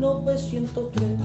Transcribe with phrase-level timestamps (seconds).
[0.00, 1.18] 1903.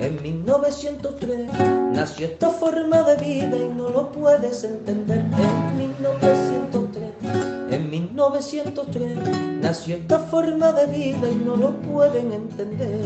[0.00, 1.50] En 1903
[1.92, 5.18] nació esta forma de vida y no lo puedes entender.
[5.18, 7.12] En 1903,
[7.72, 9.18] en 1903
[9.60, 13.04] nació esta forma de vida y no lo pueden entender.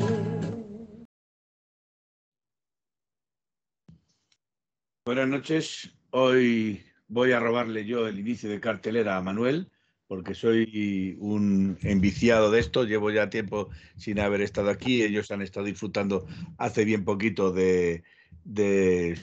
[5.06, 5.90] Buenas noches.
[6.10, 9.70] Hoy voy a robarle yo el inicio de cartelera a Manuel,
[10.06, 12.84] porque soy un enviciado de esto.
[12.84, 15.02] Llevo ya tiempo sin haber estado aquí.
[15.02, 16.26] Ellos han estado disfrutando
[16.58, 18.02] hace bien poquito de,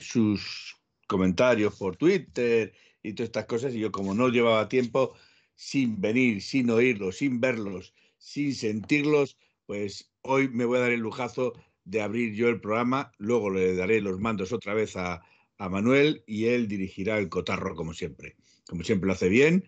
[0.00, 0.76] sus
[1.06, 3.74] comentarios por Twitter y todas estas cosas.
[3.74, 5.14] Y yo, como no llevaba tiempo
[5.54, 11.00] sin venir, sin oírlos, sin verlos, sin sentirlos, pues hoy me voy a dar el
[11.00, 11.52] lujazo
[11.84, 13.12] de abrir yo el programa.
[13.18, 15.22] Luego le daré los mandos otra vez a
[15.62, 18.34] a Manuel y él dirigirá el cotarro como siempre.
[18.66, 19.64] Como siempre lo hace bien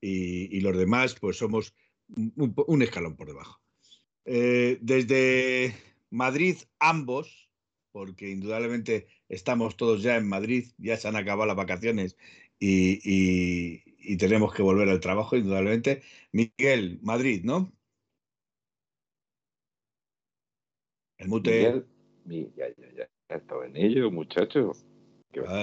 [0.00, 1.74] y, los demás pues somos
[2.08, 3.60] un, escalón por debajo.
[4.24, 5.74] Eh, desde
[6.10, 7.50] Madrid ambos,
[7.92, 12.16] porque indudablemente estamos todos ya en Madrid, ya se han acabado las vacaciones
[12.58, 16.02] y, tenemos que volver al trabajo, indudablemente.
[16.32, 17.72] Miguel, Madrid, ¿no?
[21.18, 21.84] El mute.
[22.24, 24.86] Miguel, ya, ya, ya, estaba en ello, muchachos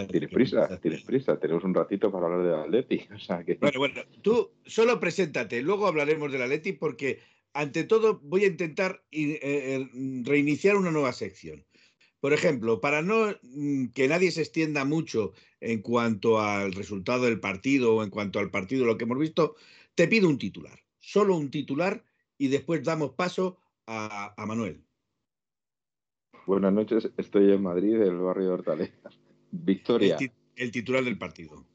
[0.09, 1.39] tienes prisa, tienes prisa.
[1.39, 3.08] Tenemos un ratito para hablar de Atleti.
[3.59, 7.19] Bueno, bueno, tú solo preséntate, luego hablaremos del Atleti porque
[7.53, 9.89] ante todo voy a intentar eh, eh,
[10.23, 11.65] reiniciar una nueva sección.
[12.20, 17.39] Por ejemplo, para no mm, que nadie se extienda mucho en cuanto al resultado del
[17.39, 19.55] partido o en cuanto al partido, lo que hemos visto,
[19.95, 22.04] te pido un titular, solo un titular
[22.37, 24.83] y después damos paso a, a Manuel.
[26.45, 29.10] Buenas noches, estoy en Madrid, el barrio de Hortaleza.
[29.52, 30.17] Victoria.
[30.56, 31.66] El, titular del partido.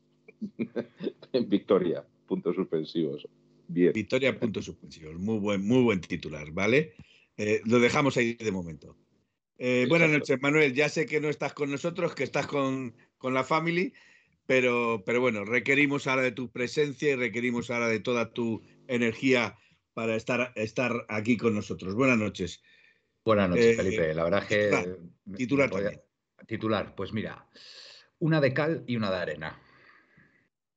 [1.47, 3.29] Victoria, puntos suspensivos.
[3.69, 3.93] Bien.
[3.93, 5.17] Victoria, puntos suspensivos.
[5.17, 6.95] Muy buen, muy buen titular, ¿vale?
[7.37, 8.97] Eh, lo dejamos ahí de momento.
[9.59, 10.75] Eh, buenas noches, Manuel.
[10.75, 13.93] Ya sé que no estás con nosotros, que estás con, la family,
[14.47, 19.59] pero, pero bueno, requerimos ahora de tu presencia y requerimos ahora de toda tu energía
[19.95, 21.95] para estar, estar aquí con nosotros.
[21.95, 22.63] Buenas noches.
[23.25, 24.15] Buenas noches, eh, Felipe.
[24.15, 24.97] La verdad es que.
[25.37, 26.01] Titular también.
[26.47, 27.47] Titular, pues mira,
[28.19, 29.61] una de cal y una de arena.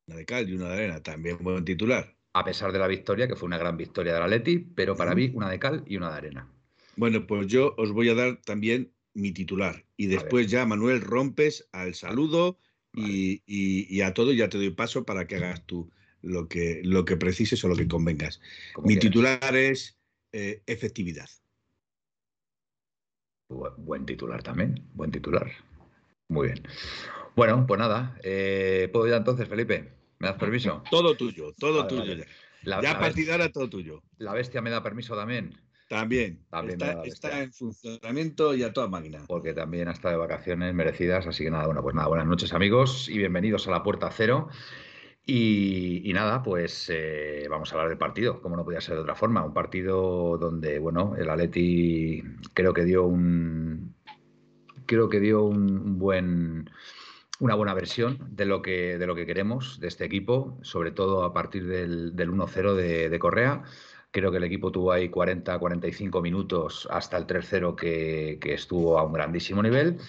[0.08, 2.16] Una de cal y una de arena, también buen titular.
[2.34, 5.16] A pesar de la victoria, que fue una gran victoria de la Leti, pero para
[5.16, 6.47] mí una de cal y una de arena.
[6.96, 9.86] Bueno, pues yo os voy a dar también mi titular.
[9.97, 12.58] Y después ya, Manuel, rompes al saludo
[12.94, 15.91] y, a todo ya te doy paso para que hagas tú
[16.22, 18.41] lo que, lo que precises o lo que convengas.
[18.84, 19.97] mi titular es
[20.31, 21.30] eh, efectividad.
[23.50, 25.52] Buen titular también, buen titular.
[26.28, 26.62] Muy bien.
[27.36, 29.92] Bueno, pues nada, eh, ¿puedo ya entonces, Felipe?
[30.20, 30.84] ¿Me das permiso?
[30.92, 32.26] Todo tuyo, todo tuyo ya.
[32.64, 34.04] La, ya a todo tuyo.
[34.18, 35.56] ¿La bestia me da permiso también?
[35.88, 36.46] También.
[37.06, 39.24] está, en funcionamiento y a toda máquina.
[39.28, 42.54] Porque también ha estado de vacaciones merecidas, así que nada, bueno, pues nada, buenas noches
[42.54, 44.50] amigos y bienvenidos a la Puerta Cero.
[45.31, 49.13] Y, nada, pues eh, vamos a hablar del partido, como no podía ser de otra
[49.13, 49.45] forma.
[49.45, 52.23] Un partido donde, bueno, el Atleti
[52.56, 53.95] creo que dio un.
[54.88, 56.67] Creo que dio un buen
[57.40, 61.23] una buena versión de lo que de lo que queremos de este equipo, sobre todo
[61.23, 63.61] a partir del, 1-0 de, Correa.
[64.11, 69.03] Creo que el equipo tuvo ahí 40-45 minutos hasta el 3-0 que, que, estuvo a
[69.03, 70.00] un grandísimo nivel.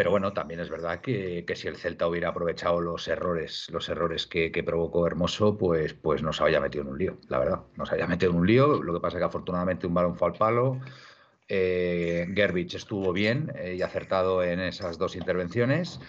[0.00, 4.26] Pero bueno, también es verdad que, si el Celta hubiera aprovechado los errores, los errores
[4.26, 7.60] que, provocó Hermoso, pues, pues nos había metido en un lío, la verdad.
[7.76, 8.82] Nos había metido en un lío.
[8.82, 10.80] Lo que pasa es que afortunadamente un balón fue al palo.
[11.48, 12.32] Eh,
[12.72, 16.00] estuvo bien eh, y acertado en esas dos intervenciones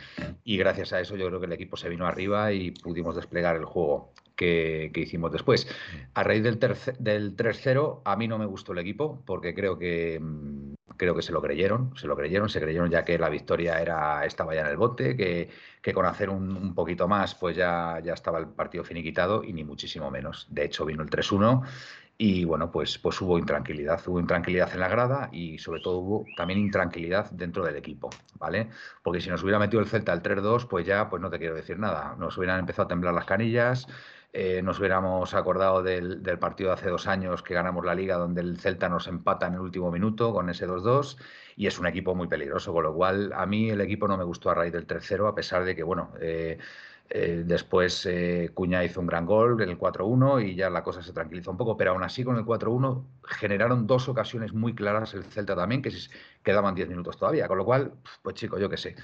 [0.46, 3.58] y gracias a eso yo creo que el equipo se vino arriba y pudimos desplegar
[3.58, 5.68] el juego que, hicimos después.
[6.14, 6.60] A raíz del,
[7.00, 11.22] del 3-0 a mí no me gustó el equipo porque creo que mm, creo que
[11.22, 14.62] se lo creyeron, se lo creyeron, se creyeron ya que la victoria era, estaba ya
[14.62, 15.50] en el bote, que,
[15.82, 19.64] que con hacer un, poquito más, pues ya, ya estaba el partido finiquitado y ni
[19.64, 20.48] muchísimo menos.
[20.50, 21.64] De hecho, vino el 3-1
[22.18, 26.26] y bueno, pues, pues hubo intranquilidad, hubo intranquilidad en la grada y sobre todo hubo
[26.38, 28.70] también intranquilidad dentro del equipo, ¿vale?
[29.02, 31.56] Porque si nos hubiera metido el Celta el 3-2, pues ya, pues no te quiero
[31.56, 33.88] decir nada, nos hubieran empezado a temblar las canillas,
[34.34, 38.42] eh, nos hubiéramos acordado del, partido de hace dos años que ganamos la liga, donde
[38.42, 41.18] el Celta nos empata en el último minuto con ese 2-2,
[41.58, 44.24] y es un equipo muy peligroso, con lo cual a mí el equipo no me
[44.24, 46.58] gustó a raíz del 3-0, a pesar de que, bueno, eh,
[47.10, 48.08] eh, después
[48.54, 51.58] Cuña hizo un gran gol en el 4-1 y ya la cosa se tranquilizó un
[51.58, 55.82] poco, pero aún así con el 4-1 generaron dos ocasiones muy claras el Celta también,
[55.82, 55.92] que
[56.42, 57.92] quedaban 10 minutos todavía, con lo cual,
[58.22, 58.96] pues chico, yo qué sé.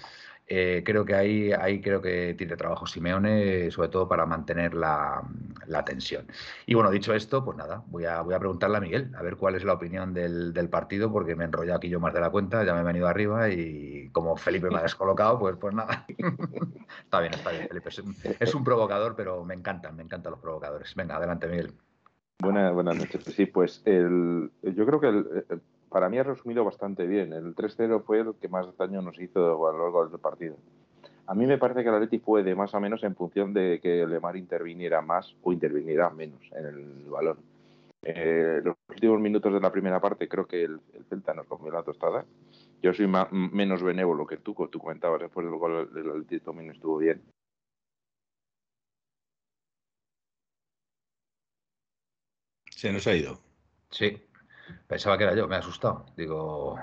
[0.50, 5.22] Eh, creo que ahí, ahí creo que tiene trabajo Simeone, sobre todo para mantener la,
[5.86, 6.26] tensión.
[6.66, 9.36] Y bueno, dicho esto, pues nada, voy a, voy a preguntarle a Miguel, a ver
[9.36, 12.30] cuál es la opinión del, partido, porque me he enrollado aquí yo más de la
[12.30, 16.06] cuenta, ya me he venido arriba y como Felipe me ha descolocado, pues, pues nada.
[17.04, 17.90] está bien, está bien, Felipe.
[18.40, 20.96] Es un, provocador, pero me encantan, me encantan los provocadores.
[20.96, 21.74] Venga, adelante, Miguel.
[22.40, 23.24] Buenas, buenas noches.
[23.26, 25.62] Sí, pues el, yo creo que el,
[25.98, 27.34] para mí ha resumido bastante bien.
[27.34, 30.56] El 3-0 fue el que más daño nos hizo a lo largo del partido.
[31.26, 34.06] A mí me parece que el Atleti puede más o menos en función de que
[34.06, 37.40] Lemar interviniera más o interviniera menos en el balón.
[38.04, 40.80] Eh, los últimos minutos de la primera parte creo que el,
[41.10, 42.26] Celta nos comió la tostada.
[42.84, 46.70] Yo soy menos benévolo que tú, como tú comentabas después del gol del Atleti también
[46.70, 47.24] estuvo bien.
[52.70, 53.40] Se nos ha ido.
[53.90, 54.27] Sí.
[54.88, 56.06] Pensaba que era yo, me ha asustado.
[56.16, 56.78] Digo,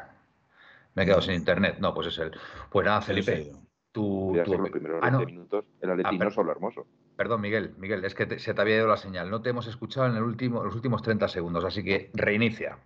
[0.95, 1.77] me he quedado sin internet.
[1.81, 2.33] No, pues es él.
[2.71, 3.53] Pues nada, Felipe.
[3.93, 4.55] Tú, tú...
[4.59, 6.87] los primeros 20 ah, minutos, el Atleti solo hermoso.
[7.17, 9.31] Perdón, Miguel, Miguel, es que se te había ido la señal.
[9.31, 12.79] No te hemos escuchado en el último, los últimos 30 segundos, así que reinicia.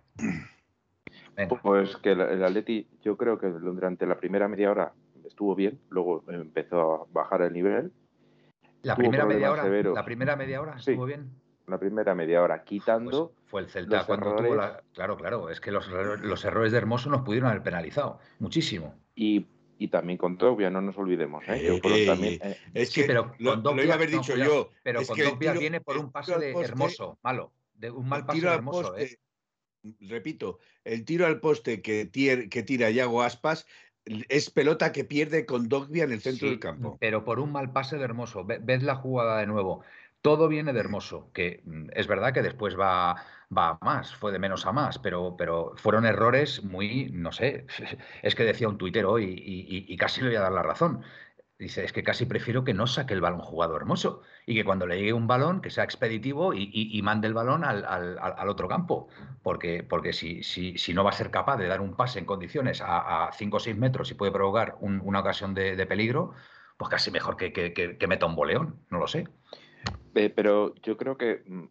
[1.63, 4.93] Pues que el, el Atleti, yo creo que durante la primera media hora
[5.25, 7.91] estuvo bien, luego empezó a bajar el nivel.
[8.83, 11.31] La primera media hora, la primera media hora estuvo bien
[11.69, 13.33] la primera media hora, quitando.
[13.33, 14.81] Pues fue el Celta cuando tuvo la.
[14.93, 18.95] Claro, claro, es que los, los, errores de Hermoso nos pudieron haber penalizado muchísimo.
[19.15, 21.43] Y, y también con Dogbia, no nos olvidemos.
[21.47, 21.79] ¿eh?
[22.05, 24.69] también, eh, Es que pero con lo, iba a haber dicho yo.
[24.83, 27.53] Pero con Dogbia viene por un pase de Hermoso, malo.
[27.73, 28.97] De un mal pase de Hermoso.
[28.97, 29.17] ¿eh?
[30.01, 33.65] Repito, el tiro al poste que, que tira Yago Aspas
[34.05, 36.97] es pelota que pierde con Dogbia en el centro del campo.
[36.99, 38.43] Pero por un mal pase de Hermoso.
[38.43, 39.83] Ved la jugada de nuevo.
[40.21, 43.15] Todo viene de Hermoso, que mm, es verdad que después va,
[43.55, 47.65] va a más, fue de menos a más, pero, pero fueron errores muy, no sé,
[48.21, 49.25] es que decía un tuitero y,
[49.87, 51.03] y, casi le voy a dar la razón.
[51.57, 54.87] Dice, es que casi prefiero que no saque el balón jugado hermoso y que cuando
[54.87, 59.09] le llegue un balón que sea expeditivo y, mande el balón al, al, otro campo.
[59.43, 62.25] Porque, porque si, si, si, no va a ser capaz de dar un pase en
[62.25, 66.33] condiciones a 5 o 6 metros y puede provocar una ocasión de, peligro,
[66.77, 69.27] pues casi mejor que, que, que meta un boleón, no lo sé.
[70.15, 71.63] Eh, pero yo creo que, mm,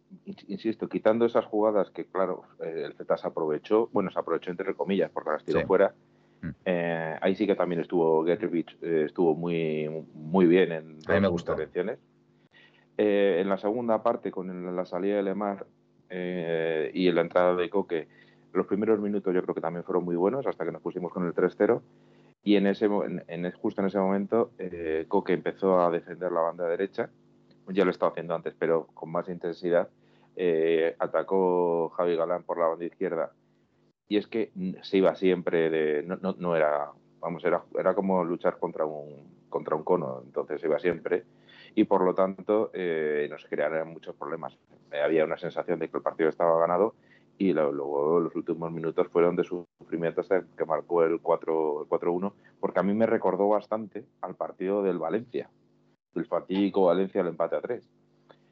[0.47, 4.73] insisto, quitando esas jugadas que, claro, eh, el Z se aprovechó, bueno, se aprovechó entre
[4.75, 5.93] comillas porque las tiró fuera,
[6.41, 6.49] mm.
[6.65, 11.99] eh, ahí sí que también estuvo Getrich, estuvo muy, muy bien en las intervenciones.
[12.97, 15.65] en la segunda parte, con la salida de Lemar
[16.11, 18.07] y en la entrada de Coque,
[18.51, 21.25] los primeros minutos yo creo que también fueron muy buenos hasta que nos pusimos con
[21.25, 21.81] el 3-0.
[22.41, 22.85] Y en ese,
[23.27, 24.51] en, justo en ese momento,
[25.07, 27.09] Coque empezó a defender la banda derecha
[27.71, 29.89] ya lo estaba haciendo antes, pero con más intensidad,
[30.35, 33.33] eh, atacó Javi Galán por la banda izquierda.
[34.07, 34.51] Y es que
[34.81, 36.03] se iba siempre de.
[36.03, 36.91] No, no, era.
[37.19, 41.25] Vamos, era, era como luchar contra un, contra un cono, entonces iba siempre.
[41.75, 44.57] Y por lo tanto, eh, crearon muchos problemas.
[44.91, 46.95] había una sensación de que el partido estaba ganado
[47.39, 50.21] y luego los últimos minutos fueron de sufrimiento
[50.57, 55.49] que marcó el 4-1, porque a mí me recordó bastante al partido del Valencia,
[56.15, 57.87] el fatídico Valencia el empate a tres.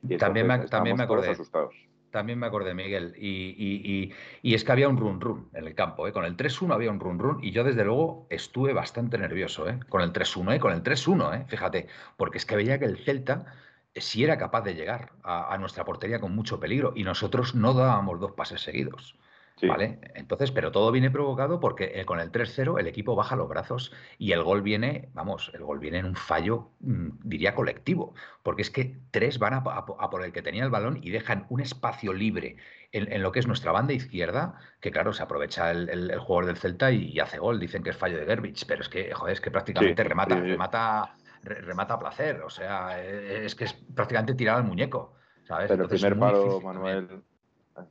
[0.04, 1.30] Y también me, también me acordé.
[1.30, 1.76] Asustados.
[2.12, 3.14] También me acordé, Miguel.
[3.18, 6.08] Y, es que había un run run en el campo.
[6.08, 6.14] ¿eh?
[6.14, 9.80] Con el 3-1 había un run run y yo, desde luego, estuve bastante nervioso ¿eh?
[9.90, 10.60] con el 3-1, ¿eh?
[10.60, 11.46] con el 3-1, ¿eh?
[11.48, 13.54] fíjate, porque es que veía que el Celta
[13.94, 17.56] eh, sí era capaz de llegar a, a, nuestra portería con mucho peligro y nosotros
[17.56, 19.16] no dábamos dos pases seguidos.
[19.64, 20.00] ¿Vale?
[20.14, 23.92] Entonces, pero todo viene provocado porque eh, con el 3-0 el equipo baja los brazos
[24.20, 28.62] y el gol viene, vamos, el gol viene en un fallo, mm, diría colectivo, porque
[28.62, 32.14] es que tres van a, por el que tenía el balón y dejan un espacio
[32.14, 32.58] libre
[32.92, 36.92] en, lo que es nuestra banda izquierda, que claro, se aprovecha el, jugador del Celta
[36.92, 39.52] y, hace gol, dicen que es fallo de Gerbich, pero es que, joder, es que
[39.52, 44.64] prácticamente remata, remata, remata a placer, o sea, e, es que es prácticamente tirar al
[44.64, 45.16] muñeco.
[45.48, 45.68] ¿sabes?
[45.70, 47.24] Pero el primer palo, Manuel,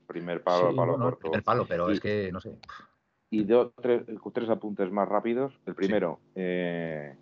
[0.06, 2.56] Primer palo, palo Primer palo, pero es que no sé.
[3.30, 4.02] Y dos, tres,
[4.32, 5.52] tres, apuntes más rápidos.
[5.66, 7.14] El primero, eh,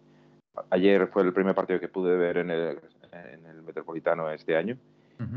[0.70, 2.78] ayer fue el primer partido que pude ver en el,
[3.12, 4.76] en el Metropolitano este año.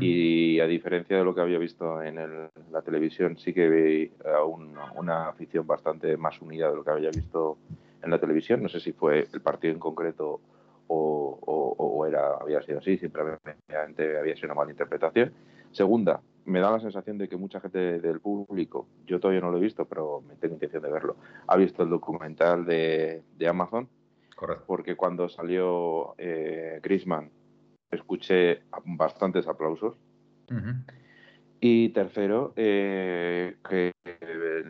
[0.00, 2.16] Y a diferencia de lo que había visto en
[2.70, 7.10] la televisión, sí que vi a una afición bastante más unida de lo que había
[7.10, 7.58] visto
[8.02, 8.62] en la televisión.
[8.62, 10.40] No sé si fue el partido en concreto
[10.88, 15.32] o, era, había sido así, simplemente había sido una mala interpretación.
[15.70, 19.58] Segunda, me da la sensación de que mucha gente del público, yo todavía no lo
[19.58, 23.88] he visto, pero me tengo intención de verlo, ha visto el documental de, Amazon.
[24.34, 24.64] Correcto.
[24.66, 27.30] Porque cuando salió eh, Grisman
[27.90, 29.96] escuché bastantes aplausos.
[31.60, 33.92] Y tercero, eh, que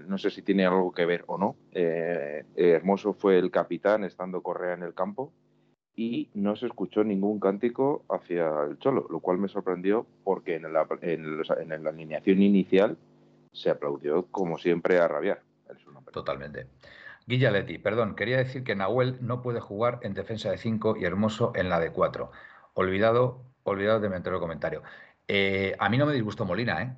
[0.07, 4.43] no sé si tiene algo que ver o no, eh, Hermoso fue el capitán estando
[4.43, 5.33] Correa en el campo
[5.99, 10.73] y no se escuchó ningún cántico hacia el Cholo, lo cual me sorprendió porque en
[10.73, 12.97] la, en, la alineación inicial
[13.51, 15.43] se aplaudió como siempre a rabiar.
[16.13, 16.69] Totalmente.
[17.27, 21.51] Guillaletti, perdón, quería decir que Nahuel no puede jugar en defensa de 5 y Hermoso
[21.57, 22.31] en la de 4.
[22.75, 24.85] Olvidado, olvidado de meter el comentario.
[25.27, 26.97] Eh, a mí no me disgustó Molina, ¿eh?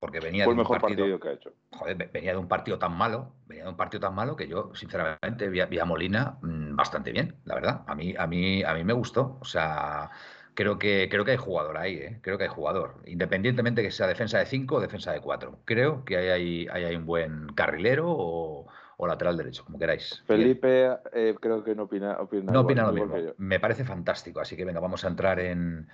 [0.00, 1.52] Porque venía de un mejor partido, que ha hecho.
[1.70, 4.74] Joder, venía de un partido tan malo, venía de un partido tan malo que yo,
[4.74, 7.82] sinceramente, vi a, Molina mm, bastante bien, la verdad.
[7.86, 9.38] A mí, a mí, a mí me gustó.
[9.40, 10.10] O sea,
[10.54, 12.18] creo que, creo que hay jugador ahí, ¿eh?
[12.22, 12.96] Creo que hay jugador.
[13.06, 15.60] Independientemente que sea defensa de 5 o defensa de 4.
[15.64, 18.66] Creo que hay, hay, un buen carrilero o,
[19.06, 20.22] lateral derecho, como queráis.
[20.26, 23.16] Felipe eh, creo que no opina, no opina lo mismo.
[23.36, 25.88] Me parece fantástico, así que venga, vamos a entrar en,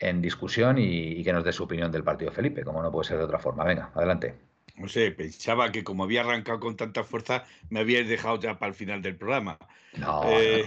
[0.00, 3.18] en discusión y, que nos dé su opinión del partido Felipe, como no puede ser
[3.18, 3.64] de otra forma.
[3.64, 4.34] Venga, adelante.
[4.80, 8.70] No sé, pensaba que como había arrancado con tanta fuerza, me habíais dejado ya para
[8.70, 9.58] el final del programa.
[9.98, 10.64] No, eh,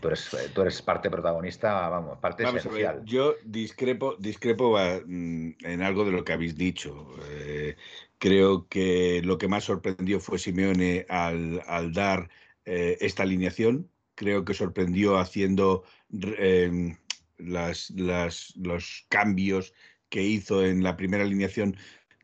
[0.00, 3.02] tú, eres, parte protagonista, vamos, parte esencial.
[3.04, 7.14] yo discrepo, discrepo mm, en algo de lo que habéis dicho.
[7.28, 7.76] Eh,
[8.18, 12.30] creo que lo que más sorprendió fue Simeone al, dar
[12.64, 13.90] eh, esta alineación.
[14.14, 15.84] Creo que sorprendió haciendo
[17.36, 19.74] las, los cambios
[20.08, 21.76] que hizo en la primera alineación,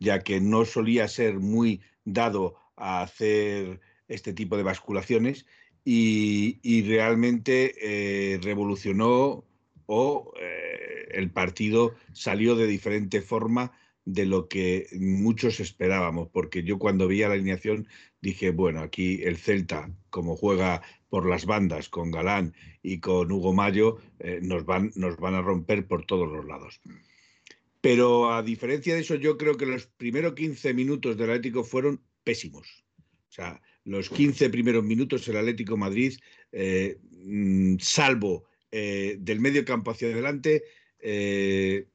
[0.03, 5.47] ya que no solía ser muy dado a hacer este tipo de basculaciones
[5.85, 9.45] y, realmente eh, revolucionó
[9.87, 13.73] o eh, el partido salió de diferente forma
[14.05, 17.87] de lo que muchos esperábamos, porque yo cuando vi la alineación
[18.21, 23.53] dije, bueno, aquí el Celta, como juega por las bandas con Galán y con Hugo
[23.53, 26.81] Mayo, eh, nos, van, nos van a romper por todos los lados.
[27.83, 32.01] Pero a diferencia de eso, yo creo que los primeros 15 minutos del Atlético fueron
[32.25, 32.87] pésimos.
[33.29, 36.17] O sea, los 15 primeros minutos el Atlético Madrid,
[36.53, 40.63] eh, mm, salvo eh, del medio campo hacia adelante,
[41.01, 41.89] en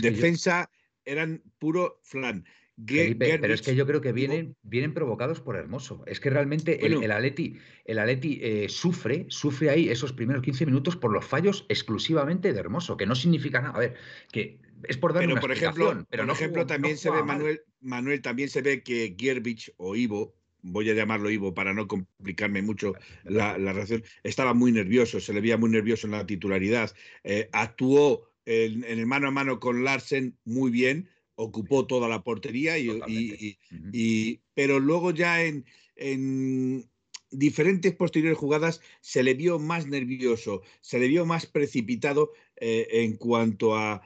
[0.00, 0.70] defensa
[1.04, 2.46] eran puro flan.
[2.76, 6.02] Pero es que yo creo que vienen, vienen provocados por Hermoso.
[6.06, 10.66] Es que realmente el, el, Atleti, el Atleti eh, sufre, sufre ahí esos primeros 15
[10.66, 13.74] minutos por los fallos exclusivamente de Hermoso, que no significa nada.
[13.74, 13.94] A ver,
[14.32, 17.62] que es por dar pero una por ejemplo, pero por ejemplo también se ve Manuel,
[17.80, 22.62] Manuel también se ve que Gierbich o Ivo voy a llamarlo Ivo para no complicarme
[22.62, 26.92] mucho la, la relación, estaba muy nervioso, se le veía muy nervioso en la titularidad,
[27.22, 32.78] eh, actuó en, el mano a mano con Larsen muy bien, ocupó toda la portería,
[32.78, 35.64] y, pero luego ya en,
[35.96, 36.88] en
[37.30, 43.16] diferentes posteriores jugadas se le vio más nervioso, se le vio más precipitado eh, en
[43.16, 44.02] cuanto a,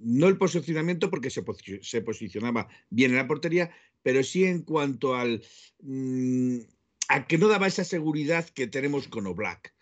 [0.00, 1.42] no el posicionamiento, porque se,
[1.80, 3.70] se, posicionaba bien en la portería,
[4.02, 5.42] pero sí en cuanto al
[5.80, 6.58] mm,
[7.08, 9.74] a que no daba esa seguridad que tenemos con Oblak.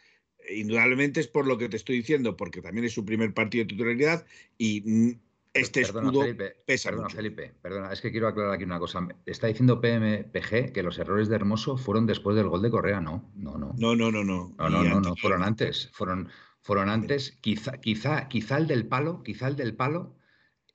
[0.48, 3.68] Indudablemente es por lo que te estoy diciendo, porque también es su primer partido de
[3.68, 4.26] titularidad
[4.56, 5.20] y mm,
[5.52, 6.22] este escudo
[6.64, 9.06] pesa perdona, Felipe, perdona, es que quiero aclarar aquí una cosa.
[9.26, 13.30] Está diciendo PMPG que los errores de Hermoso fueron después del gol de Correa, no,
[13.34, 13.74] no, no.
[13.76, 14.54] No, no, no, no.
[14.58, 16.28] No, no, no, fueron antes, fueron,
[16.60, 17.32] fueron antes.
[17.40, 20.16] Quizá, quizá, quizá el del palo, quizá el del palo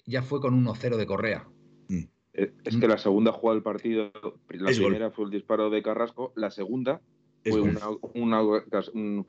[0.05, 1.47] ya fue con 1-0 de Correa.
[1.87, 2.03] Mm.
[2.33, 4.11] Es que la segunda jugada del partido,
[4.49, 7.01] la primera fue el disparo de Carrasco, la segunda
[7.43, 9.25] fue una, una,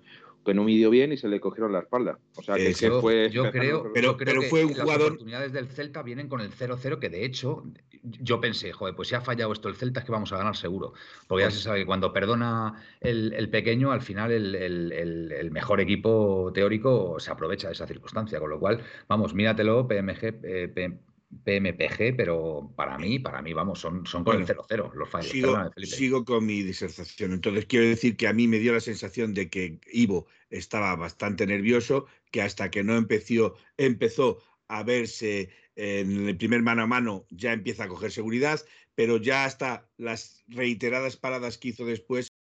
[0.46, 2.18] que no midió bien y se le cogieron la espalda.
[2.36, 3.28] O sea, que, fue.
[3.30, 4.98] Yo creo, pero, pero fue un jugador.
[4.98, 7.64] Las oportunidades del Celta vienen con el 0-0, que de hecho,
[8.02, 10.56] yo pensé, joder, pues si ha fallado esto el Celta es que vamos a ganar
[10.56, 10.94] seguro.
[11.26, 16.50] Porque ya pues se sabe que cuando perdona el, pequeño, al final el, mejor equipo
[16.54, 18.38] teórico se aprovecha de esa circunstancia.
[18.38, 20.98] Con lo cual, vamos, míratelo, PMG, eh,
[21.44, 25.30] PMPG, pero para mí, para mí, vamos, son, son con el 0-0 los fallos.
[25.30, 27.32] Sigo, sigo, con mi disertación.
[27.32, 31.46] Entonces, quiero decir que a mí me dio la sensación de que Ivo estaba bastante
[31.46, 34.38] nervioso, que hasta que no empezó, empezó
[34.68, 38.60] a verse en el primer mano a mano, ya empieza a coger seguridad,
[38.94, 42.32] pero ya hasta las reiteradas paradas que hizo después,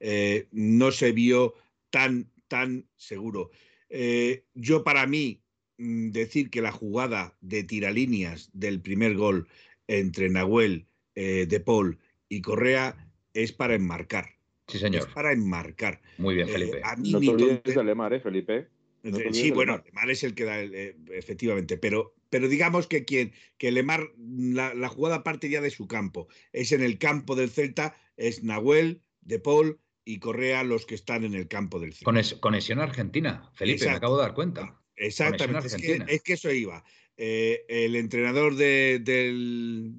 [0.00, 1.54] eh, no se vio
[1.90, 3.50] tan, tan seguro.
[3.88, 5.42] Eh, yo, para mí,
[5.78, 9.48] decir que la jugada de tiralíneas del primer gol
[9.86, 14.36] entre Nahuel, eh, De Paul y Correa es para enmarcar.
[14.66, 15.02] Sí, señor.
[15.02, 16.02] Es para enmarcar.
[16.18, 16.82] Muy bien, Felipe.
[16.98, 18.68] no te olvides de Lemar, ¿eh, Felipe?
[19.32, 24.10] sí, bueno, Lemar es el que da, efectivamente, pero, pero digamos que quien que Lemar,
[24.18, 26.28] la, la, jugada parte ya de su campo.
[26.52, 31.24] Es en el campo del Celta, es Nahuel, De Paul y Correa los que están
[31.24, 32.40] en el campo del Celta.
[32.40, 34.78] conexión argentina, Felipe, me acabo de dar cuenta.
[34.98, 35.68] Exactamente,
[36.08, 36.84] es que, eso iba.
[37.16, 39.92] Eh, el entrenador de,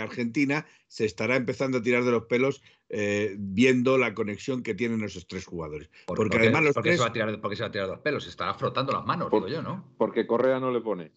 [0.00, 5.02] Argentina se estará empezando a tirar de los pelos eh, viendo la conexión que tienen
[5.02, 5.90] esos tres jugadores.
[6.06, 6.96] porque, además los tres...
[6.96, 8.24] se va a tirar, porque se va a tirar de los pelos?
[8.24, 9.92] Se estará frotando las manos, digo yo, ¿no?
[9.98, 11.10] Porque Correa no le pone.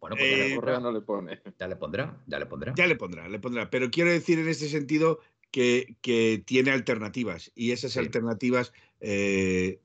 [0.00, 1.40] Bueno, pues le, Correa no le pone.
[1.58, 2.72] Ya le pondrá, ya le pondrá.
[2.74, 3.70] Ya le pondrá, le pondrá.
[3.70, 9.80] Pero quiero decir en ese sentido que, tiene alternativas y esas alternativas eh,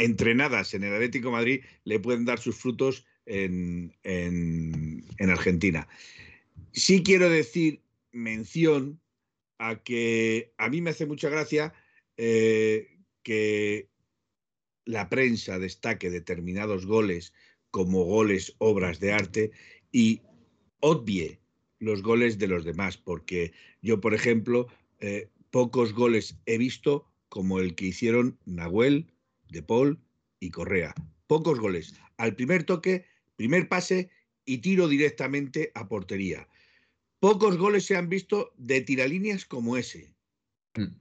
[0.00, 3.94] entrenadas en el Atlético Madrid le pueden dar sus frutos en,
[5.18, 5.86] Argentina.
[6.72, 9.00] Sí quiero decir mención
[9.58, 11.74] a que a mí me hace mucha gracia
[12.16, 12.88] eh,
[13.22, 13.88] que
[14.86, 17.32] la prensa destaque determinados goles
[17.70, 19.50] como goles obras de arte
[19.92, 20.22] y
[20.80, 21.40] obvie
[21.78, 23.52] los goles de los demás, porque
[23.82, 24.66] yo, por ejemplo,
[24.98, 29.12] eh, pocos goles he visto como el que hicieron Nahuel,
[29.50, 29.98] De Paul
[30.38, 30.94] y Correa.
[31.26, 31.94] Pocos goles.
[32.16, 34.10] Al primer toque, primer pase
[34.44, 36.48] y tiro directamente a portería.
[37.18, 40.14] Pocos goles se han visto de tiralíneas como ese.
[40.74, 40.96] Hmm.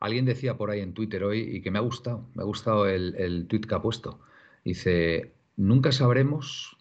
[0.00, 2.88] Alguien decía por ahí en Twitter hoy y que me ha gustado, me ha gustado
[2.88, 4.20] el, el tweet que ha puesto.
[4.64, 6.76] Dice, nunca sabremos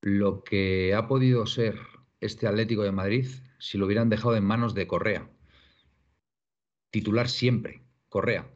[0.00, 1.78] lo que ha podido ser
[2.20, 3.26] este Atlético de Madrid
[3.58, 5.28] si lo hubieran dejado en manos de Correa
[6.90, 8.50] titular siempre, Correa,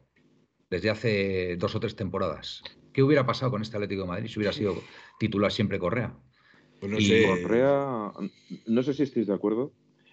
[0.73, 2.63] desde hace dos o tres temporadas.
[2.91, 4.75] ¿Qué hubiera pasado con este Atlético de Madrid si hubiera sido
[5.19, 6.15] titular siempre Correa?
[6.79, 7.25] Pues no sé.
[7.25, 8.11] Correa,
[8.67, 9.71] no sé si estáis de acuerdo,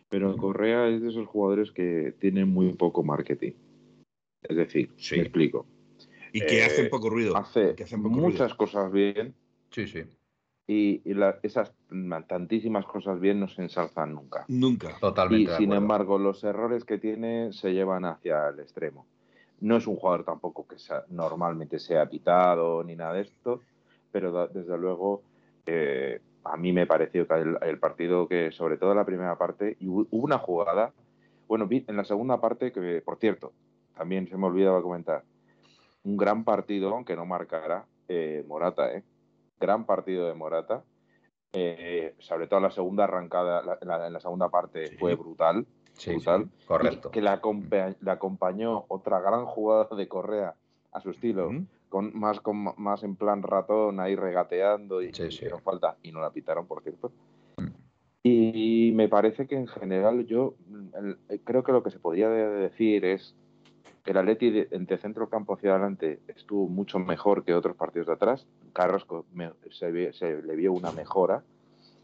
[0.08, 3.52] pero Correa es de esos jugadores que tienen muy poco marketing.
[4.42, 5.16] Es decir, sí.
[5.16, 5.66] me explico.
[6.32, 7.36] Y que hacen eh, poco ruido.
[7.36, 9.34] Hace muchas cosas bien.
[9.70, 10.04] Sí, sí
[10.70, 11.02] y,
[11.42, 11.74] esas
[12.28, 14.44] tantísimas cosas bien no se ensalzan nunca.
[14.46, 14.96] Nunca.
[15.00, 15.52] Totalmente.
[15.52, 19.04] Y sin embargo, los errores que tiene se llevan hacia el extremo.
[19.60, 20.76] No es un jugador tampoco que
[21.08, 23.60] normalmente sea pitado ni nada de esto,
[24.10, 25.22] pero desde luego
[25.66, 29.76] eh, a mí me pareció que el, partido que, sobre todo en la primera parte,
[29.78, 30.92] y hubo una jugada,
[31.46, 33.52] bueno, en la segunda parte, que por cierto,
[33.96, 35.24] también se me olvidaba comentar,
[36.04, 39.04] un gran partido, aunque no marcara, eh, Morata, ¿eh?
[39.60, 40.82] gran partido de Morata.
[41.52, 45.66] Eh, sobre todo la segunda arrancada, en la segunda parte fue brutal.
[46.06, 46.48] Brutal.
[46.66, 47.10] correcto.
[47.10, 47.30] que le,
[48.10, 50.54] acompañó otra gran jugada de Correa
[50.92, 51.50] a su estilo,
[51.88, 55.12] con, más, con, más en plan ratón, ahí regateando y,
[55.50, 57.12] no falta, y no la pitaron, por cierto.
[57.56, 57.68] Mm.
[58.22, 60.54] Y me parece que en general yo
[61.44, 63.34] creo que lo que se podría decir es
[64.06, 68.14] el Atleti de, entre centro campo hacia adelante estuvo mucho mejor que otros partidos de
[68.14, 68.46] atrás.
[68.72, 69.24] Carrasco
[69.70, 69.92] se,
[70.42, 71.42] le vio una mejora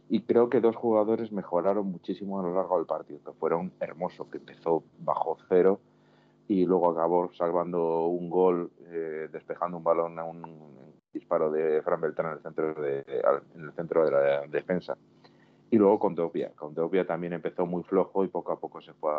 [0.09, 4.31] y creo que dos jugadores mejoraron muchísimo a lo largo del partido, que fueron Hermoso,
[4.31, 5.81] que empezó bajo cero
[6.49, 12.01] y luego acabó salvando un gol, eh, despejando un balón a un disparo de Fran
[12.01, 13.05] Beltrán en el centro de,
[13.55, 14.97] en el centro de la defensa.
[15.69, 16.53] Y luego con Teopia.
[16.55, 16.75] Con
[17.07, 19.11] también empezó muy flojo y poco a poco se fue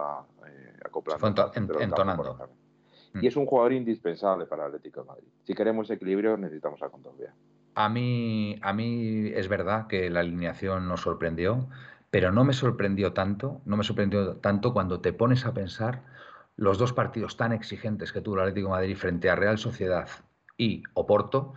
[0.47, 1.51] eh, acoplando.
[1.51, 2.49] Se fue entonando.
[3.15, 3.25] Y mm.
[3.25, 5.27] es un jugador indispensable para el Atlético de Madrid.
[5.43, 7.33] Si queremos equilibrio, necesitamos a Condogbia.
[7.77, 11.69] A mí, a mí es verdad que la alineación nos sorprendió,
[12.09, 16.03] pero no me sorprendió tanto, no me sorprendió tanto cuando te pones a pensar
[16.55, 20.09] los dos partidos tan exigentes que tuvo el Atlético Madrid frente a Real Sociedad
[20.57, 21.53] y Oporto,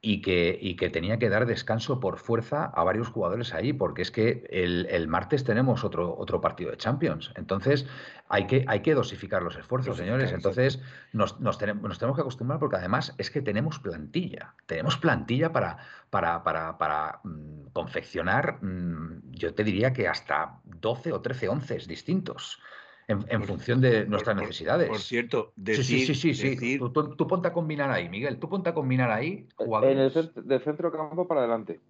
[0.00, 4.02] y que, y que tenía que dar descanso por fuerza a varios jugadores ahí, porque
[4.02, 7.32] es que el, martes tenemos otro, otro partido de Champions.
[7.34, 7.86] Entonces,
[8.28, 10.32] hay que, hay que dosificar los esfuerzos, señores.
[10.32, 10.80] Entonces,
[11.12, 14.54] nos, nos, tenemos, nos tenemos que acostumbrar porque además es que tenemos plantilla.
[14.66, 15.78] Tenemos plantilla para,
[16.10, 21.76] para, para, para mm, confeccionar, mm, yo te diría que hasta 12 o 13 once
[21.88, 22.60] distintos
[23.08, 24.88] en, función de nuestras necesidades.
[24.88, 28.68] Por cierto, decir, sí, sí, sí, sí, Tú, ponte a combinar ahí, Miguel, tú ponte
[28.68, 29.96] a combinar ahí jugadores.
[29.96, 31.80] En el centro, de centro campo para adelante.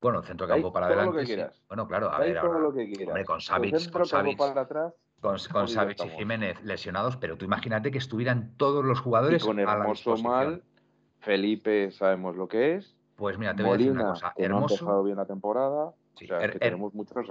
[0.00, 1.12] Bueno, centro campo para adelante.
[1.12, 1.60] Lo que quieras.
[1.68, 3.08] Bueno, claro, a ver, ahora, lo que quieras.
[3.08, 7.90] Hombre, con Savic, con Savic, para atrás, con, con y Jiménez lesionados, pero tú imagínate
[7.90, 10.62] que estuvieran todos los jugadores y con Hermoso mal,
[11.18, 12.96] Felipe sabemos lo que es.
[13.16, 14.32] Pues mira, te voy a decir una cosa.
[14.36, 15.92] Hermoso, no ha empezado bien la temporada.
[16.14, 17.26] O sea, que tenemos muchos,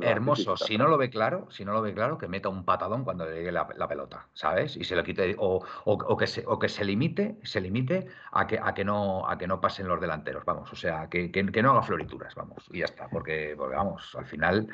[0.00, 0.56] hermoso.
[0.56, 3.26] Si no lo ve claro, si no lo ve claro, que meta un patadón cuando
[3.26, 4.76] le llegue la, pelota, ¿sabes?
[4.76, 8.46] Y se lo quite o, o, que se, o que se limite, se limite a
[8.46, 10.72] que a que no a que no pasen los delanteros, vamos.
[10.72, 12.66] O sea, que, que, no haga florituras, vamos.
[12.72, 14.68] Y ya está, porque, porque vamos, al final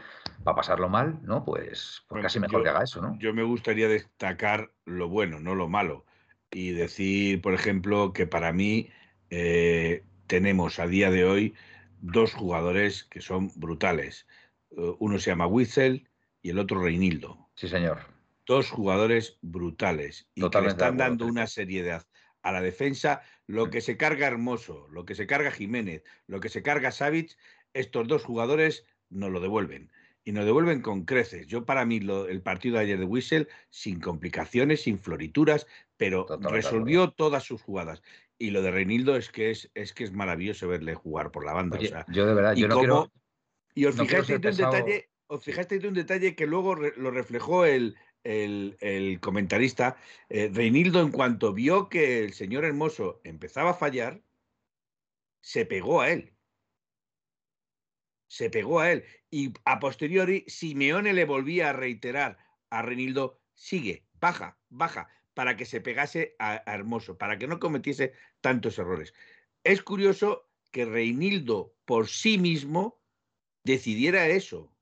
[0.47, 1.45] va a pasarlo mal, ¿no?
[1.45, 3.19] Pues, pues casi mejor que haga eso, ¿no?
[3.19, 6.05] Yo me gustaría destacar lo bueno, no lo malo,
[6.51, 8.91] y decir, por ejemplo, que para mí
[9.31, 11.55] eh, tenemos a día de hoy
[12.01, 14.27] dos jugadores que son brutales.
[14.71, 16.09] Eh, uno se llama Witzel
[16.43, 17.51] y el otro Reinildo.
[17.55, 17.99] Sí, señor.
[18.47, 22.07] Dos jugadores brutales y que le están dando una seriedad
[22.43, 23.23] a la defensa.
[23.47, 27.37] Lo que se carga Hermoso, lo que se carga Jiménez, lo que se carga Savic,
[27.75, 29.91] estos dos jugadores nos lo devuelven.
[30.27, 31.47] Y nos devuelven con creces.
[31.47, 37.13] Yo, para mí, el partido de ayer de Whistle, sin complicaciones, sin florituras, pero resolvió
[37.13, 38.03] todas sus jugadas.
[38.37, 41.53] Y lo de Reinildo es que es, es que es maravilloso verle jugar por la
[41.53, 41.79] banda.
[42.09, 43.13] yo de verdad, yo no quiero.
[43.75, 47.97] Y os fijasteis un detalle, os fijasteis de un detalle que luego lo reflejó el,
[48.25, 49.97] el, comentarista.
[50.29, 54.21] Eh, Reinildo, en cuanto vio que el señor Hermoso empezaba a fallar,
[55.41, 56.36] se pegó a él.
[58.29, 59.05] Se pegó a él.
[59.31, 62.39] Y a posteriori, Simeone le volvía a reiterar
[62.71, 68.15] a Reinildo: sigue, baja, baja para que se pegase a, Hermoso, para que no cometiese
[68.41, 69.13] tantos errores.
[69.65, 73.03] Es curioso que Reinildo por sí mismo
[73.63, 74.73] decidiera eso,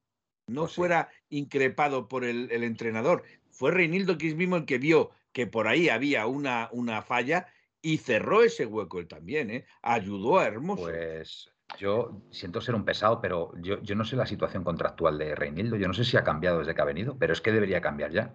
[0.46, 3.24] no pues fuera increpado por el, entrenador.
[3.50, 7.48] Fue Reinildo que es mismo el que vio que por ahí había una, una falla
[7.82, 9.66] y cerró ese hueco él también, ¿eh?
[9.82, 10.84] ayudó a Hermoso.
[10.84, 15.34] Pues yo siento ser un pesado, pero yo, yo no sé la situación contractual de
[15.34, 17.80] Reinildo, yo no sé si ha cambiado desde que ha venido, pero es que debería
[17.80, 18.32] cambiar ya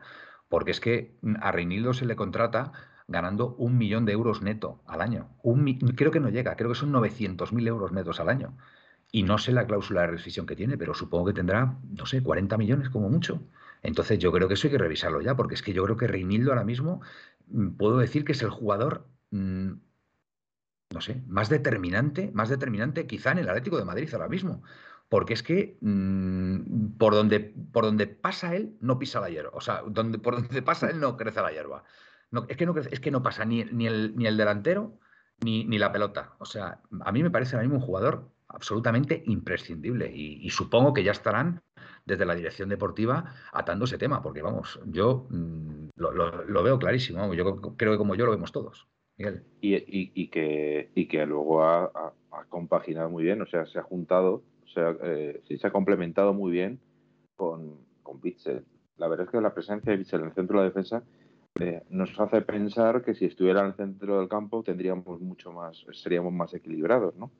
[0.50, 2.74] porque es que a Reinildo se le contrata
[3.08, 5.30] ganando un millón de euros neto al año.
[5.96, 8.58] creo que no llega, creo que son 900.000 euros netos al año.
[9.12, 12.22] Y no sé la cláusula de rescisión que tiene, pero supongo que tendrá, no sé,
[12.22, 13.42] 40 millones como mucho.
[13.82, 16.08] Entonces yo creo que eso hay que revisarlo ya, porque es que yo creo que
[16.08, 17.02] Reinildo ahora mismo
[17.48, 19.72] mm, puedo decir que es el jugador, mm,
[20.93, 24.63] no sé, más determinante, más determinante quizá en el Atlético de Madrid ahora mismo
[25.10, 29.62] porque es que mm, por, donde, por donde pasa él no pisa la hierba, o
[29.62, 31.84] sea, donde, por donde pasa él no crece la hierba.
[32.47, 34.99] Es, que no es que no pasa ni, ni, el, ni el delantero
[35.41, 36.36] ni, ni, la pelota.
[36.38, 41.04] O sea, a mí me parece ahora mismo un jugador absolutamente imprescindible y, supongo que
[41.04, 41.63] ya estarán
[42.06, 47.75] desde la dirección deportiva atando ese tema, porque vamos, yo mm, lo, veo clarísimo, yo
[47.78, 48.88] creo que como yo lo vemos todos.
[49.19, 49.43] Miguel.
[49.62, 49.75] Y,
[50.19, 51.91] y, que, y que luego ha,
[52.32, 54.41] ha compaginado muy bien, o sea, se ha juntado
[54.73, 56.79] sea, eh, sí se ha complementado muy bien
[57.36, 58.63] con, con Bitzel.
[58.97, 61.03] La verdad es que la presencia de Bitzel en el centro de la defensa
[61.60, 65.86] eh, nos hace pensar que si estuviera en el centro del campo tendríamos mucho más,
[65.91, 67.32] seríamos más equilibrados, ¿no?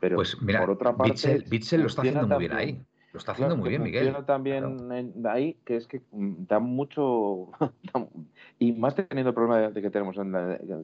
[0.00, 2.82] Pero pues mira, por otra parte, Bitzel, lo está haciendo muy bien ahí.
[3.18, 4.14] Lo está haciendo muy bien, Miguel.
[4.26, 7.50] también ahí que es que mm, da mucho
[8.60, 10.14] y más teniendo el problema de que tenemos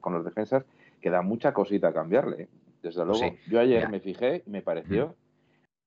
[0.01, 0.65] con los defensas
[1.01, 2.49] que da mucha cosita cambiarle.
[2.83, 5.15] Desde luego, yo ayer me fijé y me pareció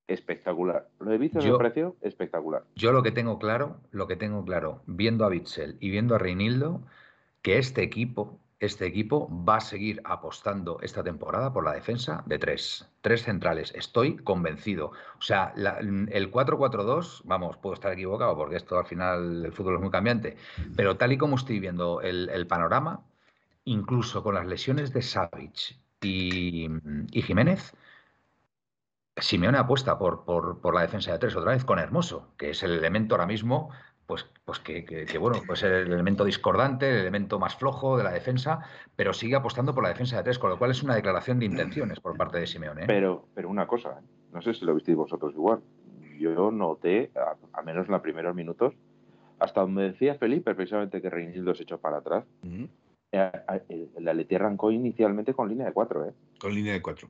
[0.07, 0.88] espectacular.
[0.99, 2.63] Lo de Bitzel me pareció espectacular.
[2.75, 6.17] Yo lo que tengo claro, lo que tengo claro, viendo a Bitzel y viendo a
[6.17, 6.81] Reinildo,
[7.41, 12.39] que este equipo, este equipo va a seguir apostando esta temporada por la defensa de
[12.39, 13.71] tres, tres centrales.
[13.75, 14.91] Estoy convencido.
[15.19, 19.81] O sea, el 4-4-2, vamos, puedo estar equivocado porque esto al final el fútbol es
[19.81, 20.37] muy cambiante,
[20.75, 23.01] pero tal y como estoy viendo el, panorama,
[23.65, 26.67] incluso con las lesiones de Savic y,
[27.11, 27.73] y Jiménez,
[29.19, 32.71] Simeone apuesta por, por, la defensa de tres otra vez con Hermoso, que es el
[32.71, 33.71] elemento ahora mismo,
[34.07, 38.61] pues, pues que, bueno, pues el elemento discordante, el elemento más flojo de la defensa,
[38.95, 41.45] pero sigue apostando por la defensa de tres, con lo cual es una declaración de
[41.45, 42.83] intenciones por parte de Simeone.
[42.83, 42.87] ¿eh?
[42.87, 44.03] Pero, pero una cosa, ¿eh?
[44.31, 45.59] no sé si lo visteis vosotros igual.
[46.17, 47.11] Yo noté,
[47.51, 48.73] al menos en los primeros minutos,
[49.39, 52.23] hasta donde decía Felipe precisamente que Reinildo se echó para atrás.
[53.11, 56.13] Eh, la Leti arrancó inicialmente con línea de cuatro, ¿eh?
[56.39, 57.09] Con línea de cuatro.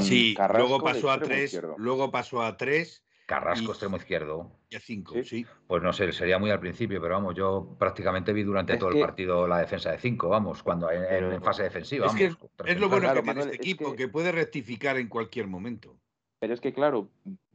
[0.00, 3.04] sí, luego pasó a tres, luego pasó a tres.
[3.30, 4.50] Carrasco, extremo izquierdo.
[4.70, 5.46] Y a cinco, ¿Sí?
[5.68, 8.98] Pues no sé, sería muy al principio, pero vamos, yo prácticamente vi durante todo el
[8.98, 12.06] partido la defensa de cinco, vamos, cuando en, fase defensiva.
[12.06, 12.24] Es, que
[12.66, 14.08] es lo bueno que tiene este equipo, que...
[14.08, 15.96] puede rectificar en cualquier momento.
[16.40, 17.08] Pero es que, claro,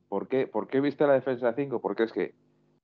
[0.07, 1.81] ¿por qué, ¿por qué viste la defensa de cinco?
[1.81, 2.35] Porque es que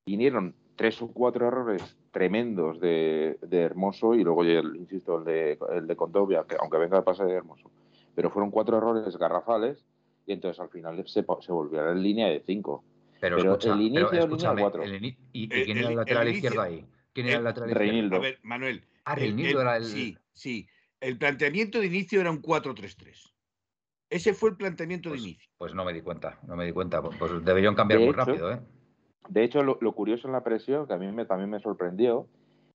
[0.04, 5.96] vinieron tres o cuatro errores tremendos de, Hermoso y luego, insisto, el de, el de
[5.96, 7.70] Condovia, que aunque venga de pase de Hermoso
[8.14, 9.84] pero fueron cuatro errores garrafales
[10.32, 12.84] y entonces al final se, se volvió a la línea de cinco.
[13.20, 14.84] Pero, el inicio pero línea cuatro.
[14.84, 16.84] ¿Y, y quién era el lateral izquierdo ahí?
[17.12, 18.16] ¿Quién era el lateral izquierdo?
[18.16, 18.84] A ver, Manuel.
[19.04, 19.84] Ah, Reinildo era el...
[19.84, 20.66] Sí, sí.
[21.00, 23.32] El planteamiento de inicio era un 4-3-3.
[24.10, 25.50] Ese fue el planteamiento pues, de inicio.
[25.58, 27.02] Pues no me di cuenta, no me di cuenta.
[27.02, 28.60] Pues deberían cambiar muy rápido, ¿eh?
[29.28, 32.26] De hecho, lo, curioso en la presión, que a mí me, también me sorprendió,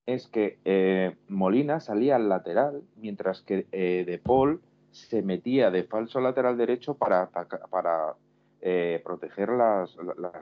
[0.05, 5.83] es que eh, Molina salía al lateral, mientras que eh, De Paul se metía de
[5.83, 7.29] falso lateral derecho para,
[7.69, 8.15] para
[8.61, 9.95] eh, proteger las,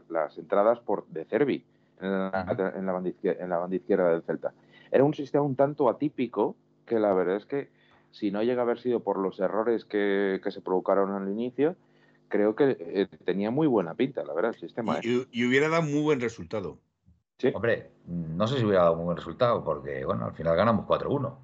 [0.10, 1.66] las, entradas por, de Cervi
[2.02, 4.54] en la, en, la banda izquierda, en la banda izquierda del Celta.
[4.92, 6.56] Era un sistema un tanto atípico
[6.86, 7.70] que la verdad es que
[8.12, 11.76] si no llega a haber sido por los errores que, que se provocaron al inicio,
[12.30, 15.00] creo que eh, tenía muy buena pinta, la verdad, el sistema.
[15.02, 15.28] Y, ¿eh?
[15.32, 16.80] y, hubiera dado muy buen resultado.
[17.38, 17.52] ¿Sí?
[17.54, 21.36] Hombre, no sé si hubiera dado muy buen resultado, porque bueno, al final ganamos 4-1.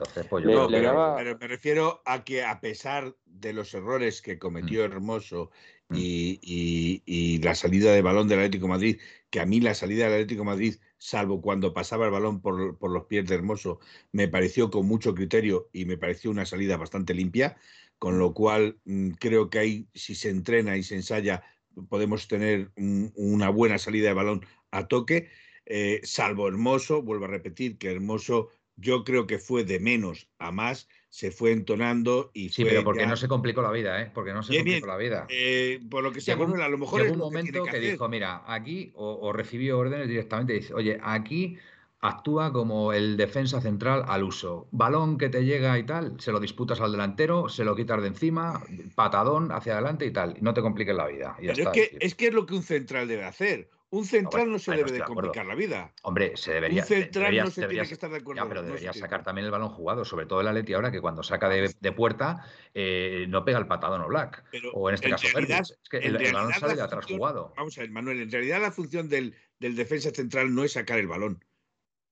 [0.00, 4.22] Entonces, pues yo no, pero, pero, me refiero a que a pesar de los errores
[4.22, 4.84] que cometió mm.
[4.92, 5.50] Hermoso
[5.90, 5.96] mm.
[5.96, 10.14] y, y, la salida de balón del Atlético Madrid, que a mí la salida del
[10.14, 13.80] Atlético Madrid, salvo cuando pasaba el balón por, por los pies de Hermoso,
[14.12, 17.58] me pareció con mucho criterio y me pareció una salida bastante limpia
[18.00, 21.42] con lo cual mm, creo que ahí, si se entrena y se ensaya,
[21.90, 22.72] podemos tener
[23.14, 25.28] una buena salida de balón a toque,
[25.66, 28.48] eh, salvo Hermoso, vuelvo a repetir que Hermoso
[28.80, 33.06] yo creo que fue de menos a más, se fue entonando y sí, pero porque
[33.06, 34.10] no se complicó la vida, ¿eh?
[34.14, 35.26] Porque no se complicó la vida.
[35.28, 38.92] Eh, por lo que sea, a lo mejor llegó un momento que, dijo, mira, aquí
[38.94, 41.58] o, recibió órdenes directamente, dice, oye, aquí
[42.02, 44.68] actúa como el defensa central al uso.
[44.70, 48.08] Balón que te llega y tal, se lo disputas al delantero, se lo quitas de
[48.08, 48.62] encima,
[48.94, 50.36] patadón hacia adelante y tal.
[50.38, 51.36] Y no te compliques la vida.
[51.40, 53.68] es, que, es que es lo que un central debe hacer.
[53.92, 55.92] Un central no, se debe de complicar la vida.
[56.02, 56.82] Hombre, se debería.
[56.82, 58.42] Un central no se tiene que estar de acuerdo.
[58.42, 61.24] Ya, pero debería sacar también el balón jugado, sobre todo el Atleti ahora que cuando
[61.24, 64.44] saca de, puerta eh, no pega el patadón o Black.
[64.74, 67.52] o en este caso, es que el, balón sale de atrás jugado.
[67.56, 70.98] Vamos a ver, Manuel, en realidad la función del, del defensa central no es sacar
[70.98, 71.44] el balón.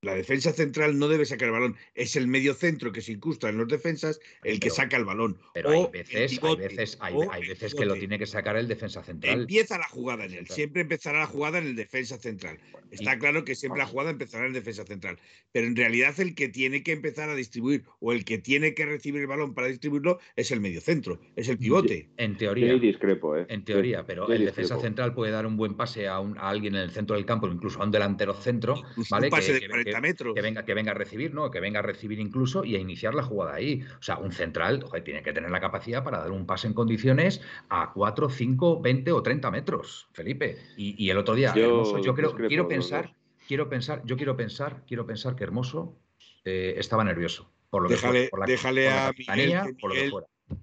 [0.00, 1.76] La defensa central no debe sacar el balón.
[1.94, 5.38] Es el medio centro que se incrusta en los defensas el que saca el balón.
[5.54, 9.40] Pero hay veces, hay veces, hay, veces que lo tiene que sacar el defensa central.
[9.40, 10.46] Empieza la jugada en él.
[10.46, 12.58] Siempre empezará la jugada en el defensa central.
[12.92, 15.18] Está claro que siempre la jugada empezará en el defensa central.
[15.50, 18.86] Pero en realidad el que tiene que empezar a distribuir o el que tiene que
[18.86, 22.08] recibir el balón para distribuirlo es el medio centro, es el pivote.
[22.16, 22.72] En teoría.
[22.74, 23.46] discrepo, ¿eh?
[23.48, 26.90] En teoría, pero el defensa central puede dar un buen pase a, alguien en el
[26.92, 28.82] centro del campo, incluso a un delantero centro.
[29.10, 29.26] ¿vale?
[29.26, 30.34] Un pase de metros.
[30.34, 31.50] Que venga, que venga a recibir, ¿no?
[31.50, 33.82] Que venga a recibir incluso y a iniciar la jugada ahí.
[33.98, 37.40] O sea, un central tiene que tener la capacidad para dar un pase en condiciones
[37.68, 40.58] a 4, 5, 20 o 30 metros, Felipe.
[40.76, 43.14] Y, el otro día, yo, yo creo, quiero pensar,
[43.46, 45.96] quiero pensar, yo quiero pensar, quiero pensar que Hermoso
[46.44, 47.50] eh, estaba nervioso.
[47.70, 49.76] Por lo déjale, por déjale a Miguel,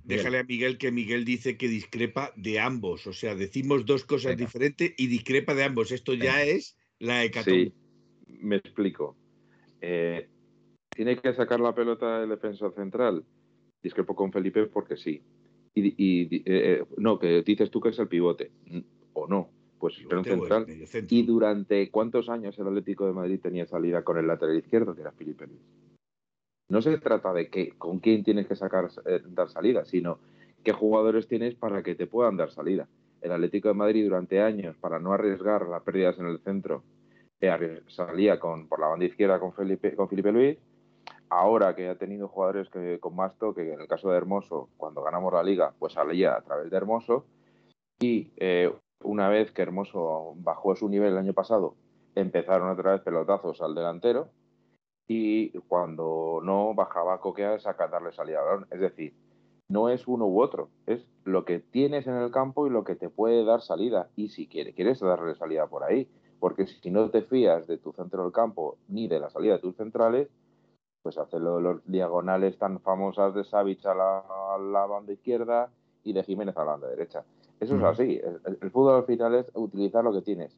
[0.03, 3.05] Déjale a Miguel que Miguel dice que discrepa de ambos.
[3.05, 5.91] O sea, decimos dos cosas diferentes y discrepa de ambos.
[5.91, 7.65] Esto ya es la hecatombe.
[7.65, 7.73] Sí,
[8.41, 9.15] me explico.
[9.81, 10.27] Eh,
[10.89, 13.23] ¿Tiene que sacar la pelota el defensa central?
[13.83, 15.21] Discrepo con Felipe porque sí.
[15.73, 18.51] Y, eh, no, que dices tú que es el pivote.
[19.13, 19.49] O no.
[19.77, 20.65] Pues un central.
[21.09, 25.01] ¿Y durante cuántos años el Atlético de Madrid tenía salida con el lateral izquierdo, que
[25.01, 25.61] era Felipe Luis?
[26.69, 30.19] No se trata de que, con quién tienes que sacar, eh, dar salida, sino
[30.63, 32.87] qué jugadores tienes para que te puedan dar salida.
[33.21, 36.83] El Atlético de Madrid durante años, para no arriesgar las pérdidas en el centro,
[37.87, 40.57] salía con, por la banda izquierda con Felipe, con Felipe Luis.
[41.29, 45.01] Ahora que ha tenido jugadores que, con más toque, en el caso de Hermoso, cuando
[45.01, 47.25] ganamos la liga, pues salía a través de Hermoso.
[47.99, 48.71] Y eh,
[49.03, 51.75] una vez que Hermoso bajó su nivel el año pasado,
[52.13, 54.29] empezaron otra vez pelotazos al delantero.
[55.07, 58.67] Y cuando no bajaba Coquea, es a darle salida balón.
[58.71, 59.13] Es decir,
[59.67, 62.95] no es uno u otro, es lo que tienes en el campo y lo que
[62.95, 64.09] te puede dar salida.
[64.15, 66.07] Y si quieres, quieres darle salida por ahí
[66.45, 69.61] porque si no te fías de tu centro del campo ni de la salida de
[69.61, 70.29] tus centrales,
[71.01, 75.71] pues hace los diagonales tan famosas de Savic a la, banda izquierda
[76.03, 77.23] y de Jiménez a la banda derecha.
[77.59, 78.21] Eso es así.
[78.61, 80.55] El, fútbol al final es utilizar lo que tienes.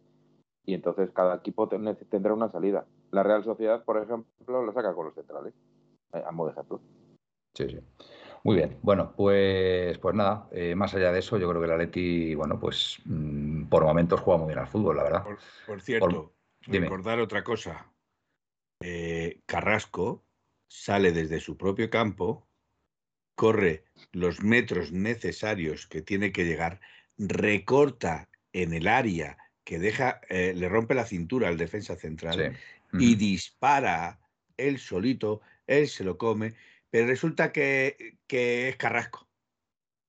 [0.66, 2.84] Y entonces cada equipo tendrá una salida.
[3.12, 5.54] La Real Sociedad, por ejemplo, lo saca con los centrales.
[6.12, 6.82] Eh, a modo de ejemplo.
[7.54, 7.80] Sí, sí.
[8.44, 11.74] Muy bien, bueno, pues, pues nada, eh, más allá de eso, yo creo que el
[11.74, 15.24] Atleti, bueno, pues mm, por momentos juega muy bien al fútbol, la verdad.
[15.66, 17.92] Por, cierto, recordar otra cosa.
[18.82, 20.24] Eh, Carrasco
[20.68, 22.48] sale desde su propio campo,
[23.36, 26.80] corre los metros necesarios que tiene que llegar,
[27.18, 32.58] recorta en el área que deja, eh, le rompe la cintura al defensa central
[32.94, 34.20] y dispara
[34.56, 36.56] él solito, él se lo come
[36.90, 39.28] pero resulta que, es Carrasco.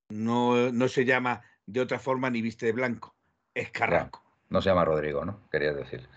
[0.09, 3.15] No, no, se llama de otra forma ni viste de blanco.
[3.53, 4.28] Es Carrasco.
[4.49, 5.41] No se llama Rodrigo, ¿no?
[5.51, 6.07] Querías decir.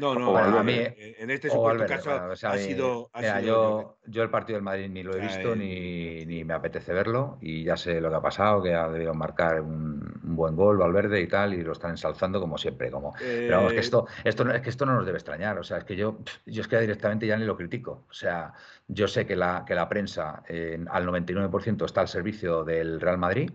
[0.00, 3.10] No, no, a mí, en este supuesto caso ha, sido,
[3.44, 7.36] yo, yo, el partido del Madrid ni lo he visto ni, ni, me apetece verlo
[7.42, 11.20] y ya sé lo que ha pasado, que ha debido marcar un, buen gol Valverde
[11.20, 12.90] y tal y lo están ensalzando como siempre.
[12.90, 15.64] Como, Pero vamos, que eh, esto, esto, es que esto no nos debe extrañar, o
[15.64, 18.04] sea, es que yo, yo es que directamente ya ni lo critico.
[18.08, 18.54] O sea,
[18.88, 20.42] yo sé que la, que la prensa
[20.88, 23.50] al 99% está al servicio del Real Madrid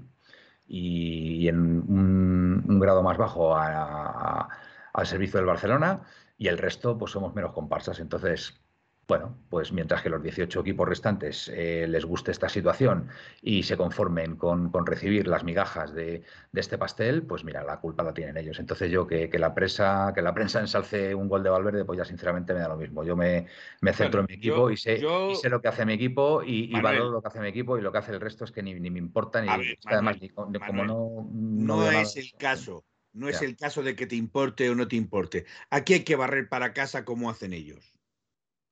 [0.68, 6.02] y, en un, grado más bajo al servicio del Barcelona
[6.38, 8.00] y el resto pues somos menos comparsas.
[8.00, 8.60] Entonces,
[9.08, 13.10] bueno, pues mientras que los 18 equipos restantes eh, les guste esta situación
[13.42, 18.16] y se conformen con, recibir las migajas de, este pastel, pues mira, la culpa la
[18.16, 18.60] tienen ellos.
[18.60, 22.06] Entonces yo que, la prensa, que la prensa ensalce un gol de Valverde, pues ya
[22.06, 23.04] sinceramente me da lo mismo.
[23.04, 23.46] Yo me,
[23.94, 25.00] centro en mi equipo y, sé,
[25.40, 27.92] sé lo que hace mi equipo y, valoro lo que hace mi equipo y lo
[27.92, 29.50] que hace el resto es que ni, me importa ni,
[29.86, 30.18] además
[30.66, 31.30] como no...
[31.32, 32.84] No, es el caso.
[33.14, 35.46] No es el caso de que te importe o no te importe.
[35.70, 37.95] Aquí hay que barrer para casa como hacen ellos.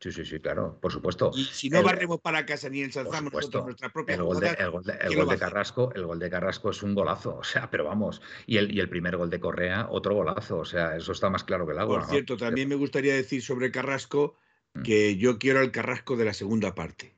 [0.04, 1.32] Sí, sí, sí, claro, por supuesto.
[1.34, 4.70] Y si no barremos para casa ni ensalzamos nosotros nuestra propia el gol de, el
[4.70, 8.58] gol de, Carrasco, el gol de Carrasco es un golazo, o sea, pero vamos, y
[8.58, 11.66] el, y el primer gol de Correa, otro golazo, o sea, eso está más claro
[11.66, 12.00] que el agua.
[12.00, 14.36] Por cierto, también me gustaría decir sobre Carrasco
[14.74, 14.82] mm.
[14.82, 17.16] que yo quiero al Carrasco de la segunda parte.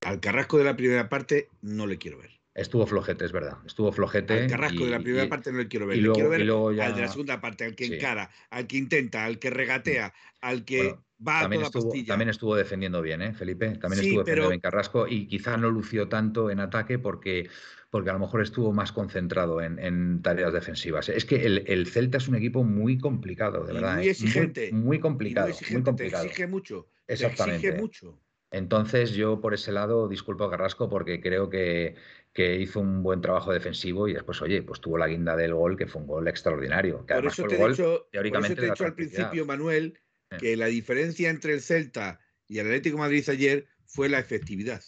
[0.00, 2.39] Al Carrasco de la primera parte no le quiero ver.
[2.54, 3.58] Estuvo flojete, es verdad.
[3.64, 4.42] Estuvo flojete.
[4.42, 5.98] Al Carrasco de la primera parte no le quiero ver.
[5.98, 9.38] le quiero ver al de la segunda parte, al que encara, al que intenta, al
[9.38, 13.76] que regatea, al que va también a toda estuvo, También estuvo defendiendo bien, ¿eh, Felipe?
[13.76, 17.48] También estuvo defendiendo bien Carrasco y quizá no lució tanto en ataque porque,
[17.88, 21.08] porque a lo mejor estuvo más concentrado en, tareas defensivas.
[21.08, 23.96] Es que el, Celta es un equipo muy complicado, de verdad.
[23.96, 24.10] Muy ¿eh?
[24.10, 24.72] exigente.
[24.72, 25.48] Muy, complicado.
[25.70, 26.24] muy, complicado.
[26.24, 26.88] exige mucho.
[27.06, 27.68] Exactamente.
[27.68, 28.18] exige mucho.
[28.50, 31.94] Entonces yo por ese lado disculpo a Carrasco porque creo que,
[32.32, 35.76] que, hizo un buen trabajo defensivo y después, oye, pues tuvo la guinda del gol,
[35.76, 37.04] que fue un gol extraordinario.
[37.06, 39.98] por eso te he dicho, teóricamente he dicho al principio, Manuel,
[40.30, 40.36] eh.
[40.38, 44.82] que la diferencia entre el Celta y el Atlético Madrid ayer fue la efectividad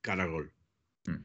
[0.00, 0.52] cara al gol.
[1.06, 1.24] Mm.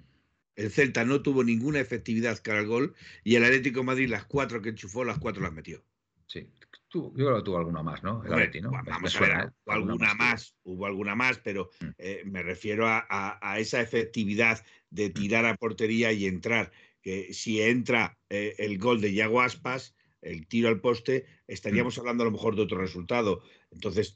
[0.55, 4.61] El Celta no tuvo ninguna efectividad cara al gol y el Atlético Madrid las cuatro
[4.61, 5.83] que enchufó, las cuatro las metió.
[6.27, 6.49] Sí,
[6.93, 8.23] yo creo que tuvo alguna más, ¿no?
[8.23, 8.71] El Atleti, ¿no?
[8.71, 9.49] Vamos a ver, ¿eh?
[9.65, 11.85] hubo alguna más, hubo alguna más, pero mm.
[11.97, 15.13] eh, me refiero a, esa efectividad de mm.
[15.13, 16.71] tirar a portería y entrar.
[17.01, 21.99] Que si entra eh, el gol de Yago Aspas, el tiro al poste, estaríamos mm.
[22.01, 23.41] hablando a lo mejor de otro resultado.
[23.71, 24.13] Entonces.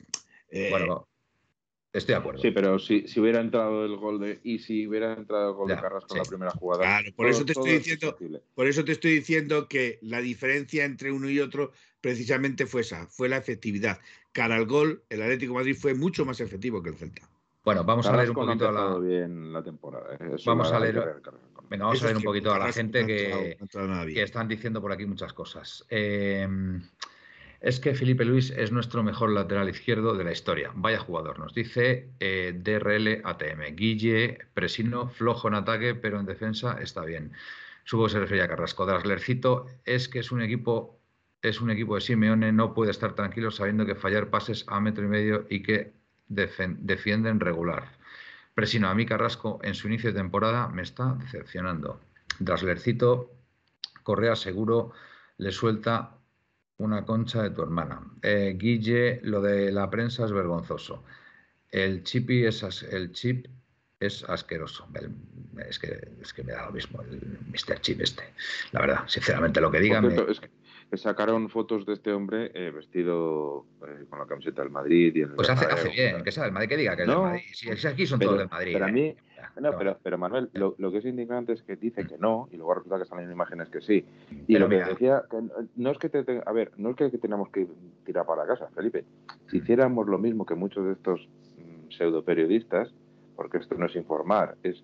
[0.70, 1.08] bueno,
[1.96, 2.42] Estoy de acuerdo.
[2.42, 4.42] Sí, pero si, si, hubiera entrado el gol de.
[4.44, 6.84] Y si hubiera entrado el gol de Carrasco en la primera jugada.
[6.84, 8.18] Claro, por eso te estoy diciendo.
[8.54, 11.72] Por eso te estoy diciendo que la diferencia entre uno y otro
[12.06, 14.00] precisamente fue esa, fue la efectividad.
[14.32, 17.28] Cara al gol, el Atlético de Madrid fue mucho más efectivo que el Celta.
[17.64, 19.00] Bueno, vamos a leer un poquito a la.
[19.00, 20.14] bien la temporada.
[20.14, 20.36] ¿eh?
[20.46, 20.94] vamos a leer.
[21.68, 23.58] Venga, vamos a leer un poquito a la gente que,
[24.14, 25.84] que, están diciendo por aquí muchas cosas.
[25.90, 26.48] Eh,
[27.60, 30.70] es que Felipe Luis es nuestro mejor lateral izquierdo de la historia.
[30.76, 33.76] Vaya jugador, nos dice eh, DRL ATM.
[33.76, 37.32] Guille, Presino, flojo en ataque, pero en defensa está bien.
[37.86, 38.86] Supongo que se refería a Carrasco.
[38.86, 40.95] Draslercito es que es un equipo,
[41.50, 45.04] es un equipo de Simeone, no puede estar tranquilo sabiendo que fallar pases a metro
[45.04, 45.94] y medio y que
[46.28, 47.98] defienden regular.
[48.56, 52.00] Presino, a mí Carrasco en su inicio de temporada me está decepcionando.
[52.40, 53.32] Draslercito,
[54.02, 54.94] Correa seguro
[55.38, 56.18] le suelta
[56.78, 58.02] una concha de tu hermana.
[58.24, 61.04] Eh, Guille, lo de la prensa es vergonzoso.
[61.70, 63.48] El chipi es el chip
[64.00, 64.88] es asqueroso.
[65.68, 67.80] es, que, es que me da lo mismo el Mr.
[67.82, 68.24] Chip este.
[68.72, 70.06] La verdad, sinceramente, lo que digan.
[70.06, 70.50] Es que
[70.94, 75.14] sacaron fotos de este hombre eh, vestido eh, con la camiseta del Madrid.
[75.16, 77.18] Y el pues hace, hace bien, que sea del Madrid, que diga que es del
[77.18, 77.42] Madrid.
[77.54, 78.74] Si, aquí son todos del Madrid.
[78.74, 79.16] Pero a mí,
[79.62, 82.76] no, pero, pero Manuel, lo, que es indignante es que dice que no y luego
[82.76, 84.06] resulta que salen imágenes que sí.
[84.48, 85.38] Y lo que decía, que
[85.76, 87.68] no es que te, a ver, no es que, tenemos que
[88.06, 89.06] tirar para casa, Felipe.
[89.50, 92.94] Si hiciéramos lo mismo que muchos de estos mm, pseudo periodistas,
[93.36, 94.84] porque esto no es informar, es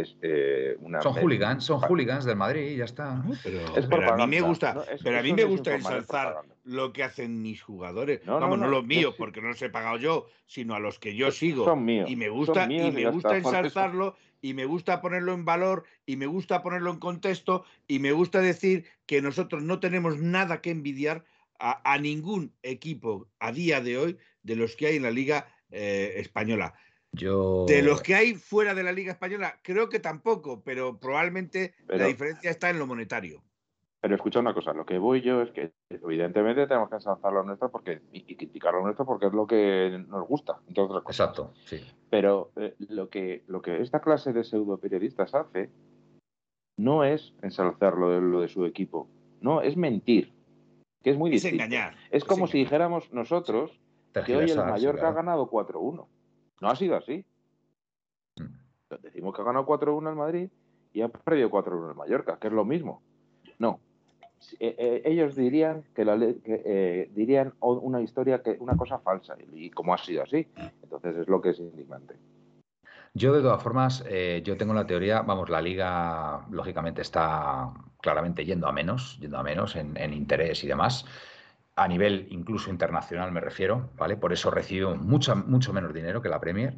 [0.00, 3.22] es eh, una son hooligans son hooligans del Madrid y ya está.
[3.42, 7.62] Pero, a mí me gusta pero a mí me gusta ensalzar lo que hacen mis
[7.62, 8.20] jugadores.
[8.26, 11.30] Vamos no, los míos porque no los he pagado yo sino a los que yo
[11.30, 11.64] sigo.
[11.64, 15.84] son míos, y me gusta y me gusta ensalzarlo y me gusta ponerlo en valor
[16.04, 20.60] y me gusta ponerlo en contexto y me gusta decir que nosotros no tenemos nada
[20.60, 21.24] que envidiar
[21.58, 26.14] a, ningún equipo a día de hoy de los que hay en la liga eh,
[26.16, 26.74] española
[27.16, 32.06] de los que hay fuera de la Liga Española, creo que tampoco, pero probablemente la
[32.06, 33.42] diferencia está en lo monetario.
[34.00, 37.42] Pero escucha una cosa, lo que voy yo es que evidentemente tenemos que ensalzar lo
[37.42, 40.60] nuestro porque, y, criticar lo nuestro porque es lo que nos gusta.
[40.68, 41.82] Exacto, sí.
[42.10, 45.70] Pero eh, lo, que, lo que esta clase de pseudo periodistas hace
[46.76, 49.08] no es ensalzar lo de, lo de su equipo,
[49.40, 50.32] no, es mentir.
[51.02, 51.64] que es muy Es distinto.
[51.64, 51.96] engañar.
[52.10, 52.66] Es como si engañar.
[52.66, 53.80] dijéramos nosotros
[54.24, 56.06] que hoy el Mallorca ha ganado 4-1.
[56.60, 57.24] No ha sido así.
[58.36, 58.96] Mm.
[59.02, 60.48] Decimos que ha ganado 4-1 el Madrid
[60.92, 63.02] y ha perdido 4-1 el Mallorca, que es lo mismo.
[63.58, 63.80] No.
[64.60, 69.34] Eh, eh, ellos dirían que, la que, eh, dirían una historia que una cosa falsa
[69.52, 70.46] y, como ha sido así.
[70.82, 72.16] Entonces es lo que es indignante.
[73.14, 78.44] Yo, de todas formas, eh, yo tengo la teoría, vamos, la liga lógicamente está claramente
[78.44, 81.06] yendo a menos, yendo a menos en, en interés y demás.
[81.76, 84.16] A nivel incluso internacional me refiero, ¿vale?
[84.16, 86.76] Por eso recibo mucho menos dinero que la Premier.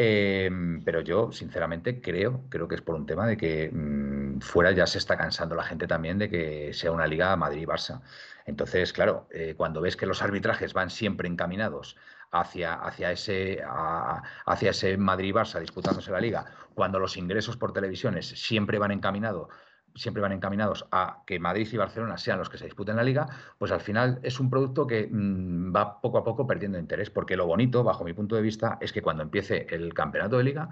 [0.00, 0.48] Eh,
[0.84, 4.86] pero yo, sinceramente, creo, creo que es por un tema de que mm, fuera ya
[4.86, 8.00] se está cansando la gente también de que sea una liga Madrid-Barça.
[8.46, 11.96] Entonces, claro, eh, cuando ves que los arbitrajes van siempre encaminados
[12.30, 18.78] hacia, hacia ese, hacia ese Madrid-Barça disputándose la liga, cuando los ingresos por televisiones siempre
[18.78, 19.48] van encaminados
[19.94, 23.26] siempre van encaminados a que Madrid y Barcelona sean los que se disputen la liga,
[23.58, 27.36] pues al final es un producto que mm, va poco a poco perdiendo interés, porque
[27.36, 30.68] lo bonito, bajo mi punto de vista, es que cuando empiece el campeonato de liga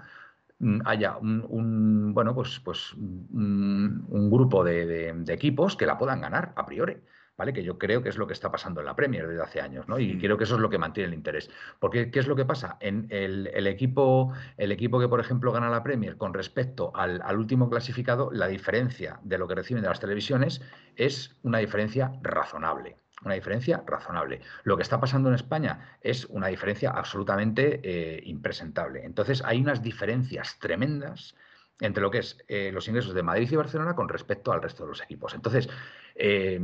[0.59, 6.21] mm, haya un, un, bueno pues pues un, un grupo de equipos que la puedan
[6.21, 6.97] ganar a priori.
[7.37, 7.53] ¿Vale?
[7.53, 9.87] Que yo creo que es lo que está pasando en la Premier desde hace años,
[9.87, 9.99] ¿no?
[9.99, 11.51] Y creo que eso es lo que mantiene el interés.
[11.79, 12.77] Porque, ¿qué es lo que pasa?
[12.79, 17.21] En el, el equipo, el equipo que, por ejemplo, gana la Premier con respecto al,
[17.21, 20.61] al último clasificado, la diferencia de lo que reciben de las televisiones
[20.95, 22.97] es una diferencia razonable.
[23.23, 24.41] Una diferencia razonable.
[24.63, 29.03] Lo que está pasando en España es una diferencia absolutamente eh, impresentable.
[29.03, 31.35] Entonces, hay unas diferencias tremendas
[31.79, 34.83] entre lo que es eh, los ingresos de Madrid y Barcelona con respecto al resto
[34.83, 35.33] de los equipos.
[35.33, 35.69] Entonces,
[36.15, 36.59] eh,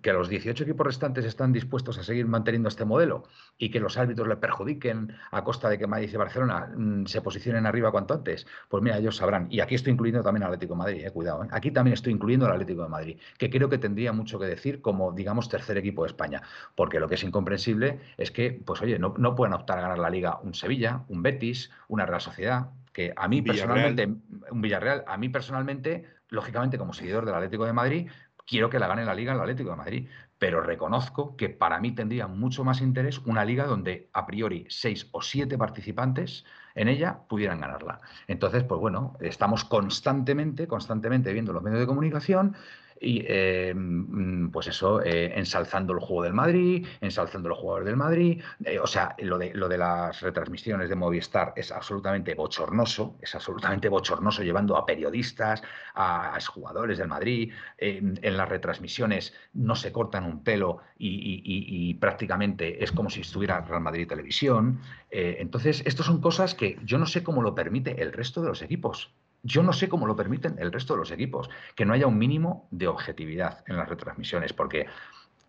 [0.00, 3.24] que los 18 equipos restantes están dispuestos a seguir manteniendo este modelo
[3.58, 7.20] y que los árbitros le perjudiquen a costa de que Madrid y Barcelona mm, se
[7.20, 9.46] posicionen arriba cuanto antes, pues mira, ellos sabrán.
[9.50, 11.46] Y aquí estoy incluyendo también al Atlético de Madrid, eh, cuidado.
[11.50, 14.80] Aquí también estoy incluyendo al Atlético de Madrid, que creo que tendría mucho que decir
[14.80, 16.40] como, digamos, tercer equipo de España.
[16.74, 19.98] Porque lo que es incomprensible es que, pues oye, no, no pueden optar a ganar
[19.98, 23.68] la liga un Sevilla, un Betis, una Real Sociedad, que a mí Villarreal.
[23.68, 28.08] personalmente, un Villarreal, a mí personalmente, lógicamente como seguidor del Atlético de Madrid,
[28.46, 31.92] quiero que la gane la liga el Atlético de Madrid, pero reconozco que para mí
[31.92, 37.20] tendría mucho más interés una liga donde a priori seis o siete participantes en ella
[37.28, 38.00] pudieran ganarla.
[38.28, 42.56] Entonces, pues bueno, estamos constantemente, constantemente viendo los medios de comunicación
[43.00, 47.96] y eh, mm, pues eso, eh, ensalzando el juego del Madrid, ensalzando los jugadores del
[47.96, 48.42] Madrid.
[48.64, 53.34] eh, o sea, lo de, lo de las retransmisiones de Movistar es absolutamente bochornoso, es
[53.34, 55.62] absolutamente bochornoso llevando a periodistas,
[55.94, 57.52] a, a jugadores del Madrid.
[57.78, 63.60] en las retransmisiones no se cortan un pelo y, y- prácticamente es como si estuviera
[63.60, 64.80] Real Madrid Televisión.
[65.10, 68.62] Entonces, estas son cosas que yo no sé cómo lo permite el resto de los
[68.62, 69.14] equipos.
[69.44, 72.18] Yo no sé cómo lo permiten el resto de los equipos, que no haya un
[72.18, 74.86] mínimo de objetividad en las retransmisiones, porque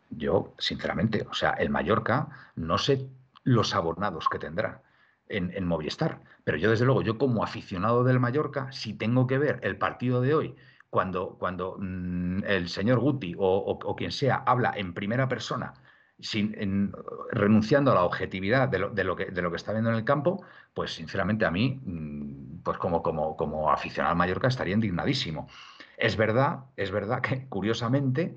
[0.09, 3.07] yo, sinceramente, o sea, el Mallorca, no sé
[3.43, 4.83] los abonados que tendrá
[5.27, 9.37] en, en Movistar, pero yo, desde luego, yo como aficionado del Mallorca, si tengo que
[9.37, 10.55] ver el partido de hoy,
[10.89, 15.73] cuando, cuando mm, el señor Guti o, o- quien sea habla en primera persona,
[16.19, 16.93] sin, en-
[17.31, 19.97] renunciando a la objetividad de lo, de lo que, de lo que está viendo en
[19.97, 20.43] el campo,
[20.73, 25.47] pues sinceramente a mí, mm, pues como, como, como aficionado al Mallorca estaría indignadísimo.
[25.97, 28.35] Es verdad, es verdad que curiosamente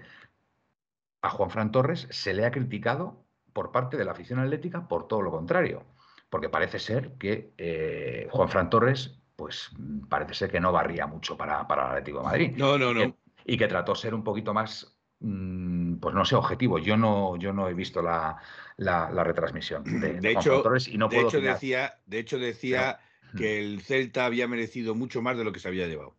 [1.22, 5.08] a Juan Fran Torres se le ha criticado por parte de la afición atlética por
[5.08, 5.82] todo lo contrario,
[6.30, 9.70] porque parece ser que eh, Juan Fran Torres, pues
[10.08, 13.16] parece ser que no barría mucho para, para el Atlético de Madrid No, no, no.
[13.46, 16.78] y que trató ser un poquito más, mm, pues no sé, objetivo.
[16.78, 18.36] Yo no, yo no he visto la,
[18.76, 21.38] la- la retransmisión de, de De Juan hecho- Fran Torres y no de, puedo hecho
[21.38, 21.54] opinar.
[21.54, 23.00] decía, de hecho, decía
[23.34, 26.18] que el Celta había merecido mucho más de lo que se había llevado.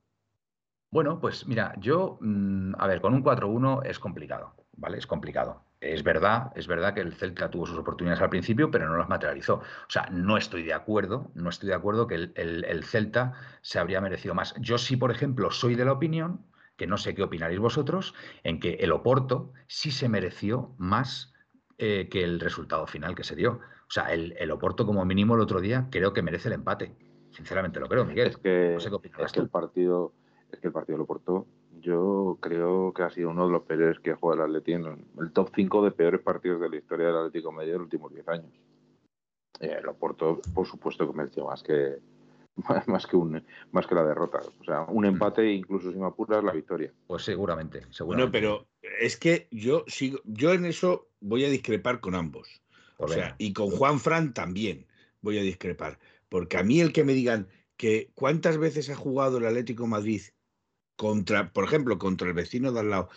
[0.91, 4.97] Bueno, pues mira, yo, mm, a ver, con un 4-1 es complicado, ¿vale?
[4.97, 5.65] Es complicado.
[5.81, 9.07] Es verdad, es verdad que el Celta tuvo sus oportunidades al principio, pero no las
[9.07, 9.55] materializó.
[9.57, 13.33] O sea, no estoy de acuerdo, no estoy de acuerdo que el, el- el Celta
[13.61, 14.55] se habría merecido más.
[14.59, 16.45] Yo sí, por ejemplo, soy de la opinión,
[16.75, 21.33] que no sé qué opinaréis vosotros, en que el Oporto sí se mereció más
[21.77, 23.59] eh, que el resultado final que se dio.
[23.89, 26.93] O sea, el, el Oporto como mínimo el otro día creo que merece el empate.
[27.31, 28.27] Sinceramente lo creo, Miguel.
[28.27, 30.13] Es que, No sé qué es que el partido,
[30.51, 31.47] es que el partido lo portó.
[31.81, 34.85] Yo creo que ha sido uno de los peores que juega el Atleti en
[35.19, 38.13] el top 5 de peores partidos de la historia del Atlético Madrid de los últimos
[38.13, 38.51] 10 años.
[39.59, 41.99] Eh, lo portó, por supuesto que mereció más que
[42.87, 44.39] más que un más que la derrota.
[44.59, 46.91] O sea, un empate e incluso si me apuras la victoria.
[47.07, 48.31] Pues seguramente, Bueno, seguramente.
[48.39, 48.67] pero
[48.99, 52.61] es que yo sigo, yo en eso voy a discrepar con ambos.
[52.99, 54.85] Pues O sea, y con Juan Fran también
[55.21, 55.99] voy a discrepar.
[56.27, 57.47] Porque a mí el que me digan
[57.77, 60.21] que cuántas veces ha jugado el Atlético de Madrid
[60.97, 63.09] contra, por ejemplo, contra el vecino de al lado,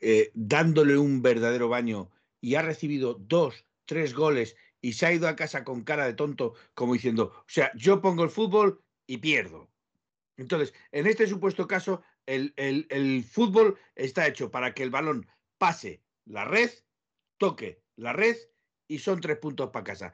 [0.00, 2.10] eh, dándole un verdadero baño
[2.40, 6.14] y ha recibido dos, tres goles y se ha ido a casa con cara de
[6.14, 9.70] tonto, como diciendo, o sea, yo pongo el fútbol y pierdo.
[10.36, 15.28] Entonces, en este supuesto caso, el, el fútbol está hecho para que el balón
[15.58, 16.70] pase la red,
[17.38, 18.36] toque la red
[18.88, 20.12] y son tres puntos para casa.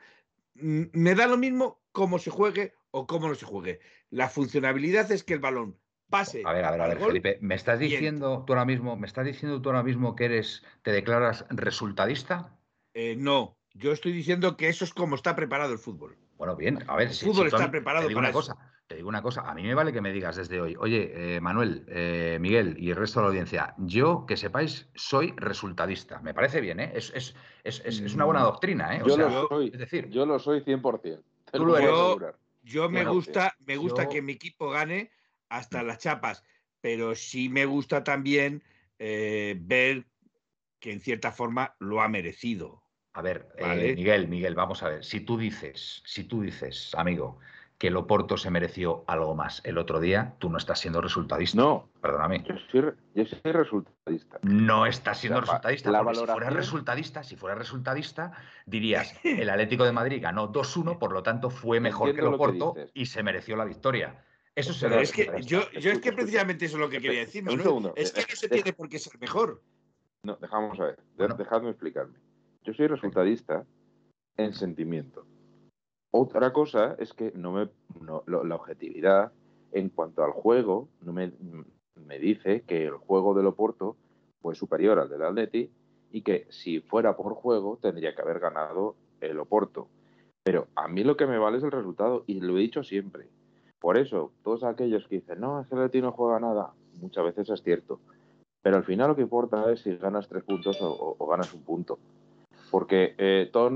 [0.54, 3.80] Me da lo mismo cómo se juegue o cómo no se juegue.
[4.10, 5.78] La funcionabilidad es que el balón
[6.10, 6.42] pase.
[6.44, 9.24] A ver, a ver, a ver, Felipe, ¿me estás diciendo tú ahora mismo, me estás
[9.24, 12.56] diciendo tú ahora mismo que eres, te declaras resultadista?
[12.92, 16.16] Eh, no, yo estoy diciendo que eso es como está preparado el fútbol.
[16.36, 18.56] Bueno, bien, a ver, el fútbol está preparado para una cosa.
[18.86, 21.40] Te digo una cosa, a mí me vale que me digas desde hoy, oye, eh,
[21.40, 26.20] Manuel, eh, Miguel y el resto de la audiencia, yo, que sepáis, soy resultadista.
[26.20, 26.92] Me parece bien, ¿eh?
[26.94, 29.02] Es, es, es, es una buena mm, doctrina, ¿eh?
[29.06, 31.22] yo lo soy, es decir, yo lo soy 100%.
[31.50, 32.18] Tú lo yo,
[32.62, 35.10] yo me gusta, me gusta que mi equipo gane
[35.48, 36.44] hasta las chapas,
[36.82, 38.62] pero sí me gusta también
[38.98, 40.04] eh, ver
[40.78, 42.83] que en cierta forma lo ha merecido.
[43.14, 43.48] A ver,
[43.96, 45.04] Miguel, Miguel, vamos a ver.
[45.04, 47.38] Si tú dices, si tú dices, amigo,
[47.78, 51.60] que el Oporto se mereció algo más el otro día, tú no estás siendo resultadista.
[51.60, 51.88] No.
[52.00, 52.44] Perdóname.
[52.44, 54.38] Yo soy, yo soy resultadista.
[54.42, 55.92] No estás siendo resultadista.
[56.02, 58.32] porque si fueras resultadista, si fuera resultadista,
[58.66, 62.74] dirías, el Atlético de Madrid ganó 2-1, por lo tanto fue mejor que el Oporto
[62.94, 64.24] y se mereció la victoria.
[64.56, 67.48] Eso se es que yo, yo es que precisamente eso es lo que quería decir.
[67.48, 67.92] Un segundo.
[67.96, 69.62] Es que no se tiene por qué ser mejor.
[70.22, 70.98] No, dejamos a ver.
[71.36, 72.18] Dejadme explicarme.
[72.64, 73.66] Yo soy resultadista
[74.38, 75.26] en sentimiento.
[76.10, 77.68] Otra cosa es que no me,
[78.26, 79.32] la objetividad
[79.72, 81.32] en cuanto al juego no me,
[82.06, 83.96] me, dice que el juego del Oporto
[84.40, 85.70] fue superior al del Atleti
[86.10, 89.88] y que si fuera por juego tendría que haber ganado el Oporto.
[90.42, 93.28] Pero a mí lo que me vale es el resultado y lo he dicho siempre.
[93.78, 97.62] Por eso, todos aquellos que dicen, no, el Atleti no juega nada, muchas veces es
[97.62, 98.00] cierto.
[98.62, 101.98] Pero al final lo que importa es si ganas tres puntos o ganas un punto.
[102.74, 103.68] Porque eh, todo,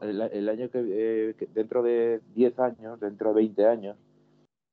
[0.00, 3.98] el, año eh, que, dentro de 10 años, dentro de 20 años,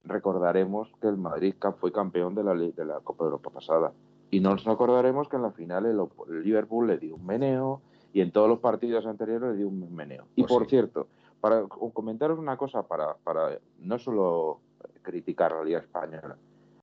[0.06, 3.92] recordaremos que el Madrid fue campeón de la, de la Copa de Europa pasada.
[4.32, 7.82] Y nos acordaremos que en la final el, Liverpool le dio un meneo
[8.14, 10.24] y en todos los partidos anteriores le dio un meneo.
[10.38, 11.08] Y pues por cierto,
[11.42, 14.62] para comentaros una cosa, para, para no solo
[15.02, 16.38] criticar la Liga Española,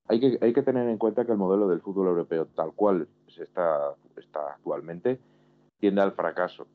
[0.08, 3.08] hay que, hay que tener en cuenta que el modelo del fútbol europeo, tal cual
[3.28, 5.18] se está, está actualmente,
[5.80, 6.66] tiende al fracaso.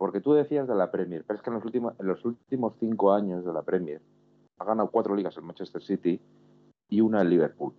[0.00, 1.56] Porque tú decías de la Premier, pero es que en
[2.06, 4.00] los, últimos, cinco años de la Premier
[4.56, 6.18] ha ganado cuatro ligas el Manchester City
[6.88, 7.74] y una el Liverpool.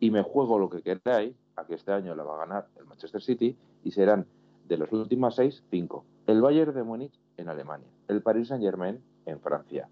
[0.00, 2.86] Y me juego lo que queráis a que este año la va a ganar el
[2.86, 4.24] Manchester City y serán
[4.66, 6.06] de los últimos seis, cinco.
[6.26, 9.90] El Bayern de Múnich en Alemania, el Paris Saint Germain en Francia.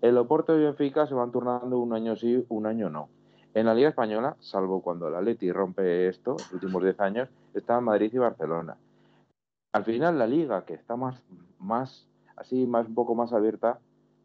[0.00, 3.10] El Oporto y Benfica se van turnando un año sí, un año no.
[3.52, 7.84] En la Liga Española, salvo cuando la Leti rompe esto, los últimos diez años, están
[7.84, 8.78] Madrid y Barcelona
[9.76, 11.22] al final la liga que está más,
[11.58, 13.78] más así, más un poco más abierta,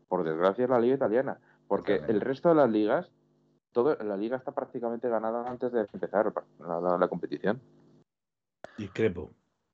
[0.07, 3.11] por desgracia es la liga italiana, porque el resto de las ligas,
[3.73, 7.59] todo, la liga está prácticamente ganada antes de empezar la, competición.
[8.77, 9.31] Discrepo.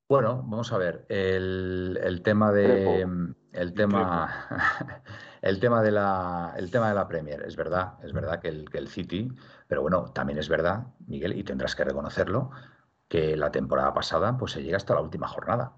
[0.09, 1.05] Bueno, vamos a ver.
[1.09, 3.05] El, tema de
[3.51, 4.47] el tema
[5.43, 8.69] el tema de la el tema de la Premier es verdad, es verdad que el,
[8.69, 9.32] que el City,
[9.67, 12.51] pero bueno, también es verdad, Miguel, y tendrás que reconocerlo,
[13.07, 15.73] que la temporada pasada pues se llega hasta la última jornada.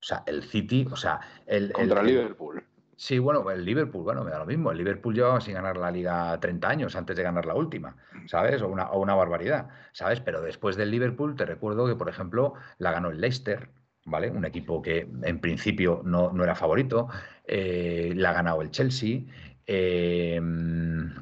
[0.00, 1.72] O sea, el City, o sea, el...
[1.72, 2.64] Contra el, Liverpool.
[2.96, 4.70] Sí, bueno, el Liverpool, bueno, me da lo mismo.
[4.70, 7.96] El Liverpool llevaba sin ganar la liga 30 años antes de ganar la última,
[8.26, 8.62] ¿sabes?
[8.62, 10.20] O una, o una barbaridad, ¿sabes?
[10.20, 13.70] Pero después del Liverpool te recuerdo que, por ejemplo, la ganó el Leicester,
[14.04, 14.30] ¿vale?
[14.30, 17.08] Un equipo que en principio no, era favorito.
[17.44, 19.20] Eh, la ha ganado el Chelsea.
[19.66, 20.40] Eh,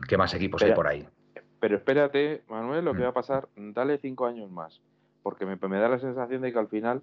[0.09, 1.07] ¿Qué más equipos hay por ahí?
[1.61, 3.05] Pero espérate, Manuel, lo que mm.
[3.05, 4.81] va a pasar, dale cinco años más
[5.23, 7.03] porque me, da la sensación de que al final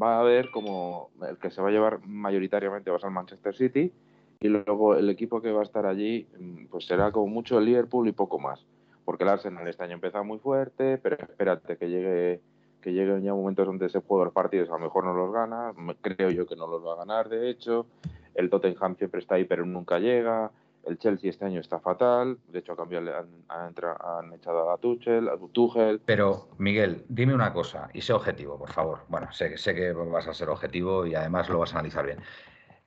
[0.00, 3.56] va a haber como el que se va a llevar mayoritariamente va a ser Manchester
[3.56, 3.92] City
[4.40, 7.66] y luego el equipo que va a estar allí mm, pues será como mucho el
[7.66, 8.64] Liverpool y poco más
[9.04, 12.40] porque el Arsenal este año empieza muy fuerte pero espérate que llegue
[12.80, 15.72] que lleguen ya momentos donde se puede los partidos a lo mejor no los gana
[16.00, 17.86] creo yo que no los va a ganar de hecho
[18.34, 20.50] el Tottenham siempre está ahí pero nunca llega
[20.86, 26.00] el Chelsea este año está fatal, de hecho han, han, echado a Tuchel, a Tuchel.
[26.04, 29.00] Pero, Miguel, dime una cosa y sé objetivo, por favor.
[29.08, 32.18] Bueno, sé, sé que vas a ser objetivo y además lo vas a analizar bien.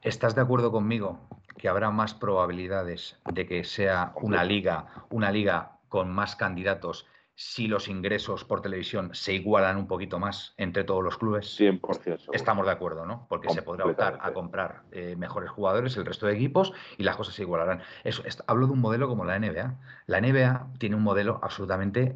[0.01, 1.19] ¿Estás de acuerdo conmigo
[1.57, 7.67] que habrá más probabilidades de que sea una liga, una liga con más candidatos si
[7.67, 11.59] los ingresos por televisión se igualan un poquito más entre todos los clubes.
[11.59, 12.29] 100%.
[12.31, 13.25] Estamos de acuerdo, ¿no?
[13.27, 17.15] Porque se podrá optar a comprar eh, mejores jugadores, el resto de equipos, y las
[17.15, 17.81] cosas se igualarán.
[18.03, 19.79] Eso, hablo de un modelo como la NBA.
[20.05, 22.15] La NBA tiene un modelo absolutamente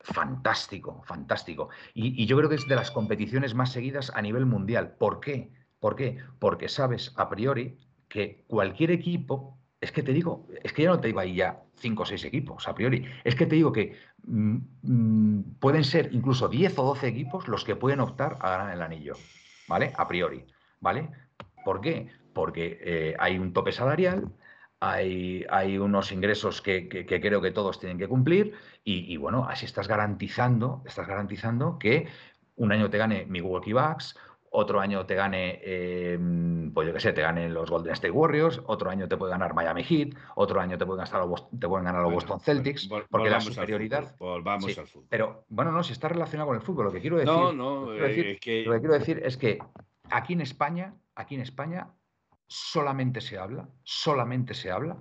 [0.00, 1.68] fantástico, fantástico.
[1.94, 4.96] Y, y, yo creo que es de las competiciones más seguidas a nivel mundial.
[4.98, 5.52] ¿Por qué?
[5.78, 6.18] ¿Por qué?
[6.38, 10.98] Porque sabes a priori que cualquier equipo, es que te digo, es que ya no
[10.98, 13.94] te digo ahí ya cinco o seis equipos a priori, es que te digo que
[14.24, 18.74] mm, mm, pueden ser incluso 10 o 12 equipos los que pueden optar a ganar
[18.74, 19.14] el anillo,
[19.68, 19.92] ¿vale?
[19.96, 20.44] A priori,
[20.80, 21.10] ¿vale?
[21.64, 22.08] ¿Por qué?
[22.34, 24.32] Porque eh, hay un tope salarial,
[24.80, 29.66] hay, hay, unos ingresos que, que, creo que todos tienen que cumplir y, bueno, así
[29.66, 32.08] estás garantizando, estás garantizando que
[32.56, 34.16] un año te gane Milwaukee Bucks,
[34.58, 36.18] otro año te gane, eh,
[36.72, 39.52] pues yo qué sé, te gane los Golden State Warriors, otro año te puede ganar
[39.52, 43.28] Miami Heat, otro año te pueden, ganar los, te pueden ganar los Boston Celtics, porque
[43.28, 44.16] la superioridad...
[44.18, 45.06] volvamos al fútbol.
[45.10, 47.92] Pero bueno, no, si está relacionado con el fútbol, lo que quiero decir, no, no,
[47.92, 48.64] lo que, es que...
[48.64, 49.58] lo que quiero decir es que
[50.08, 51.88] aquí en España, aquí en España
[52.46, 54.96] solamente se habla, solamente se habla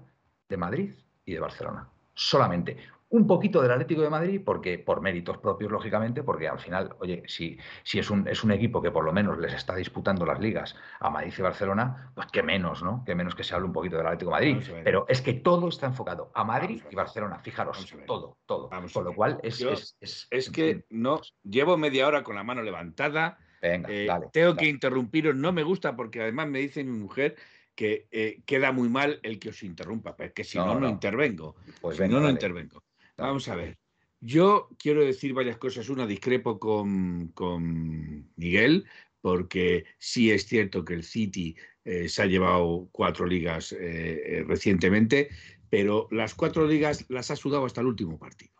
[0.50, 0.94] de Madrid
[1.24, 1.88] y de Barcelona.
[2.14, 2.78] Solamente
[3.10, 7.24] un poquito del Atlético de Madrid, porque por méritos propios, lógicamente, porque al final, oye,
[7.28, 10.40] si, si es, un, es un equipo que por lo menos les está disputando las
[10.40, 13.04] ligas a Madrid y Barcelona, pues qué menos, ¿no?
[13.06, 14.58] Qué menos que se hable un poquito del Atlético de Madrid.
[14.84, 18.70] Pero es que todo está enfocado a Madrid y Barcelona, fijaros, todo, todo.
[18.92, 19.62] Con lo cual es,
[20.00, 23.38] es, es, que no, llevo media hora con la mano levantada.
[23.62, 24.60] Venga, eh, dale, tengo dale.
[24.60, 27.36] que interrumpiros, no me gusta porque además me dice mi mujer
[27.76, 31.56] que eh, queda muy mal el que os interrumpa, porque si no, no, no intervengo.
[31.82, 32.34] Pues si venga, no, no dale.
[32.34, 32.85] intervengo.
[33.18, 33.78] Vamos a ver.
[34.20, 35.90] Yo quiero decir varias cosas.
[35.90, 38.86] Una, discrepo con, con Miguel,
[39.22, 44.44] porque sí es cierto que el City eh, se ha llevado cuatro ligas eh, eh,
[44.48, 45.30] recientemente,
[45.70, 48.54] pero las cuatro ligas las ha sudado hasta el último partido.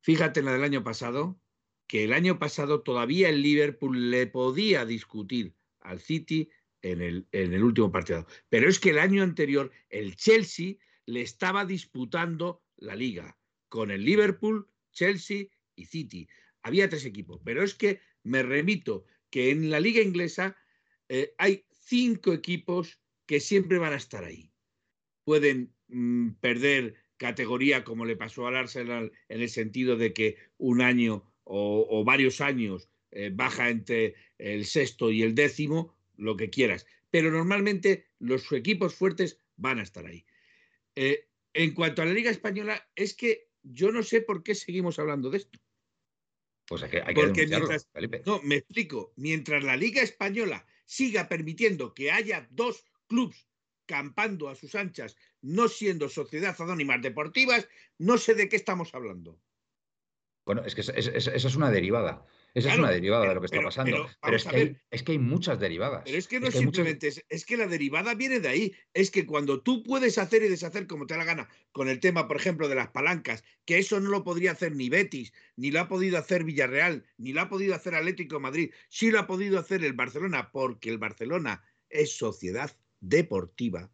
[0.00, 1.40] Fíjate en la del año pasado,
[1.86, 6.50] que el año pasado todavía el Liverpool le podía discutir al City
[6.82, 8.26] en el, en el último partido.
[8.48, 10.74] Pero es que el año anterior el Chelsea
[11.06, 16.28] le estaba disputando la liga con el Liverpool, Chelsea y City.
[16.62, 20.56] Había tres equipos, pero es que me remito que en la liga inglesa
[21.08, 24.50] eh, hay cinco equipos que siempre van a estar ahí.
[25.24, 30.80] Pueden mmm, perder categoría como le pasó al Arsenal en el sentido de que un
[30.80, 36.50] año o, o varios años eh, baja entre el sexto y el décimo, lo que
[36.50, 36.86] quieras.
[37.10, 40.24] Pero normalmente los equipos fuertes van a estar ahí.
[40.96, 44.98] Eh, en cuanto a la Liga Española, es que yo no sé por qué seguimos
[44.98, 45.58] hablando de esto.
[46.66, 48.22] Pues hay que, hay que Porque mientras, Felipe.
[48.26, 49.12] No, me explico.
[49.16, 53.48] Mientras la Liga Española siga permitiendo que haya dos clubes
[53.86, 59.38] campando a sus anchas, no siendo sociedad anónimas deportivas, no sé de qué estamos hablando.
[60.46, 62.26] Bueno, es que esa es, es, es, una derivada.
[62.54, 63.96] Esa claro, es una derivada pero, de lo que está pero, pasando.
[63.96, 66.02] Pero, pero es, que hay, es, que hay, muchas derivadas.
[66.04, 67.24] Pero es que no es simplemente, muchas...
[67.28, 68.72] es, que la derivada viene de ahí.
[68.92, 71.98] Es que cuando tú puedes hacer y deshacer como te da la gana con el
[71.98, 75.72] tema, por ejemplo, de las palancas, que eso no lo podría hacer ni Betis, ni
[75.72, 79.18] lo ha podido hacer Villarreal, ni lo ha podido hacer Atlético de Madrid, sí lo
[79.18, 83.90] ha podido hacer el Barcelona, porque el Barcelona es sociedad deportiva,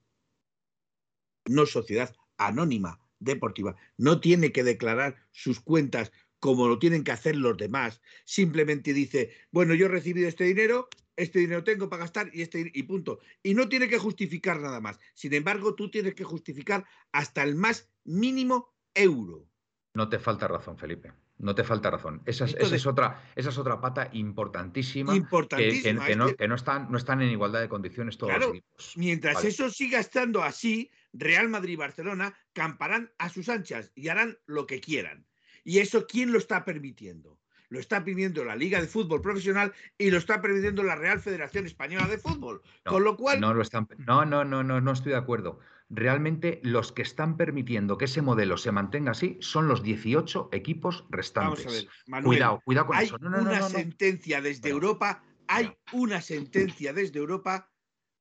[1.46, 3.76] no sociedad anónima deportiva.
[3.96, 8.00] No tiene que declarar sus cuentas como lo tienen que hacer los demás.
[8.24, 12.70] Simplemente dice, bueno, yo he recibido este dinero, este dinero tengo para gastar y este
[12.74, 13.20] y punto.
[13.42, 14.98] Y no tiene que justificar nada más.
[15.14, 19.46] Sin embargo, tú tienes que justificar hasta el más mínimo euro.
[19.94, 21.12] No te falta razón, Felipe.
[21.38, 22.22] No te falta razón.
[22.26, 26.16] Esa es, Entonces, esa es otra, esa es otra pata importantísima, importantísima que, que, que,
[26.16, 28.92] no, que, no, están, no están en igualdad de condiciones todos claro, los equipos.
[28.96, 29.48] Mientras vale.
[29.48, 34.66] eso siga estando así, Real Madrid y Barcelona camparán a sus anchas y harán lo
[34.66, 35.26] que quieran.
[35.64, 37.38] ¿Y eso quién lo está permitiendo?
[37.70, 41.66] Lo está permitiendo la Liga de Fútbol Profesional y lo está permitiendo la Real Federación
[41.66, 42.62] Española de Fútbol.
[42.84, 43.40] No, Con lo cual.
[43.40, 45.60] No, lo están, no, no, no, no, no estoy de acuerdo.
[45.88, 51.04] Realmente los que están permitiendo que ese modelo se mantenga así son los 18 equipos
[51.10, 51.64] restantes.
[51.64, 53.18] Vamos a ver, Manuel, cuidado, cuidado con hay eso.
[53.18, 57.72] No, no, una sentencia desde Pero, Europa, hay una sentencia desde Europa,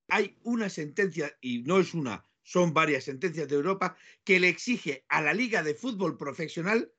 [0.07, 5.05] hay una sentencia, y no es una, son varias sentencias de Europa, que le exige
[5.07, 6.91] a la Liga de Fútbol Profesional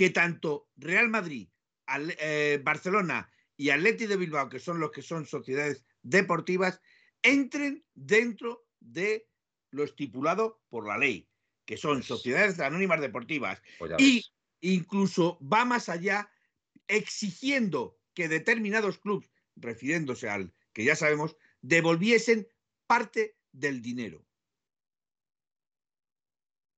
[0.00, 1.50] que tanto Real Madrid,
[1.84, 6.80] al, eh, Barcelona y Atleti de Bilbao, que son los que son sociedades deportivas,
[7.20, 9.28] entren dentro de
[9.70, 11.28] lo estipulado por la ley,
[11.66, 13.60] que son pues, sociedades anónimas deportivas.
[13.78, 14.24] Pues y
[14.62, 16.32] incluso va más allá
[16.88, 22.48] exigiendo que determinados clubes, refiriéndose al que ya sabemos, devolviesen
[22.86, 24.24] parte del dinero.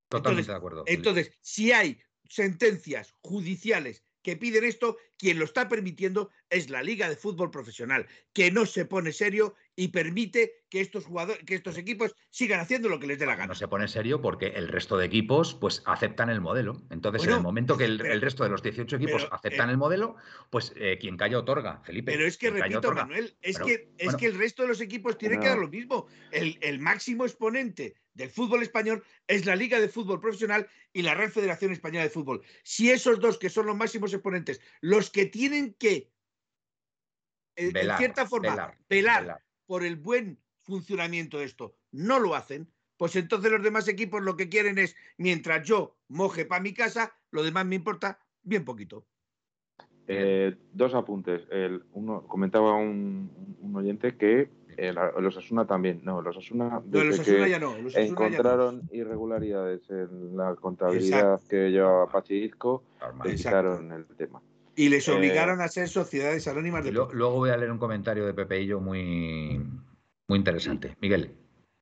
[0.09, 0.83] Totalmente entonces, de acuerdo.
[0.87, 2.03] Entonces, si hay
[2.33, 8.07] sentencias judiciales que piden esto, quien lo está permitiendo es la Liga de Fútbol Profesional,
[8.33, 12.89] que no se pone serio y permite que estos jugadores, que estos equipos sigan haciendo
[12.89, 13.47] lo que les dé la gana.
[13.47, 16.83] No se pone serio porque el resto de equipos pues aceptan el modelo.
[16.89, 19.33] Entonces, Bueno, en el momento que el, pero- el resto de los 18 equipos pero,
[19.33, 20.17] aceptan eh, el modelo,
[20.49, 22.11] pues eh, quien calla otorga, Felipe.
[22.11, 23.05] Pero es que, repito, otorga.
[23.05, 24.17] Manuel, es, Pero, que, es bueno.
[24.19, 26.07] que el resto de los equipos tienen que dar lo mismo.
[26.31, 31.15] El, el máximo exponente del fútbol español es la Liga de Fútbol Profesional y la
[31.15, 32.43] Real Federación Española de Fútbol.
[32.63, 35.95] Si esos dos, que son los máximos exponentes, los que tienen que,
[37.55, 39.41] eh, en Velar, cierta forma, velar, velar velar.
[39.67, 44.35] por el buen funcionamiento de esto, no lo hacen, pues entonces los demás equipos lo
[44.35, 49.05] que quieren es, mientras yo moje para mi casa, lo demás me importa bien poquito.
[50.07, 51.43] Eh, dos apuntes.
[51.49, 56.01] El, uno comentaba un, un oyente que eh, la- los Asuna también.
[56.03, 57.77] No, los Asuna No, los que Osasuna ya no.
[57.77, 58.25] Los Osasuna ya no.
[58.25, 62.83] encontraron irregularidades en la contabilidad que llevaba Pachi Isco,
[63.23, 64.41] le quitaron el tema.
[64.75, 67.77] Y les Eh, obligaron a ser sociedades anónimas de lo- luego voy a leer un
[67.77, 69.61] comentario de Pepe y yo muy,
[70.27, 70.95] muy interesante.
[70.99, 71.31] Miguel.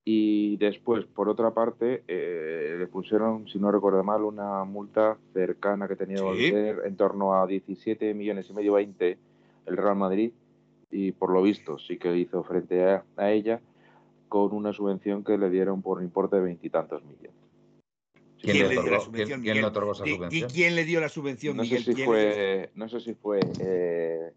[0.03, 5.87] Y después, por otra parte, eh, le pusieron, si no recuerdo mal, una multa cercana
[5.87, 6.49] que tenía que Sí.
[6.49, 9.17] ser en torno a 17 millones y medio, 20
[9.67, 10.31] el Real Madrid.
[10.89, 13.61] Y por lo visto, sí que hizo frente a, a ella
[14.27, 17.31] con una subvención que le dieron por un importe de veintitantos millones.
[18.41, 19.61] ¿Quién, ¿Quién le le dio la otorgó, subvención, quién- quién Miguel?
[19.61, 22.99] le otorgó esa ¿Y, quién le dio la subvención, No sé si fue, no sé
[22.99, 24.31] si fue eh,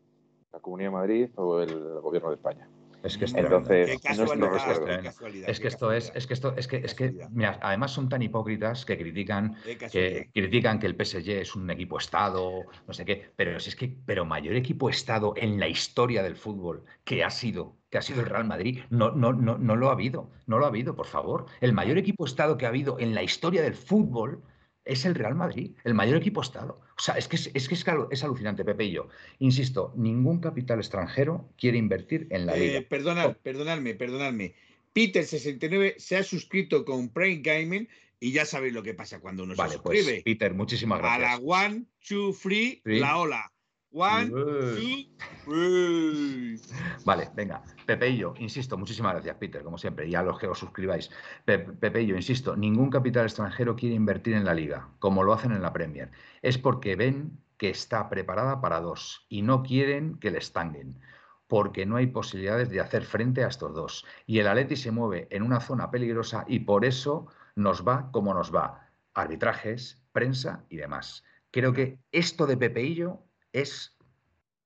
[0.53, 2.69] la Comunidad de Madrid o el Gobierno de España.
[3.03, 4.01] Es que es Entonces, tremendo.
[4.03, 4.87] Qué no es casualidad, no recuerdo.
[4.87, 7.91] qué casualidad, Es que esto es, es que esto, es que, es que, mira, además
[7.93, 9.57] son tan hipócritas que critican
[9.93, 13.77] que critican que el PSG es un equipo estado, no sé qué, pero si es
[13.77, 18.03] que, pero mayor equipo estado en la historia del fútbol que ha sido, que ha
[18.03, 20.97] sido el Real Madrid, no, no, no, no lo ha habido, no lo ha habido,
[20.97, 21.47] por favor.
[21.61, 24.43] El mayor equipo estado que ha habido en la historia del fútbol
[24.85, 26.81] es el Real Madrid, el mayor equipo estado.
[26.99, 29.07] O sea, es que es, es que es, alu- es alucinante, Pepe y yo.
[29.39, 32.81] Insisto, ningún capital extranjero quiere invertir en la Eh, liga.
[32.89, 34.57] perdonad, perdonadme, perdonadme.
[34.93, 37.89] Peter69 se ha suscrito con Prime Gaming
[38.19, 40.23] y ya sabéis lo que pasa cuando uno Vale, se pues suscribe.
[40.25, 41.41] Peter, muchísimas a la gracias.
[41.45, 42.99] one, two, free, Free.
[42.99, 43.53] la ola.
[43.97, 45.07] One, two,
[45.45, 46.61] free.
[47.05, 47.63] Vale, venga.
[47.87, 51.11] Pepe y yo, insisto, muchísimas gracias, Peter, como siempre, y a los que os suscribáis.
[51.45, 55.33] Pe- Pepe y yo, insisto, ningún capital extranjero quiere invertir en la liga, como lo
[55.33, 56.11] hacen en la Premier.
[56.43, 60.99] Es porque ven que está preparada para dos y no quieren que le estanguen,
[61.47, 64.05] porque no hay posibilidades de hacer frente a estos dos.
[64.27, 68.35] Y el Atleti se mueve en una zona peligrosa y por eso nos va como
[68.35, 68.89] nos va.
[69.13, 71.23] Arbitrajes, prensa y demás.
[71.53, 73.23] Creo que esto de Pepe y yo
[73.55, 73.97] es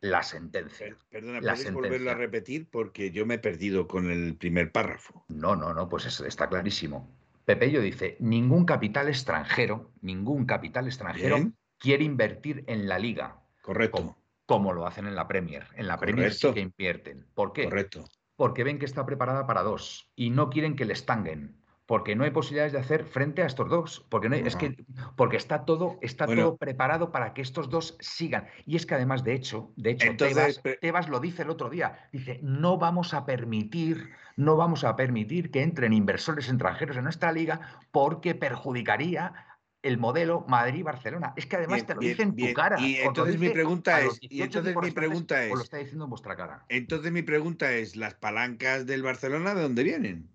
[0.00, 0.86] la sentencia.
[0.86, 2.12] Per- Perdona, La ¿puedes volverlo sentencia.
[2.12, 2.68] a repetir?
[2.70, 5.24] Porque yo me he perdido con el primer párrafo.
[5.28, 7.08] No, no, no, pues es- está clarísimo.
[7.44, 11.56] Pepello dice, ningún capital extranjero, ningún capital extranjero Bien.
[11.78, 15.66] quiere invertir en la liga, Correcto, como, como lo hacen en la Premier.
[15.74, 17.26] En la Premier sí que invierten.
[17.34, 17.64] ¿Por qué?
[17.64, 18.04] correcto.
[18.36, 21.57] Porque ven que está preparada para dos y no quieren que le estanguen.
[21.88, 24.04] Porque no hay posibilidades de hacer frente a estos dos.
[24.10, 24.84] Porque no hay- es que
[25.16, 26.42] porque está todo, está Bueno.
[26.42, 28.46] todo preparado para que estos dos sigan.
[28.66, 31.70] Y es que además, de hecho, de hecho, Entonces, Tebas, Tebas lo dice el otro
[31.70, 32.10] día.
[32.12, 37.32] Dice, no vamos a permitir, no vamos a permitir que entren inversores extranjeros en nuestra
[37.32, 39.32] liga porque perjudicaría
[39.80, 41.32] el modelo Madrid-Barcelona.
[41.36, 42.48] Es que además Bien, te lo bien, dice en bien.
[42.50, 42.80] tu cara.
[42.80, 46.04] Y entonces mi pregunta es- y 18 entonces mi pregunta Os lo es- está diciendo
[46.04, 46.66] en vuestra cara.
[46.68, 50.28] Entonces mi pregunta es, ¿las palancas del Barcelona de dónde vienen?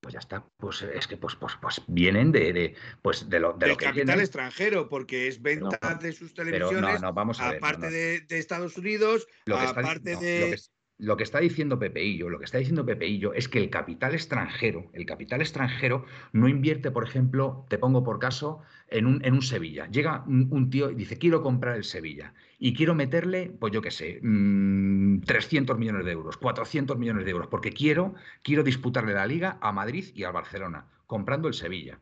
[0.00, 0.44] Pues ya está.
[0.56, 3.68] Pues eh, es que pues, pues, pues vienen de, de, pues de lo, de Del
[3.70, 7.50] lo que capital extranjero, porque es venta No, de sus televisiones, no, no, vamos a
[7.50, 7.90] aparte.
[7.90, 10.50] De, de Estados Unidos, Lo que está, aparte de...
[10.50, 10.56] que,
[11.00, 14.90] lo que está diciendo Pepeillo, lo que está diciendo Pepeillo es que el capital extranjero,
[14.92, 19.42] el capital extranjero no invierte, por ejemplo, te pongo por caso, en un, en un
[19.42, 19.88] Sevilla.
[19.88, 23.80] Llega un, un tío y dice, quiero comprar el Sevilla y quiero meterle, pues yo
[23.80, 29.14] qué sé, mm, 300 millones de euros, 400 millones de euros, porque quiero, quiero disputarle
[29.14, 31.98] la liga a Madrid y al Barcelona, comprando el Sevilla.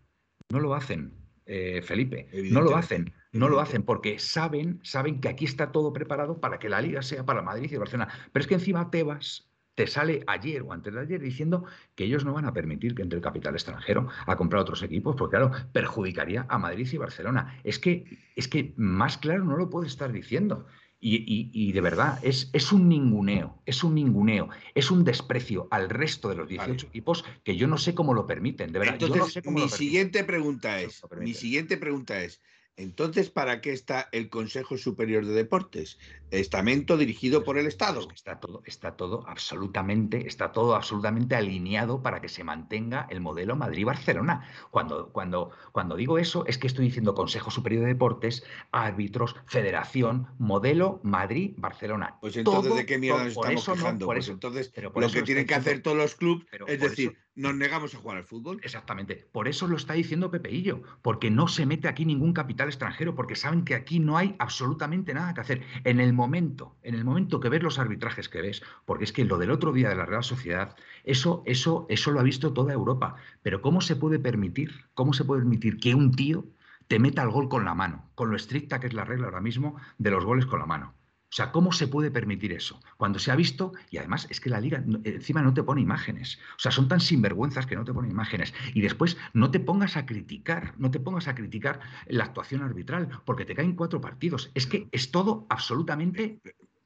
[0.50, 1.12] No lo hacen,
[1.46, 3.12] eh, Felipe, no lo hacen.
[3.32, 7.02] No lo hacen porque saben, saben que aquí está todo preparado para que la liga
[7.02, 8.08] sea para Madrid y Barcelona.
[8.32, 11.64] Pero es que encima Tebas te sale ayer o antes de ayer diciendo
[11.94, 15.14] que ellos no van a permitir que entre el capital extranjero a comprar otros equipos,
[15.16, 17.60] porque claro, perjudicaría a Madrid y Barcelona.
[17.62, 18.04] Es que,
[18.34, 20.66] es que más claro no lo puede estar diciendo.
[21.00, 25.68] Y, y- y de verdad, es, es un ninguneo, es un ninguneo, es un desprecio
[25.70, 26.88] al resto de los 18 Vale.
[26.88, 28.98] equipos que yo no sé cómo lo permiten, de verdad.
[28.98, 29.86] yo no Entonces, sé cómo mi lo permiten.
[29.86, 32.42] siguiente pregunta es, mi siguiente pregunta es,
[32.78, 35.98] Entonces, ¿para qué está el Consejo Superior de Deportes?
[36.30, 38.06] Estamento dirigido por el Estado.
[38.14, 43.56] está todo, está todo absolutamente, está todo absolutamente alineado para que se mantenga el modelo
[43.56, 44.48] Madrid-Barcelona.
[44.70, 50.28] Cuando, cuando, cuando digo eso, es que estoy diciendo Consejo Superior de Deportes, árbitros, federación,
[50.38, 52.16] modelo Madrid-Barcelona.
[52.20, 54.06] Pues entonces, ¿de qué mierda nos estamos quejando?
[54.06, 57.98] pues entonces, lo que tienen que hacer todos los clubes es decir, nos negamos a
[57.98, 58.58] jugar al fútbol.
[58.64, 59.28] Exactamente.
[59.30, 63.36] Por eso lo está diciendo Pepeillo, porque no se mete aquí ningún capital extranjero, porque
[63.36, 65.62] saben que aquí no hay absolutamente nada que hacer.
[65.84, 69.24] En el momento, en el momento que ves los arbitrajes que ves, porque es que
[69.24, 70.74] lo del otro día de la Real Sociedad,
[71.04, 73.14] eso, eso, eso lo ha visto toda Europa.
[73.42, 76.44] Pero ¿cómo se puede permitir, cómo se puede permitir que un tío
[76.88, 79.40] te meta el gol con la mano, con lo estricta que es la regla ahora
[79.40, 80.97] mismo de los goles con la mano?
[81.30, 82.80] O sea, ¿cómo se puede permitir eso?
[82.96, 86.38] Cuando se ha visto, y además es que la liga encima no te pone imágenes.
[86.56, 88.54] O sea, son tan sinvergüenzas que no te ponen imágenes.
[88.72, 93.10] Y después no te pongas a criticar, no te pongas a criticar la actuación arbitral,
[93.26, 94.50] porque te caen cuatro partidos.
[94.54, 96.40] Es que es todo absolutamente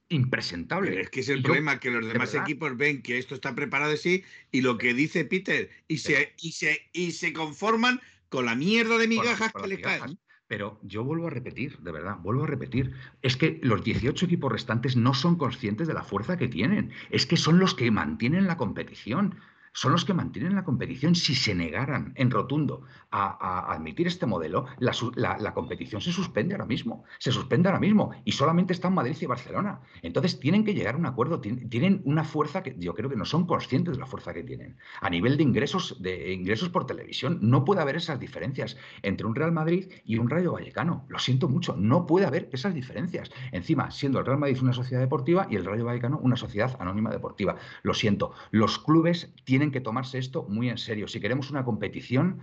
[0.09, 1.01] impresentable.
[1.01, 4.25] es que es el problema, que los demás equipos ven que esto está preparado así
[4.51, 8.99] y lo que dice Peter, y se, y se, y se conforman con la mierda
[8.99, 10.19] de migajas que le caen.
[10.53, 12.93] Pero yo vuelvo a repetir, de verdad, vuelvo a repetir,
[13.23, 17.25] es que los 18 equipos restantes no son conscientes de la fuerza que tienen, es
[17.25, 19.37] que son los que mantienen la competición
[19.73, 21.15] son los que mantienen la competición.
[21.15, 27.05] Si se negaran en rotundo a, admitir este modelo, la, competición se suspende ahora mismo.
[27.19, 29.81] Se suspende ahora mismo y solamente están Madrid y Barcelona.
[30.03, 31.41] Entonces tienen que llegar a un acuerdo.
[31.41, 34.77] Tienen una fuerza que yo creo que no son conscientes de la fuerza que tienen.
[35.01, 39.35] A nivel de ingresos, de ingresos por televisión, no puede haber esas diferencias entre un
[39.35, 41.05] Real Madrid y un Rayo Vallecano.
[41.09, 43.31] Lo siento mucho, no puede haber esas diferencias.
[43.53, 47.11] Encima, siendo el Real Madrid una sociedad deportiva y el Rayo Vallecano una sociedad anónima
[47.11, 47.57] deportiva.
[47.83, 51.07] Lo siento, los clubes tienen tienen que tomarse esto muy en serio.
[51.07, 52.41] Si queremos una competición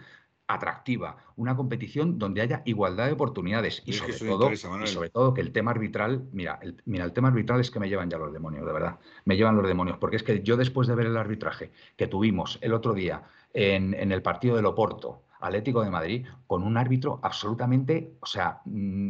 [0.47, 5.51] atractiva, una competición donde haya igualdad de oportunidades y, sobre, todo, sobre todo que el
[5.51, 8.65] tema arbitral, mira el, mira, el tema arbitral es que me llevan ya los demonios,
[8.65, 11.71] de verdad, me llevan los demonios, porque es que yo después de ver el arbitraje
[11.97, 16.77] que tuvimos el otro día en, el partido del Oporto, Atlético de Madrid, con un
[16.77, 19.09] árbitro absolutamente, o sea, mm,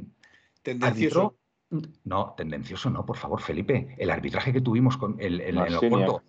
[0.64, 1.36] tendencioso.
[2.04, 3.96] No, tendencioso no, por favor, Felipe.
[3.98, 6.24] El arbitraje que tuvimos con el, Oporto,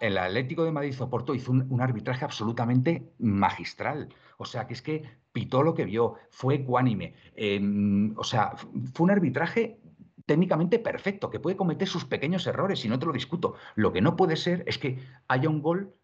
[0.00, 4.08] el, Atlético de Madrid Oporto hizo un, arbitraje absolutamente magistral.
[4.38, 7.14] O sea, que es que pitó lo que vio, fue ecuánime.
[7.36, 8.56] Em, o sea,
[8.92, 9.78] fue un arbitraje
[10.26, 13.54] técnicamente perfecto, que puede cometer sus pequeños errores y no te lo discuto.
[13.76, 14.98] Lo que no puede ser es que
[15.28, 15.94] haya un gol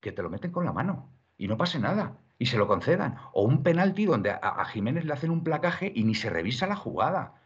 [0.00, 3.18] que te lo meten con la mano y no pase nada y se lo concedan.
[3.32, 6.74] O un penalti donde a, Jiménez le hacen un placaje y ni se revisa la
[6.74, 7.40] jugada.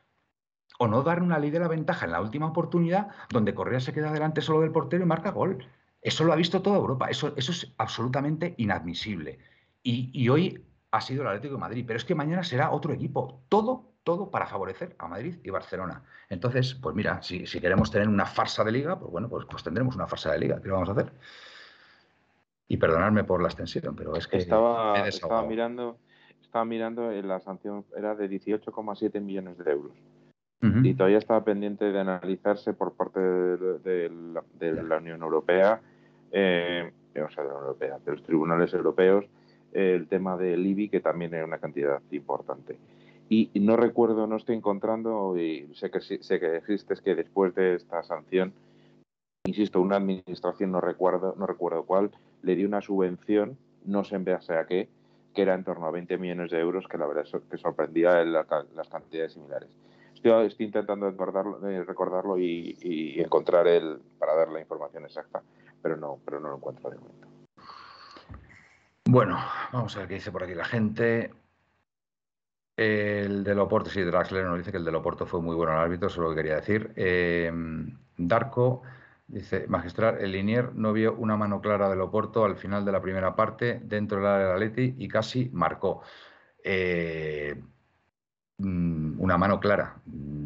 [0.79, 3.93] O no dar una ley de la ventaja en la última oportunidad donde Correa se
[3.93, 5.67] queda delante solo del portero y marca gol.
[6.01, 7.09] Eso lo ha visto toda Europa.
[7.11, 9.39] Eso, eso es absolutamente inadmisible.
[9.83, 13.45] Y, hoy ha sido el Atlético de Madrid, pero es que mañana será otro equipo.
[13.51, 16.05] Todo, todo para favorecer a Madrid y Barcelona.
[16.31, 19.95] Entonces, pues mira, si, queremos tener una farsa de liga, pues bueno, pues, pues tendremos
[19.95, 20.63] una farsa de liga.
[20.63, 21.13] ¿Qué lo vamos a hacer?
[22.69, 25.99] Y perdonadme por la extensión, pero es que estaba, estaba mirando,
[26.43, 29.93] estaba mirando la sanción era de 18,7 millones de euros.
[30.83, 35.81] Y todavía estaba pendiente de analizarse por parte de, la, Unión Europea,
[36.33, 39.27] eh, o sea, de la Unión Europea, de los tribunales europeos,
[39.73, 42.79] el tema del IBI, que también era una cantidad importante.
[43.29, 47.55] Y, no recuerdo, no estoy encontrando, y sé que, sé que existe, es que después
[47.55, 48.53] de esta sanción,
[49.45, 52.13] insisto, una administración, no recuerdo, no recuerdo cuál,
[52.47, 54.89] le dio una subvención, no sé en base a qué,
[55.35, 58.25] que era en torno a 20 millones de euros, que la verdad es que sorprendía
[58.25, 59.69] las cantidades similares.
[60.15, 65.43] Estoy, intentando eh, recordarlo y, encontrar el para dar la información exacta,
[65.83, 67.27] pero no, pero no lo encuentro de momento.
[69.09, 69.37] Bueno,
[69.73, 71.33] vamos a ver qué dice por aquí la gente.
[72.77, 75.79] El de Loporto, sí, Draxler nos dice que el de Loporto fue muy bueno al
[75.79, 76.93] árbitro, eso es lo que quería decir.
[76.95, 77.53] Eh,
[78.17, 78.83] Darko
[79.29, 83.03] Dice, magistral, el Linier no vio una mano clara del Oporto al final de la
[83.03, 86.03] primera parte dentro del área del Atleti y casi marcó.
[86.63, 87.61] Eh,
[88.59, 89.97] mm, una mano clara.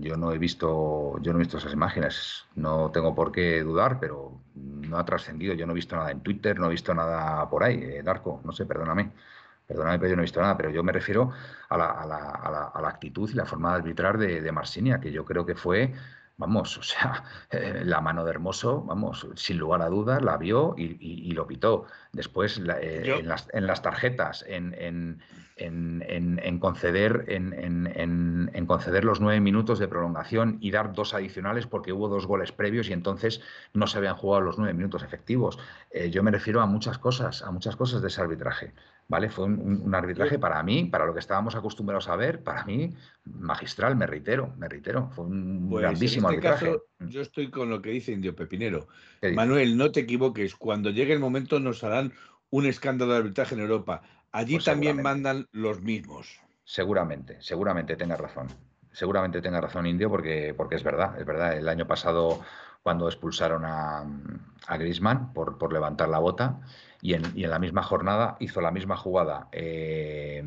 [0.00, 2.46] Yo no he visto, yo no he visto esas imágenes.
[2.54, 5.54] No tengo por qué dudar, pero no ha trascendido.
[5.54, 7.82] Yo no he visto nada en Twitter, no he visto nada por ahí.
[7.82, 9.12] Eh, Darko, no sé, perdóname.
[9.66, 11.30] Perdóname, pero yo no he visto nada, pero yo me refiero
[11.68, 15.54] a la, actitud y la forma de arbitrar de, de Marsinia, que yo creo que
[15.54, 15.94] fue
[16.40, 20.74] vamos, o sea, eh, la mano de Hermoso, vamos, sin lugar a dudas, la vio
[20.76, 21.84] y, lo pitó.
[22.12, 23.22] Después, eh,
[23.52, 25.20] en, las, tarjetas, en,
[26.58, 32.26] conceder, en, conceder los nueve minutos de prolongación y dar dos adicionales porque hubo dos
[32.26, 33.42] goles previos y entonces
[33.74, 35.58] no se habían jugado los nueve minutos efectivos.
[35.90, 38.72] Eh, yo me refiero a muchas cosas, a muchas cosas de ese arbitraje.
[39.10, 39.28] ¿Vale?
[39.28, 42.94] Fue un, arbitraje para mí, para lo que estábamos acostumbrados a ver, para mí,
[43.24, 45.10] magistral, me reitero, me reitero.
[45.10, 46.78] Fue un pues grandísimo este arbitraje.
[47.00, 47.08] Mm.
[47.08, 48.86] yo estoy con lo que dice Indio Pepinero.
[49.34, 52.12] Manuel, no te equivoques, cuando llegue el momento nos harán
[52.50, 54.02] un escándalo de arbitraje en Europa.
[54.30, 56.40] Allí pues también mandan los mismos.
[56.62, 58.46] Seguramente, seguramente tenga razón.
[58.92, 61.56] Seguramente tenga razón Indio porque, porque es verdad, es verdad.
[61.56, 62.40] El año pasado
[62.84, 64.06] cuando expulsaron a,
[64.68, 66.60] a Griezmann por, por levantar la bota,
[67.02, 69.48] y en, la misma jornada hizo la misma jugada.
[69.52, 70.42] Eh,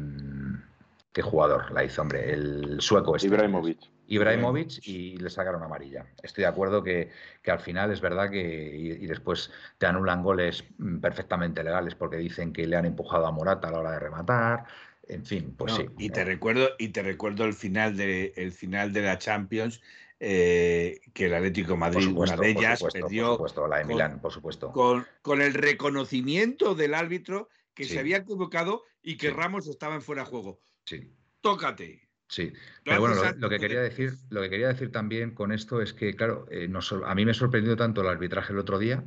[1.12, 2.34] ¿Qué jugador la hizo, hombre?
[2.34, 3.16] El sueco.
[3.16, 3.80] Este, Ibrahimovic.
[4.08, 6.06] Ibrahimovic y le sacaron amarilla.
[6.22, 7.12] Estoy de acuerdo que,
[7.46, 12.52] al final es verdad que y, después te anulan goles mm, perfectamente legales porque dicen
[12.52, 14.66] que le han empujado a Morata a la hora de rematar.
[15.08, 15.86] En fin, pues sí.
[15.98, 19.82] Y te recuerdo, y te recuerdo el final de el final de la Champions
[20.26, 23.26] eh, que el Atlético Madrid, una de ellas, perdió.
[23.26, 24.72] Por supuesto, la de Milán, por supuesto.
[24.72, 30.24] Con, el reconocimiento del árbitro que se había equivocado y que Ramos estaba en fuera
[30.24, 30.62] de juego.
[30.86, 31.12] Sí.
[31.42, 32.08] Tócate.
[32.30, 32.54] Sí,
[32.86, 36.16] pero bueno, lo, que quería decir, lo que quería decir también con esto es que,
[36.16, 36.72] claro, eh,
[37.06, 39.04] a mí me sorprendió tanto el arbitraje el otro día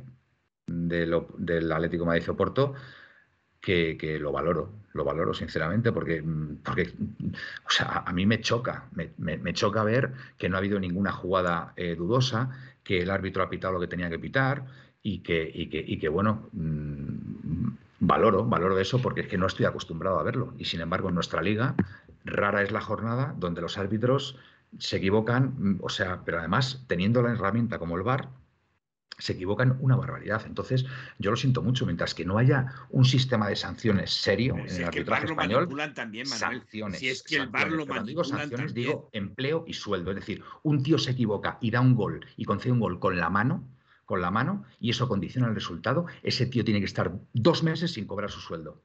[0.67, 2.23] del Atlético Madrid
[3.67, 6.93] Que, lo valoro, lo valoro sinceramente, porque, mm, porque
[7.65, 11.73] o sea, a mí me choca, me, choca ver que no ha habido ninguna jugada
[11.75, 12.49] eh, dudosa,
[12.81, 14.63] que el árbitro ha pitado lo que tenía que pitar
[15.03, 17.67] y que, y que, y que bueno, mm,
[17.99, 20.53] valoro, valoro eso porque es que no estoy acostumbrado a verlo.
[20.57, 21.75] Y sin embargo, en nuestra liga,
[22.23, 24.37] rara es la jornada donde los árbitros
[24.79, 28.29] se equivocan, mm, o sea, pero además teniendo la herramienta como el VAR,
[29.17, 30.43] se equivocan una barbaridad.
[30.45, 30.85] Entonces,
[31.17, 34.83] yo lo siento mucho, mientras que no haya un sistema de sanciones serio en el
[34.85, 36.99] arbitraje español, también, sanciones.
[36.99, 40.11] Si es que el bar lo Cuando digo sanciones, digo empleo y sueldo.
[40.11, 43.17] Es decir, un tío se equivoca y da un gol y concede un gol con
[43.17, 43.67] la mano,
[44.05, 47.91] con la mano, y eso condiciona el resultado, ese tío tiene que estar dos meses
[47.91, 48.81] sin cobrar su sueldo.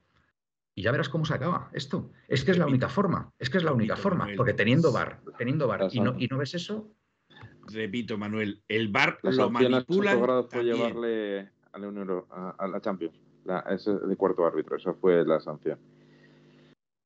[0.74, 2.10] Y ya verás cómo se acaba esto.
[2.28, 5.20] Es que es la única forma, es que es la única forma, porque teniendo bar,
[5.36, 6.90] teniendo bar y no, y no ves eso,
[7.70, 10.44] repito, Manuel, el VAR lo manipula.
[10.48, 13.18] fue llevarle a la, a, la Champions,
[13.70, 15.78] ese de cuarto árbitro, esa fue la sanción.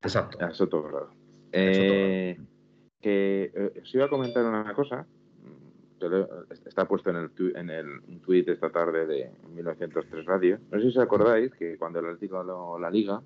[0.01, 0.37] Exacto.
[0.43, 1.11] A Soto grado.
[1.51, 2.37] Eh,
[3.01, 5.07] que eh, os iba a comentar una cosa,
[6.65, 10.59] está puesto en el, en el un tuit esta tarde de 1903 Radio.
[10.71, 13.21] No sé si os acordáis que cuando el Atlético ganó la Liga,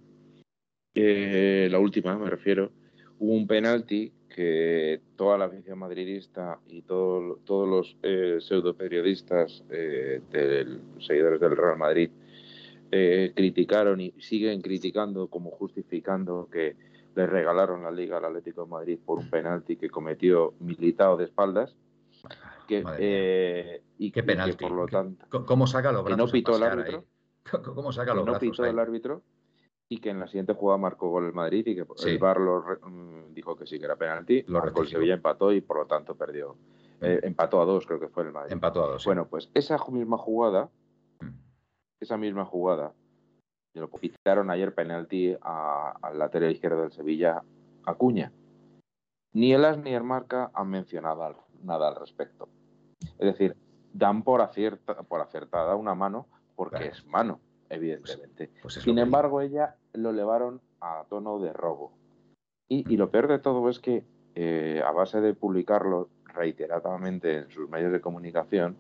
[0.93, 2.71] eh, la última me refiero,
[3.19, 10.21] hubo un penalti que toda la afición madridista y todos los eh, pseudo periodistas eh,
[10.99, 12.11] seguidores del Real Madrid
[12.93, 16.75] eh, criticaron y siguen criticando como justificando que
[17.15, 21.23] le regalaron la liga al Atlético de Madrid por un penalti que cometió Militao de
[21.23, 21.73] espaldas
[22.67, 26.63] que, eh, y qué penalti por lo tanto cómo saca los brazos no pitó el
[26.63, 27.05] árbitro
[27.75, 29.23] cómo saca los no pitó el árbitro
[29.92, 33.34] y que en la siguiente jugada marcó gol el Madrid y que el VAR mm,
[33.34, 36.54] dijo que sí que era penalti, lo el Sevilla empató y por lo tanto perdió.
[36.54, 37.04] Mm.
[37.06, 38.54] Eh, empató a dos, creo que fue el Madrid.
[38.54, 39.04] Empató a dos.
[39.04, 40.70] Bueno, pues esa misma jugada,
[41.20, 41.28] mm.
[42.00, 42.94] esa misma jugada,
[43.74, 47.44] lo pitaron ayer penalti al lateral izquierdo del Sevilla,
[47.86, 48.32] Acuña.
[49.34, 52.48] Ni el As ni el Marca han mencionado nada al respecto.
[53.20, 53.58] Es decir,
[53.92, 58.49] dan por, acierta, por acertada una mano porque es mano evidentemente.
[58.61, 61.93] Pues, pues Sin embargo, ella lo elevaron a tono de robo.
[62.67, 64.05] Y, lo peor de todo es que,
[64.36, 68.78] eh, a base de publicarlo reiteradamente en sus medios de comunicación,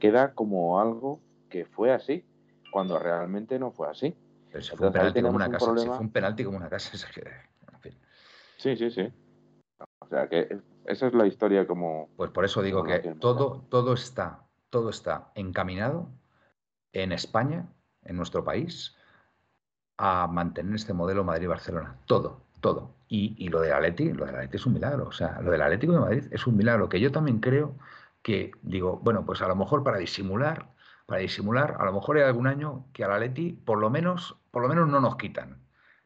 [0.00, 2.24] queda como algo que fue así,
[2.72, 4.16] cuando realmente no fue así.
[4.76, 6.96] fue, un penalti como una casa, fue un penalti como una casa.
[8.56, 9.12] Sí, sí, sí.
[10.00, 12.08] O sea que esa es la historia como.
[12.16, 16.10] Pues por eso digo que todo, todo está, todo está encaminado
[16.92, 17.68] en España
[18.04, 18.96] en nuestro país
[19.96, 21.96] a mantener este modelo Madrid-Barcelona.
[22.06, 22.94] Todo, todo.
[23.08, 25.08] Y, lo de Atleti, lo de Atleti es un milagro.
[25.08, 27.74] O sea, lo del Atlético de Madrid es un milagro que yo también creo
[28.22, 30.70] que, digo, bueno, pues a lo mejor para disimular,
[31.06, 34.62] para disimular, a lo mejor hay algún año que al Atleti por lo menos, por
[34.62, 35.58] lo menos no nos quitan.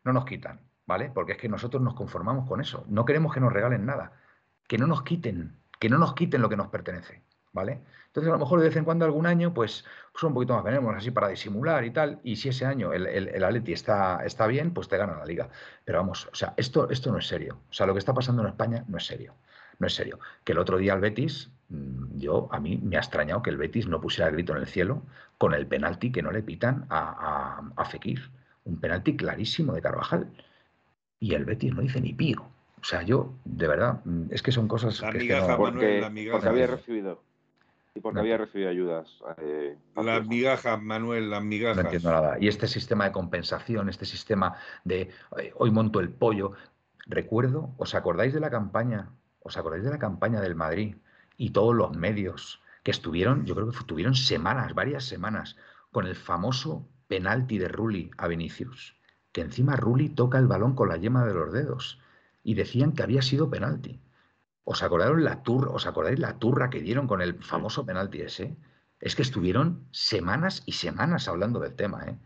[0.02, 1.10] No nos quitan, ¿vale?
[1.14, 2.84] Porque es que nosotros nos conformamos con eso.
[2.88, 4.12] No queremos que nos regalen nada.
[4.66, 7.22] Que no nos quiten, que no nos quiten lo que nos pertenece.
[7.54, 7.80] ¿Vale?
[8.14, 10.62] Entonces, a lo mejor de vez en cuando, algún año, pues, pues un poquito más
[10.62, 12.20] venemos así para disimular y tal.
[12.22, 15.24] Y si ese año el, el, el Atleti está, está bien, pues te gana la
[15.24, 15.48] liga.
[15.84, 17.58] Pero vamos, o sea, esto, esto no es serio.
[17.70, 19.34] O sea, lo que está pasando en España no es serio.
[19.78, 20.20] No es serio.
[20.44, 23.56] Que el otro día el Betis, mm, yo, a mí me ha extrañado que el
[23.56, 25.02] Betis no pusiera el grito en el cielo
[25.38, 28.30] con el penalti que no le pitan a, a, Fekir.
[28.64, 30.28] Un penalti clarísimo de Carvajal.
[31.18, 32.42] Y el Betis no dice ni pío.
[32.80, 36.00] O sea, yo, de verdad, mm, es que son cosas que, porque,
[36.30, 37.20] porque había recibido
[37.96, 39.08] Y porque había recibido ayudas.
[39.38, 41.76] Eh, las migajas, Manuel, las migajas.
[41.76, 42.36] No entiendo nada.
[42.40, 46.52] Y este sistema de compensación, este sistema de eh, hoy monto el pollo.
[47.06, 49.10] Recuerdo, ¿os acordáis de la campaña?
[49.40, 50.96] ¿Os acordáis de la campaña del Madrid?
[51.36, 55.56] Y todos los medios que estuvieron, yo creo que estuvieron semanas, varias semanas,
[55.92, 58.96] con el famoso penalti de Rulli a Vinicius.
[59.30, 62.00] Que encima Rulli toca el balón con la yema de los dedos.
[62.42, 64.00] Y decían que había sido penalti.
[64.64, 68.56] ¿Os acordaron la turra, os acordáis la turra que dieron con el famoso penalti ese?
[68.98, 72.16] Es que estuvieron semanas y semanas hablando del tema, ¿eh?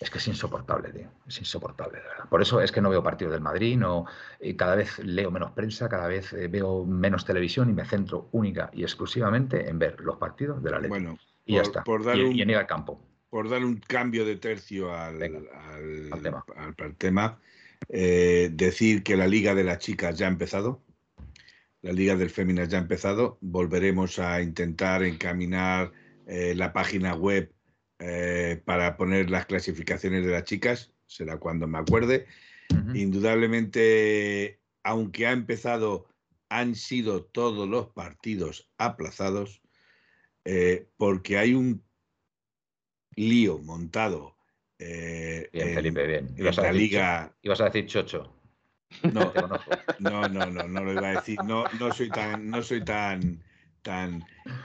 [0.00, 1.10] Es que es insoportable, tío.
[1.28, 2.28] Es insoportable, de verdad.
[2.30, 4.06] Por eso es que no veo partidos del Madrid, no,
[4.56, 8.70] cada vez leo menos prensa, cada vez eh, veo menos televisión y me centro única
[8.72, 10.88] y exclusivamente en ver los partidos de la Ley.
[10.88, 11.84] Bueno, y ya está.
[12.14, 13.06] y, en ir al campo.
[13.28, 17.38] Por dar un cambio de tercio al, al, tema, al, tema
[17.90, 20.80] eh, decir que la Liga de las Chicas ya ha empezado
[21.82, 23.38] la Liga del Féminas ya ha empezado.
[23.40, 25.92] Volveremos a intentar encaminar
[26.26, 27.52] eh, la página web
[27.98, 30.92] eh, para poner las clasificaciones de las chicas.
[31.06, 32.26] Será cuando me acuerde.
[32.94, 36.06] Indudablemente, aunque ha empezado,
[36.48, 39.60] han sido todos los partidos aplazados
[40.44, 41.82] eh, porque hay un
[43.16, 44.36] lío montado.
[44.78, 46.34] bien, Felipe, bien.
[46.38, 47.36] la liga.
[47.42, 48.39] Ibas a decir chocho.
[49.12, 49.32] No,
[49.98, 51.38] no, no, no, no lo iba a decir.
[51.44, 53.42] No, no soy tan, no soy tan,
[53.82, 54.24] tan.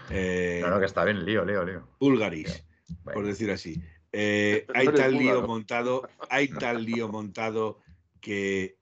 [0.10, 1.88] Eh, no, no, que está bien, lío, lío, lío.
[2.00, 2.66] Pulgaris,
[3.04, 3.82] por decir así.
[4.12, 7.82] Eh, hay tal lío montado, hay tal lío montado
[8.22, 8.78] que,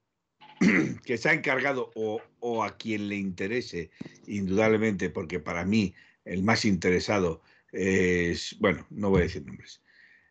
[1.06, 3.90] que se ha encargado o, o, a quien le interese,
[4.28, 7.42] indudablemente, porque para mí el más interesado
[7.72, 9.82] es, bueno, no voy a decir nombres,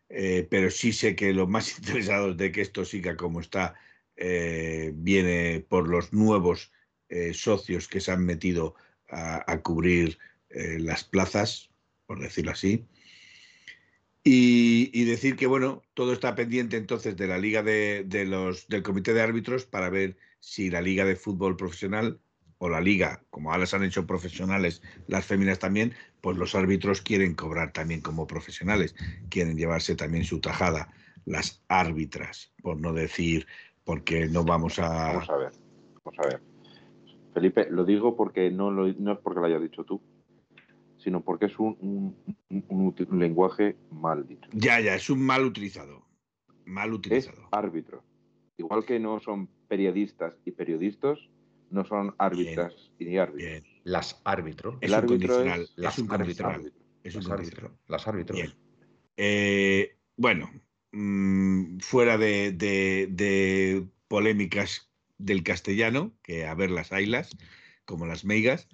[0.09, 3.75] eh, pero sí sé que los más interesados de que esto siga como está
[4.15, 6.71] eh, viene por los nuevos
[7.09, 8.75] eh, socios que se han metido
[9.09, 10.17] a, cubrir
[10.49, 11.69] eh, las plazas,
[12.07, 12.87] por decirlo así.
[14.23, 19.21] Y, decir que, bueno, todo está pendiente entonces de la liga de, del comité de
[19.21, 22.19] árbitros para ver si la liga de fútbol profesional
[22.57, 27.01] o la liga, como ahora se han hecho profesionales las féminas también, pues los árbitros
[27.01, 28.95] quieren cobrar también como profesionales,
[29.29, 30.93] quieren llevarse también su tajada,
[31.25, 33.45] las árbitras, por no decir
[33.83, 35.13] porque no vamos a...
[35.13, 35.51] Vamos a ver,
[36.03, 36.41] vamos a ver.
[37.33, 40.01] Felipe, lo digo porque no, no es porque lo hayas dicho tú,
[40.97, 42.15] sino porque es un,
[43.11, 44.49] lenguaje mal dicho.
[44.53, 46.05] Ya, ya, es un mal utilizado.
[46.65, 47.41] Mal utilizado.
[47.41, 48.03] Es árbitro.
[48.57, 51.19] Igual que no son periodistas y periodistas,
[51.71, 53.63] no son árbitras y ni árbitros.
[53.83, 54.77] Las árbitros.
[54.79, 56.71] El árbitro es, las un condicional.
[57.03, 57.71] Es un árbitro.
[57.87, 58.55] Las árbitros.
[59.17, 60.49] Eh, bueno,
[60.93, 67.35] Mm, fuera de, polémicas del castellano, que a ver las ailas,
[67.85, 68.69] como las meigas,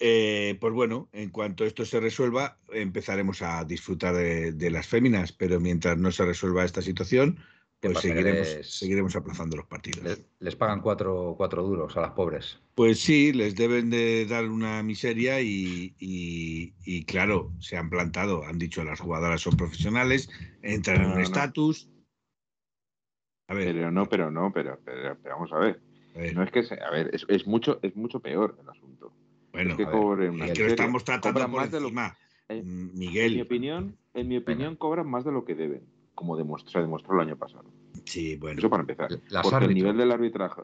[0.00, 5.60] eh, pues bueno, en cuanto esto se resuelva, empezaremos a disfrutar de, las féminas, pero
[5.60, 7.38] mientras no se resuelva esta situación,
[7.80, 10.20] pues seguiremos, seguiremos aplazando los partidos.
[10.40, 12.60] Les, pagan cuatro, cuatro, duros a las pobres.
[12.74, 18.58] Pues sí, les deben de dar una miseria y, y, claro, se han plantado, han
[18.58, 20.28] dicho las jugadoras son profesionales,
[20.62, 21.88] entran en un estatus.
[23.46, 23.72] A ver.
[23.72, 25.80] Pero no, pero no, pero, pero, vamos a ver.
[26.34, 29.12] No es que a ver, es, mucho, es mucho peor el asunto.
[29.52, 29.76] Bueno, es
[30.52, 32.16] que, lo estamos tratando por encima.
[32.48, 33.32] Miguel.
[33.32, 37.14] En mi opinión, en mi opinión cobran más de lo que deben como se demostró
[37.14, 37.70] el año pasado.
[38.04, 38.58] Sí, bueno.
[38.58, 39.08] Eso para empezar.
[39.40, 40.62] Porque el nivel del arbitraje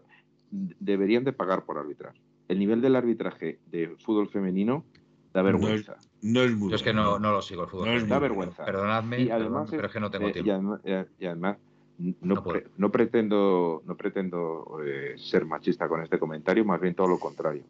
[0.51, 2.15] deberían de pagar por arbitrar.
[2.49, 4.85] El nivel del arbitraje de fútbol femenino
[5.33, 5.97] da vergüenza.
[6.23, 7.87] No es, muy Yo es que no, lo sigo el fútbol.
[7.87, 8.09] femenino.
[8.09, 8.65] da vergüenza.
[8.65, 10.81] Perdonadme, y además pero es que no tengo tiempo.
[10.85, 11.59] Y además,
[11.99, 17.63] no, pretendo, no pretendo eh, ser machista con este comentario, más bien todo lo contrario.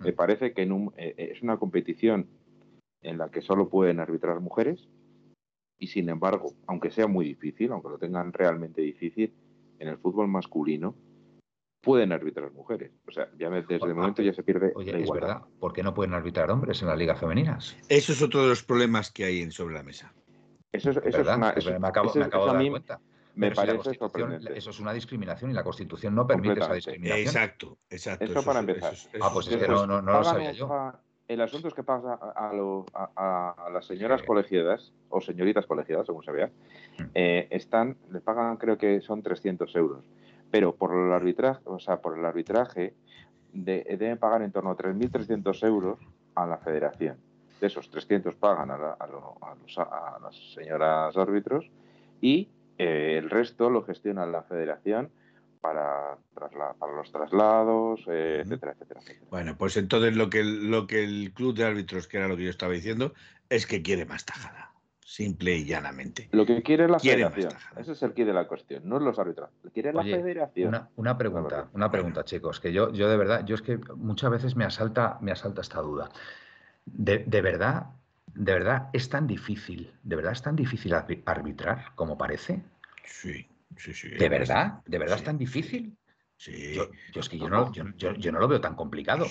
[0.00, 0.04] Mm.
[0.04, 2.26] Me parece que en eh, es una competición
[3.00, 4.86] en la que solo pueden arbitrar mujeres
[5.80, 9.32] y sin embargo, aunque sea muy difícil, aunque lo tengan realmente difícil,
[9.78, 10.94] en el fútbol masculino
[11.80, 12.92] pueden arbitrar mujeres.
[13.08, 15.42] O sea, ya desde el momento ya se pierde Oye, es verdad.
[15.58, 17.76] ¿Por qué no pueden arbitrar hombres en las ligas femeninas?
[17.88, 20.12] Eso es otro de los problemas que hay sobre la mesa.
[20.70, 23.00] Eso es, eso es una, me acabo, me acabo de dar cuenta.
[23.34, 24.58] Me parece sorprendente.
[24.58, 27.26] Eso es una discriminación y la Constitución no permite esa discriminación.
[27.26, 28.24] Exacto, exacto.
[28.26, 28.94] Eso, para empezar.
[29.22, 30.68] ah, pues es que no, no, no lo sabía yo
[31.30, 36.48] el asunto es que pasa a, las señoras colegiadas, o señoritas colegiadas, según se vea,
[36.48, 37.02] mm.
[37.14, 40.04] eh, están, les pagan creo que son 300 euros,
[40.50, 42.94] pero por el arbitraje, o sea, por el arbitraje
[43.52, 46.00] deben pagar en torno a 3.300 euros
[46.34, 47.16] a la federación.
[47.60, 48.96] De esos 300 pagan a,
[50.20, 51.70] las señoras árbitros
[52.20, 52.48] y
[52.78, 55.10] eh, el resto lo gestiona la federación
[55.60, 59.00] para, para los traslados, eh, etcétera, etcétera,
[59.30, 62.44] Bueno, pues entonces lo que, lo que el club de árbitros, que era lo que
[62.44, 63.12] yo estaba diciendo,
[63.48, 64.72] es que quiere más tajada.
[65.04, 66.28] Simple y llanamente.
[66.30, 67.52] Lo que quiere la federación.
[67.76, 69.50] Ese es el quid de la cuestión, no es los árbitros.
[69.74, 70.88] Quiere la federación.
[70.94, 74.54] Una, pregunta, una pregunta, chicos, que yo, yo de verdad, yo es que muchas veces
[74.54, 76.10] me asalta, me asalta esta duda.
[76.86, 77.86] De, de verdad,
[78.34, 82.62] de verdad es tan difícil, de verdad es tan difícil arbitrar como parece.
[83.04, 83.49] Sí.
[84.18, 84.82] ¿De verdad?
[84.86, 85.96] ¿De verdad es tan difícil?
[86.36, 86.74] Sí.
[86.74, 86.88] Yo,
[87.20, 89.26] es que yo no, yo, no, lo veo tan complicado.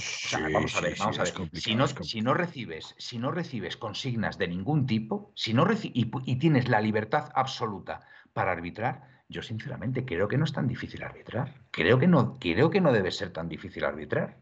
[0.54, 1.34] vamos a ver, vamos a ver.
[1.54, 6.12] Si no, si no, recibes, si no recibes consignas de ningún tipo, si no y,
[6.26, 8.02] y, tienes la libertad absoluta
[8.32, 11.66] para arbitrar, yo sinceramente creo que no es tan difícil arbitrar.
[11.72, 14.40] Creo que no, creo que no debe ser tan difícil arbitrar.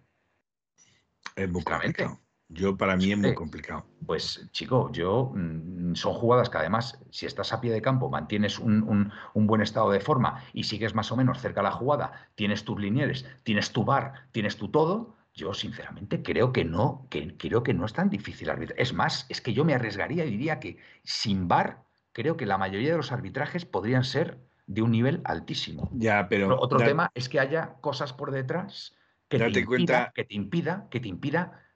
[1.37, 2.19] Es muy complicado.
[2.49, 3.85] Yo para mí es muy complicado.
[4.05, 8.57] Pues chico, yo mm, son jugadas que además, si estás a pie de campo, mantienes
[8.57, 12.63] un, buen estado de forma y sigues más o menos cerca de la jugada, tienes
[12.63, 17.63] tus linieres, tienes tu bar, tienes tu todo, yo sinceramente creo que no, que creo
[17.63, 18.79] que no es tan difícil arbitrar.
[18.79, 21.83] Es más, es que yo me arriesgaría y diría que sin bar,
[22.13, 25.89] creo que la mayoría de los arbitrajes podrían ser de un nivel altísimo.
[25.93, 28.95] Ya, pero otro tema es que haya cosas por detrás
[29.27, 31.66] que te, impida, que te impida, que te impida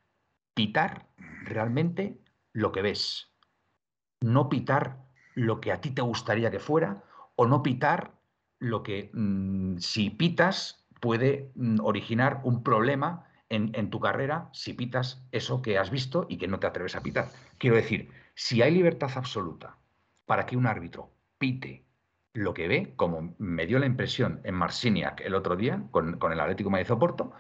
[0.53, 1.07] pitar
[1.43, 2.19] realmente
[2.53, 3.31] lo que ves,
[4.21, 4.97] no pitar
[5.35, 7.03] lo que a ti te gustaría que fuera
[7.35, 8.13] o no pitar
[8.59, 14.73] lo que mm, si pitas puede mm, originar un problema en, en, tu carrera si
[14.73, 17.29] pitas eso que has visto y que no te atreves a pitar.
[17.57, 19.77] Quiero decir, si hay libertad absoluta
[20.25, 21.85] para que un árbitro pite
[22.33, 26.31] lo que ve, como me dio la impresión en Marciniak el otro día con, con
[26.31, 27.33] el Atlético Madrid Oporto,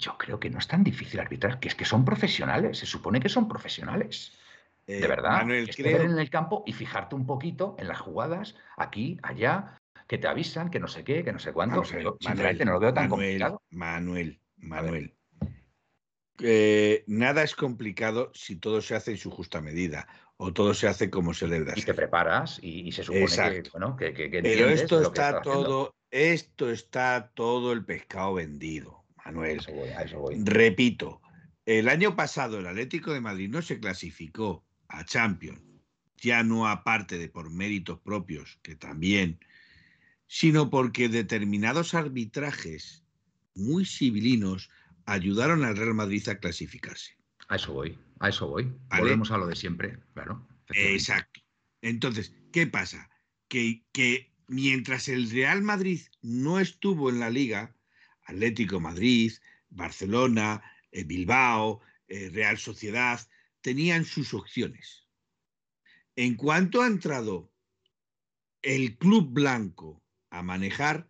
[0.00, 3.20] yo creo que no es tan difícil arbitrar, que es que son profesionales, se supone
[3.20, 4.32] que son profesionales.
[4.86, 9.18] de eh, verdad, Manuel, en el campo y fijarte un poquito en las jugadas, aquí,
[9.22, 9.78] allá,
[10.08, 11.84] que te avisan, que no sé qué, que no sé cuánto.
[12.24, 13.62] Manuel, no lo veo tan complicado.
[13.70, 15.14] Manuel, Manuel.
[16.42, 20.08] Eh, nada es complicado si todo se hace en su justa medida
[20.38, 21.74] o todo se hace como se le da.
[21.76, 23.26] Y te preparas y, se supone
[23.62, 28.99] que, bueno, que, Pero esto está todo, esto está todo el pescado vendido.
[29.24, 29.60] Manuel.
[30.44, 31.20] Repito,
[31.66, 35.62] el año pasado el Atlético de Madrid no se clasificó a Champions,
[36.16, 39.38] ya no aparte de por méritos propios, que también,
[40.26, 43.04] sino porque determinados arbitrajes
[43.54, 44.70] muy civilinos
[45.06, 47.16] ayudaron al Real Madrid a clasificarse.
[47.48, 48.72] A eso voy, a eso voy.
[48.96, 50.46] Volvemos a lo de siempre, claro.
[50.68, 51.40] Exacto.
[51.82, 53.10] Entonces, ¿qué pasa?
[53.48, 57.74] Que, que mientras el Real Madrid no estuvo en la liga,
[58.30, 59.32] Atlético Madrid,
[59.68, 63.20] Barcelona, eh, Bilbao, eh, Real Sociedad,
[63.60, 65.06] tenían sus opciones.
[66.16, 67.52] En cuanto ha entrado
[68.62, 71.08] el club blanco a manejar,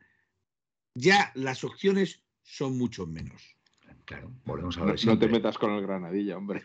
[0.95, 3.57] ya las opciones son mucho menos.
[4.05, 5.05] Claro, volvemos a ver.
[5.05, 6.65] No, no te metas con el Granadilla, hombre.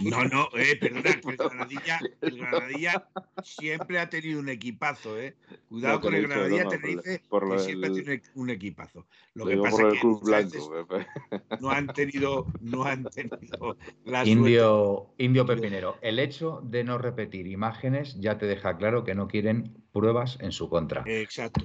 [0.00, 3.08] No, no, eh, perdona, el Granadilla, el Granadilla
[3.42, 5.34] siempre ha tenido un equipazo, ¿eh?
[5.68, 9.06] Cuidado con el Granadilla, te dice que siempre tiene un equipazo.
[9.34, 10.86] Lo que pasa es que blanco,
[11.60, 17.46] no han tenido, no han tenido la Indio, Indio Pepinero, el hecho de no repetir
[17.46, 21.02] imágenes ya te deja claro que no quieren pruebas en su contra.
[21.06, 21.64] Exacto.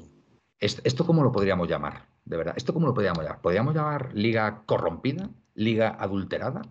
[0.60, 2.08] ¿Esto cómo lo podríamos llamar?
[2.24, 3.42] De verdad, ¿esto cómo lo podríamos llamar?
[3.42, 5.30] ¿Podríamos llamar liga corrompida?
[5.56, 6.62] ¿Liga adulterada?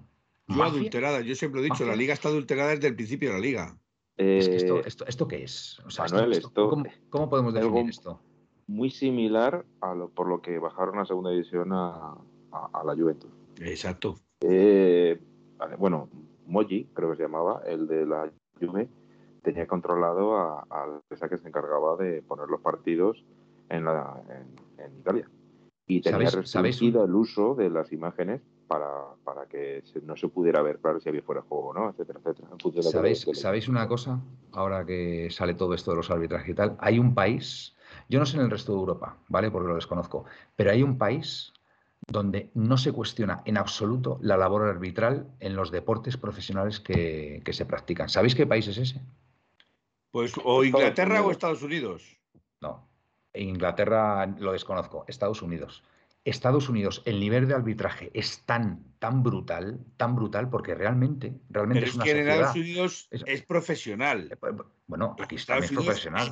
[0.55, 3.41] Yo adulterada, yo siempre he dicho, la liga está adulterada desde el principio de la
[3.41, 3.79] liga.
[4.16, 5.79] esto, esto, qué es?
[7.11, 8.20] ¿cómo, podemos definir esto?
[8.66, 12.16] Muy similar a lo, por lo que bajaron a segunda división a,
[12.85, 13.31] la Juventus.
[13.61, 14.16] Exacto.
[14.41, 15.20] Eh,
[15.79, 16.09] bueno,
[16.47, 18.31] Moji, creo que se llamaba, el de la
[18.61, 18.89] Juve,
[19.43, 23.24] tenía controlado a, la empresa que se encargaba de poner los partidos
[23.69, 24.23] en, la,
[24.79, 25.29] en, Italia.
[25.87, 31.01] Y tenía restringido el uso de las imágenes para, que no se pudiera ver claro
[31.01, 32.48] si había fuera de juego o no, etcétera, etcétera.
[32.82, 34.20] ¿Sabéis, ¿Sabéis una cosa?
[34.52, 37.76] Ahora que sale todo esto de los arbitrajes y tal, hay un país,
[38.09, 39.51] yo no sé en el resto de Europa, ¿vale?
[39.51, 40.24] Porque lo desconozco,
[40.56, 41.52] pero hay un país
[42.06, 47.52] donde no se cuestiona en absoluto la labor arbitral en los deportes profesionales que, que
[47.52, 48.09] se practican.
[48.09, 49.01] ¿Sabéis qué país es ese?
[50.10, 52.18] Pues o Inglaterra o Estados Unidos.
[52.60, 52.86] No,
[53.34, 55.82] Inglaterra lo desconozco, Estados Unidos.
[56.24, 61.81] Estados Unidos, el nivel de arbitraje es tan, tan brutal, tan brutal, porque realmente, realmente
[61.81, 64.28] Pero es, una que en Estados Unidos es, profesional.
[64.31, 64.36] Eh,
[64.86, 66.31] bueno, aquí también es profesional.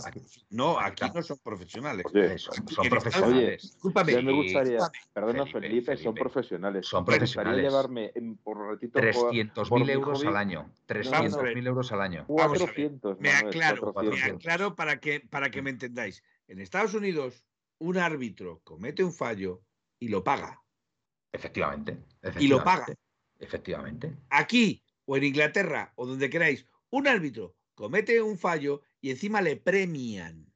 [0.51, 2.07] no, aquí no son profesionales.
[2.37, 3.63] son, profesionales.
[3.63, 4.23] discúlpame.
[4.23, 4.79] me gustaría,
[5.13, 6.87] perdona Felipe, son profesionales.
[6.87, 7.65] Son profesionales.
[7.65, 8.13] llevarme
[8.45, 10.71] por ratito 300.000 euros al año.
[10.87, 12.27] 300.000 euros al año.
[12.29, 13.19] 400.
[13.19, 16.23] Me aclaro, me aclaro para que, para que me entendáis.
[16.47, 17.45] En Estados Unidos
[17.79, 19.63] un árbitro comete un fallo
[20.01, 20.61] y lo paga.
[21.31, 21.99] Efectivamente.
[22.41, 22.87] Y lo paga.
[23.39, 24.17] Efectivamente.
[24.31, 29.57] Aquí o en Inglaterra o donde queráis, un árbitro comete un fallo y encima le
[29.57, 30.47] premian.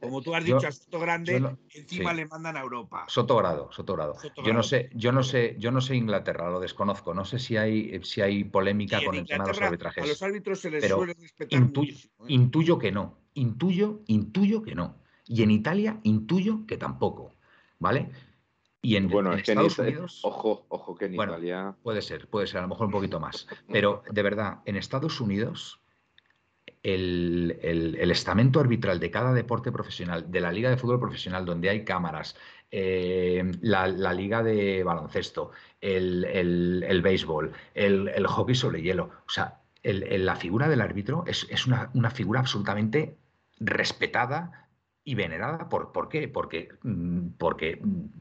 [0.00, 3.06] Como tú has dicho, a Soto Grande, encima le mandan a Europa.
[3.08, 4.16] Soto Grado, Soto Grado.
[4.44, 7.14] yo no sé, yo no sé, yo no sé Inglaterra, lo desconozco.
[7.14, 10.04] No sé si hay, si hay polémica con el tema de los arbitrajes.
[10.04, 12.24] A los árbitros se les suele respetar intuyo, ¿eh?
[12.28, 13.18] intuyo que no.
[13.32, 14.98] Intuyo, intuyo que no.
[15.26, 17.32] Y en Italia intuyo que tampoco.
[17.78, 18.10] ¿Vale?
[18.84, 20.20] Y en, bueno, Estados Unidos.
[20.22, 21.74] Ojo, ojo que en Italia.
[21.82, 23.46] Puede ser, puede ser, a lo mejor un poquito más.
[23.72, 25.80] Pero de verdad, en Estados Unidos
[26.84, 31.84] el, estamento arbitral de cada deporte profesional, de la liga de fútbol profesional, donde hay
[31.84, 32.36] cámaras,
[32.70, 40.68] eh, la, liga de baloncesto, el, béisbol, el, hockey sobre hielo, o sea, la figura
[40.68, 43.16] del árbitro es, una, una, figura absolutamente
[43.60, 44.63] respetada
[45.04, 45.68] y venerada.
[45.68, 46.28] ¿Por, ¿por qué?
[46.28, 47.80] Porque, mm, porque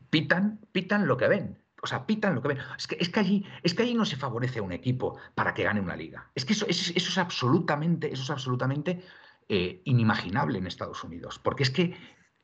[0.09, 2.59] pitan, pitan lo que ven o sea, pitan lo que ven.
[2.77, 5.53] Es que, es que, allí, es que allí no se favorece a un equipo para
[5.53, 6.31] que gane una liga.
[6.33, 9.01] Es que eso, eso, es absolutamente, eso es absolutamente
[9.49, 11.39] eh, inimaginable en Estados Unidos.
[11.39, 11.93] Porque es que,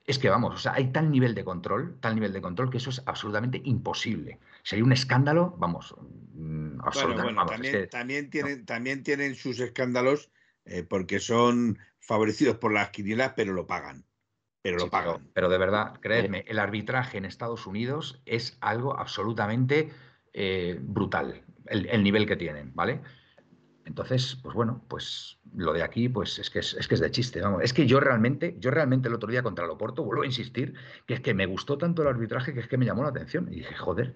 [0.06, 2.80] es que vamos, o sea, hay tal nivel de control, tal nivel de control que
[2.80, 4.40] eso es absolutamente imposible.
[4.64, 5.96] Si hay un escándalo, vamos,
[6.34, 7.88] mm, absolutamente.
[7.88, 10.32] también, tienen, también tienen sus escándalos
[10.66, 14.04] eh, porque son favorecidos por las quinielas, pero lo pagan
[14.62, 15.30] pero lo pagan.
[15.34, 19.90] Pero, de verdad, creedme, el arbitraje en Estados Unidos es algo absolutamente
[20.34, 23.02] eh, brutal, el, nivel que tienen, ¿vale?
[23.86, 27.42] Entonces, pues bueno, pues lo de aquí, pues es que es, que es de chiste,
[27.42, 27.64] vamos.
[27.64, 30.76] Es que yo realmente, yo realmente el otro día contra el Oporto, vuelvo a insistir,
[31.08, 33.48] que es que me gustó tanto el arbitraje que es que me llamó la atención.
[33.52, 34.14] Y dije, joder,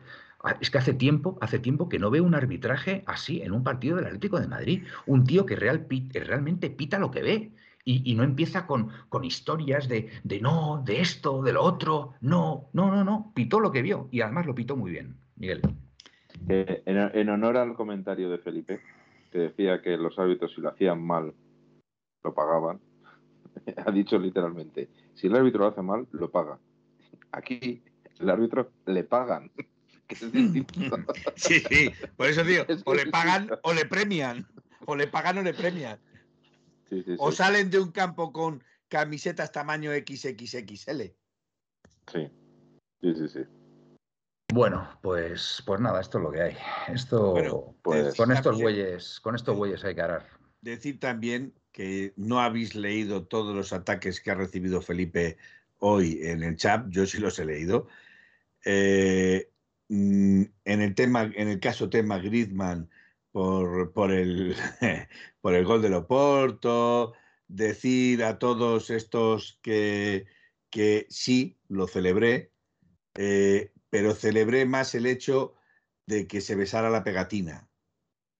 [0.60, 3.96] es que hace tiempo, hace tiempo que no veo un arbitraje así en un partido
[3.96, 4.84] del Atlético de Madrid.
[5.08, 7.52] Un tío que real, realmente pita lo que ve
[7.86, 12.14] y, no empieza con, con historias de, de, no, de esto, de lo otro.
[12.22, 13.32] No, no, no, no.
[13.36, 15.62] Pitó lo que vio y además lo pitó muy bien, Miguel.
[16.48, 18.80] en, honor al comentario de Felipe,
[19.32, 21.34] que decía que los árbitros si lo hacían mal,
[22.24, 22.80] lo pagaban,
[23.86, 26.58] ha dicho literalmente, si el árbitro lo hace mal, lo paga.
[27.32, 27.84] Aquí
[28.20, 29.52] el árbitro le pagan.
[30.06, 30.22] Que es
[31.38, 34.46] sí, sí, por eso digo, o le pagan o le premian,
[34.86, 35.98] o le pagan o le premian
[37.18, 41.02] o salen de un campo con camisetas tamaño XXXL.
[42.12, 42.30] Sí,
[43.02, 43.40] sí, sí, sí.
[44.54, 46.58] Bueno, pues, pues nada, esto es lo que hay.
[46.88, 50.28] Esto, pues, con estos bueyes, con estos bueyes hay que arar.
[50.62, 55.38] Decir también que no habéis leído todos los ataques que ha recibido Felipe
[55.80, 56.86] hoy en el chat.
[56.90, 57.88] Yo sí los he leído.
[58.64, 59.50] Eh,
[59.90, 62.90] mm, en el tema, en el caso tema Griezmann,
[63.94, 64.56] por, el,
[65.66, 67.14] gol de Loporto,
[67.48, 70.28] decir a todos estos que,
[70.70, 72.52] que sí, lo celebré,
[73.16, 75.56] eh, pero celebré más el hecho
[76.06, 77.68] de que se besara la pegatina,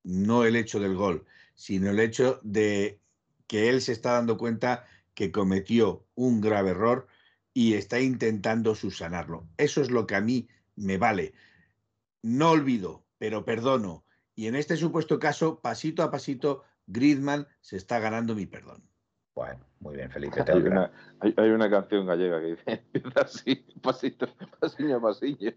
[0.04, 1.26] no el hecho del gol,
[1.56, 3.00] sino el hecho de
[3.48, 7.08] que él se está dando cuenta que cometió un grave error
[7.52, 9.48] y está intentando subsanarlo.
[9.58, 11.34] Eso es lo que a mí me vale.
[12.22, 14.04] No olvido, pero perdono
[14.36, 18.84] y en este supuesto caso, pasito a pasito, Griezmann se está ganando mi perdón.
[19.36, 20.44] Bueno, muy bien, Felipe.
[20.48, 24.28] hay, una, hay, una, canción gallega que dice, empieza así, pasito,
[24.60, 25.52] pasiño a pasiño.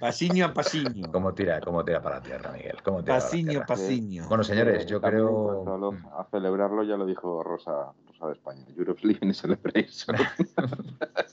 [0.00, 1.12] Pasiño a pasiño.
[1.12, 2.82] ¿Cómo tira, cómo tira para la tierra, Miguel?
[2.82, 4.26] ¿Cómo tira pasiño a pasiño.
[4.28, 5.90] Bueno, señores, yo creo...
[6.18, 8.64] A, celebrarlo ya lo dijo Rosa, Rosa de España.
[8.76, 10.16] Europe Living Celebration.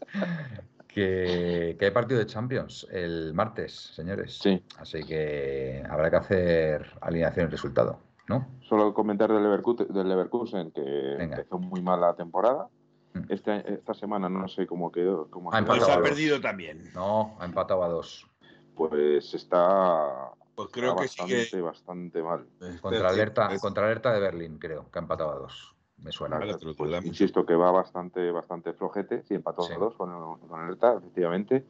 [0.95, 4.39] que, hay partido de Champions el martes, señores.
[4.41, 4.63] Sí.
[4.77, 8.47] Así que habrá que hacer alineación y resultado, ¿no?
[8.61, 12.69] Solo comentar del Leverkusen, que empezó muy mal la temporada.
[13.13, 13.23] Mm.
[13.27, 15.30] Este, esta semana no sé cómo quedó.
[15.30, 16.89] Cómo ha, pues ha perdido también.
[16.93, 18.26] No, ha empatado a dos.
[18.73, 22.47] Pues está, pues creo que bastante, bastante mal.
[22.81, 26.39] Contra alerta, contra alerta de Berlín, creo, que ha empatado a dos me suena.
[26.77, 31.65] Pues insisto que va bastante, bastante flojete, sí, empató a dos con, el ERTA, efectivamente,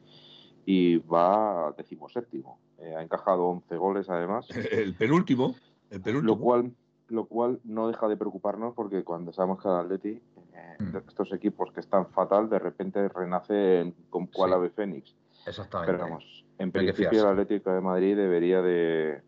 [0.64, 2.58] y va decimoséptimo.
[2.78, 4.46] Eh, ha encajado 11 goles además.
[4.70, 5.54] El penúltimo,
[5.90, 6.34] el penúltimo.
[6.34, 6.72] Lo cual,
[7.08, 10.20] lo cual no deja de preocuparnos porque cuando sabemos que el Atleti,
[10.54, 10.96] eh, mm.
[11.08, 15.14] estos equipos que están fatal, de repente renacen con cual ave fénix.
[15.46, 15.92] Exactamente.
[15.92, 19.22] Pero vamos, en principio el Atlético de Madrid debería de,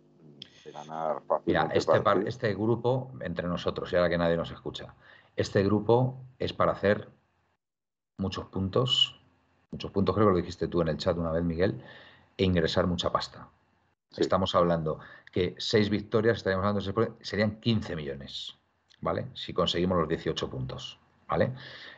[0.73, 4.95] ganar Mira, este, este grupo, entre nosotros, y ahora que nadie nos escucha,
[5.37, 7.09] este grupo es para hacer
[8.19, 9.21] muchos puntos,
[9.71, 11.83] muchos puntos, creo que lo dijiste tú en el chat una vez, Miguel,
[12.37, 13.49] e ingresar mucha pasta.
[14.17, 15.01] Estamos hablando
[15.31, 18.57] que seis victorias, estaríamos hablando, serían 15 millones,
[19.01, 19.27] ¿vale?
[19.35, 21.53] Si conseguimos los 18 puntos, ¿vale?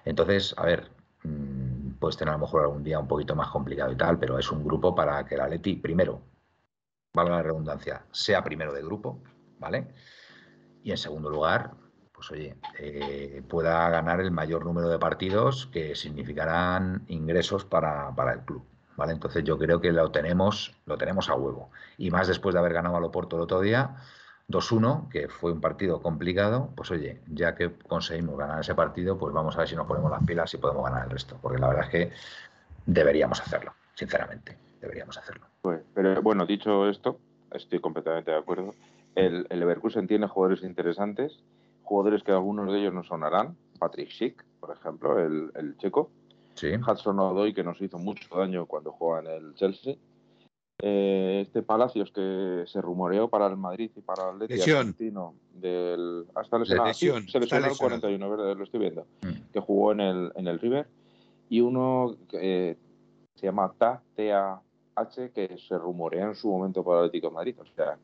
[0.04, 0.90] Entonces, a ver,
[1.22, 4.38] mm, puedes tener a lo mejor algún día un poquito más complicado y tal, pero
[4.38, 6.20] es un grupo para que el Atleti, primero,
[7.12, 9.18] valga la redundancia, sea primero de grupo,
[9.58, 9.88] ¿vale?
[10.82, 11.72] Y en segundo lugar,
[12.12, 18.34] pues oye, eh, pueda ganar el mayor número de partidos que significarán ingresos para, para
[18.34, 18.64] el club.
[18.96, 19.12] ¿Vale?
[19.14, 21.70] Entonces yo creo que lo tenemos, lo tenemos a huevo.
[21.96, 23.96] Y más después de haber ganado a Loporto el otro día,
[24.50, 29.32] 2-1, que fue un partido complicado, pues oye, ya que conseguimos ganar ese partido, pues
[29.32, 31.38] vamos a ver si nos ponemos las pilas y podemos ganar el resto.
[31.40, 32.12] Porque la verdad es que
[32.84, 35.46] deberíamos hacerlo, sinceramente, deberíamos hacerlo.
[35.62, 37.18] Pues, pero bueno, dicho esto,
[37.52, 38.74] estoy completamente de acuerdo.
[39.14, 41.38] El, el Leverkusen tiene jugadores interesantes,
[41.82, 43.56] jugadores que algunos de ellos no sonarán.
[43.78, 46.10] Patrick Schick, por ejemplo, el, el checo.
[46.54, 46.68] Sí.
[46.76, 49.96] Hudson Odoi, que nos hizo mucho daño cuando juega en el Chelsea.
[50.82, 54.78] Eh, este Palacios que se rumoreó para el Madrid y para el Lesión.
[54.78, 58.00] argentino del hasta lesionado, sí, lesión, se lesionó el lesionado.
[58.00, 58.56] 41, ¿verdad?
[58.56, 59.52] lo estoy viendo, Mm.
[59.52, 60.86] que jugó en el, en el River
[61.50, 62.78] y uno que eh,
[63.34, 64.02] se llama Ta
[64.94, 67.98] TAH que se rumorea en su momento para el Atlético de Madrid, o sea,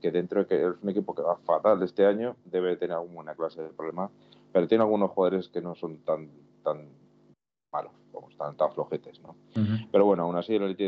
[0.00, 3.34] que dentro de que es un equipo que va fatal este año, debe tener alguna
[3.34, 4.10] clase de problema,
[4.52, 6.30] pero tiene algunos jugadores que no son tan
[6.62, 6.88] tan
[7.72, 9.30] malos, como están tan flojetes, ¿no?
[9.30, 9.88] Ujú.
[9.92, 10.84] Pero bueno, aún así el Atleti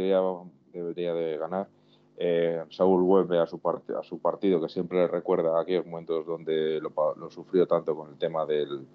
[0.72, 1.68] debería, de ganar.
[2.16, 6.26] Eh, Saúl vuelve a su, parte, a su partido, que siempre le recuerda aquellos momentos
[6.26, 8.86] donde lo, lo sufrió tanto con el tema del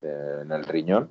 [0.00, 1.08] de- en el riñón.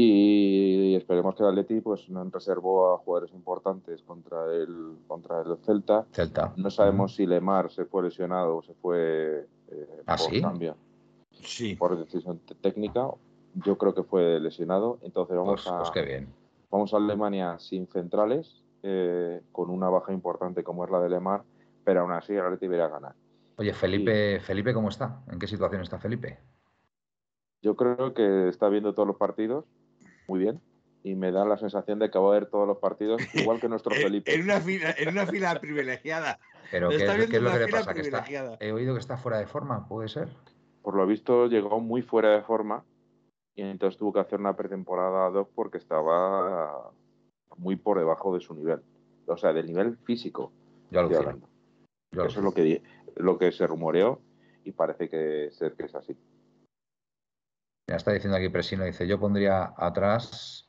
[0.00, 5.56] Y esperemos que el Atleti pues, no reservó a jugadores importantes contra el, contra el
[5.66, 6.06] Celta.
[6.12, 6.52] Celta.
[6.56, 10.40] No sabemos si Lemar se fue lesionado o se fue eh, ¿Ah, por sí?
[10.40, 10.76] cambio,
[11.32, 11.74] Sí.
[11.74, 13.08] por decisión técnica.
[13.54, 15.00] Yo creo que fue lesionado.
[15.02, 16.28] Entonces vamos Pues, a pues qué bien.
[16.70, 21.42] Vamos a Alemania sin centrales, eh, con una baja importante como es la de Lemar,
[21.82, 23.16] pero aún así el Atleti debería ganar.
[23.56, 25.24] Oye, Felipe, Felipe, ¿cómo está?
[25.28, 26.38] ¿En qué situación está Felipe?
[27.62, 29.64] Yo creo que está viendo todos los partidos
[30.28, 30.60] muy bien
[31.02, 33.68] y me da la sensación de que va a ver todos los partidos igual que
[33.68, 34.34] nuestro Felipe.
[34.34, 36.38] en una fila, en una fila privilegiada.
[36.70, 37.94] Pero ¿qué, qué es lo que le pasa?
[37.94, 38.24] Que está,
[38.60, 40.28] he oído que está fuera de forma, ¿puede ser?
[40.82, 42.84] Por lo visto llegó muy fuera de forma
[43.54, 46.92] y entonces tuvo que hacer una pretemporada ad hoc porque estaba
[47.56, 48.80] muy por debajo de su nivel.
[49.26, 50.52] O sea, del nivel físico.
[50.90, 51.48] Yo estoy hablando.
[52.12, 52.82] yo Eso es lo que,
[53.16, 54.20] lo que se rumoreó
[54.64, 56.16] y parece que ser que es así.
[57.88, 60.68] Mira, está diciendo aquí Presino, dice, yo pondría atrás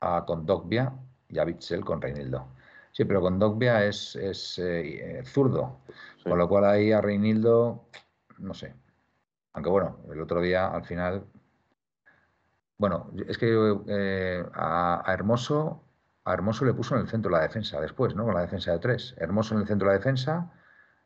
[0.00, 0.92] a Condogbia
[1.28, 2.48] y a Bitzel con Reinildo.
[2.90, 5.78] Sí, pero Condogbia es, es eh, eh, zurdo,
[6.16, 6.28] Sí.
[6.28, 7.84] con lo cual ahí a Reinildo,
[8.38, 8.74] no sé.
[9.52, 11.24] Aunque bueno, el otro día al final...
[12.76, 15.84] Bueno, es que eh, a, a Hermoso,
[16.24, 18.24] a Hermoso le puso en el centro la defensa después, ¿no?
[18.24, 19.14] Con la defensa de tres.
[19.18, 20.52] Hermoso en el centro de la defensa,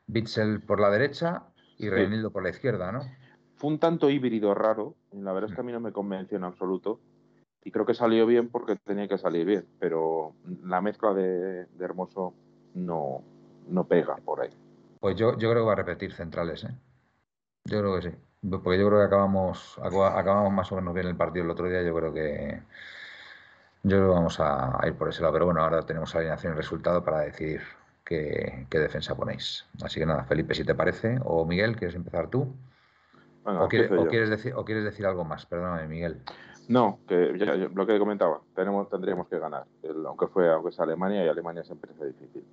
[0.07, 1.43] Bitzel por la derecha
[1.77, 1.91] y.
[1.91, 3.01] Reinildo por la izquierda, ¿no?
[3.57, 6.45] Fue un tanto híbrido raro, la verdad es que a mí no me convenció en
[6.45, 7.01] absoluto.
[7.65, 12.33] Y creo que salió bien porque tenía que salir bien, pero la mezcla de, Hermoso
[12.75, 13.23] no,
[13.69, 14.51] no pega por ahí.
[15.01, 16.75] Pues yo, yo creo que va a repetir centrales, ¿eh?
[17.65, 18.17] Yo creo que sí.
[18.49, 21.69] Porque yo creo que acabamos, acaba- acabamos más o menos bien el partido el otro
[21.69, 21.83] día.
[21.83, 22.63] Yo creo que
[23.83, 25.33] yo vamos a, a ir por ese lado.
[25.33, 27.63] Pero bueno, ahora tenemos alineación y resultado para decidir
[28.05, 29.67] qué, qué defensa ponéis.
[29.83, 32.55] Así que nada, Felipe, si te parece, o Miguel, ¿quieres empezar tú?
[33.47, 35.47] Venga, ¿O, quiere- quieres decir, o quieres decir algo más?
[35.47, 36.21] Perdóname, Miguel.
[36.69, 40.81] No, que ya- lo que comentaba, tenemos, tendríamos que ganar, el- aunque fue aunque es
[40.81, 42.45] Alemania y Alemania siempre es difícil.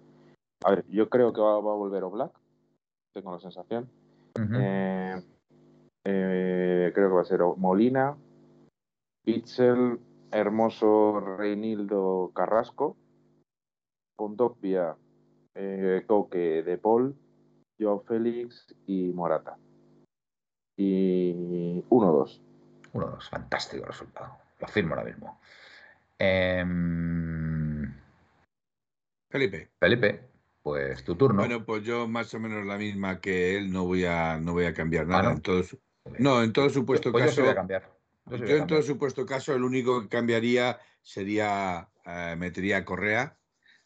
[0.64, 2.32] A ver, yo creo que va, va a volver Oblak,
[3.12, 3.90] tengo la sensación.
[4.56, 5.22] Eh,
[6.06, 8.16] eh, creo que va a ser Molina,
[9.26, 10.00] Pitzel,
[10.32, 12.98] Hermoso, Reinildo, Carrasco,
[14.16, 14.96] Condogbia,
[15.56, 17.16] eh, Coque, De Paul,
[17.80, 19.58] Joao Félix y Morata.
[20.78, 22.42] Y 1-2.
[22.94, 24.38] Uno, dos, fantástico resultado.
[24.60, 25.40] Lo firmo ahora mismo.
[26.20, 27.94] Em,
[29.30, 29.72] Felipe.
[29.80, 30.30] Felipe,
[30.62, 31.40] pues tu turno.
[31.40, 34.66] Bueno, pues yo más o menos la misma que él, no voy a, no voy
[34.66, 35.24] a cambiar Ah, nada.
[35.24, 35.32] ¿no?
[35.32, 35.80] En todo su-
[36.20, 37.42] no, en todo supuesto Pues yo caso.
[37.42, 37.92] voy a cambiar.
[38.28, 42.36] Yo sí voy Yo a en todo supuesto caso, el único que cambiaría sería, eh,
[42.38, 43.38] metería a Correa,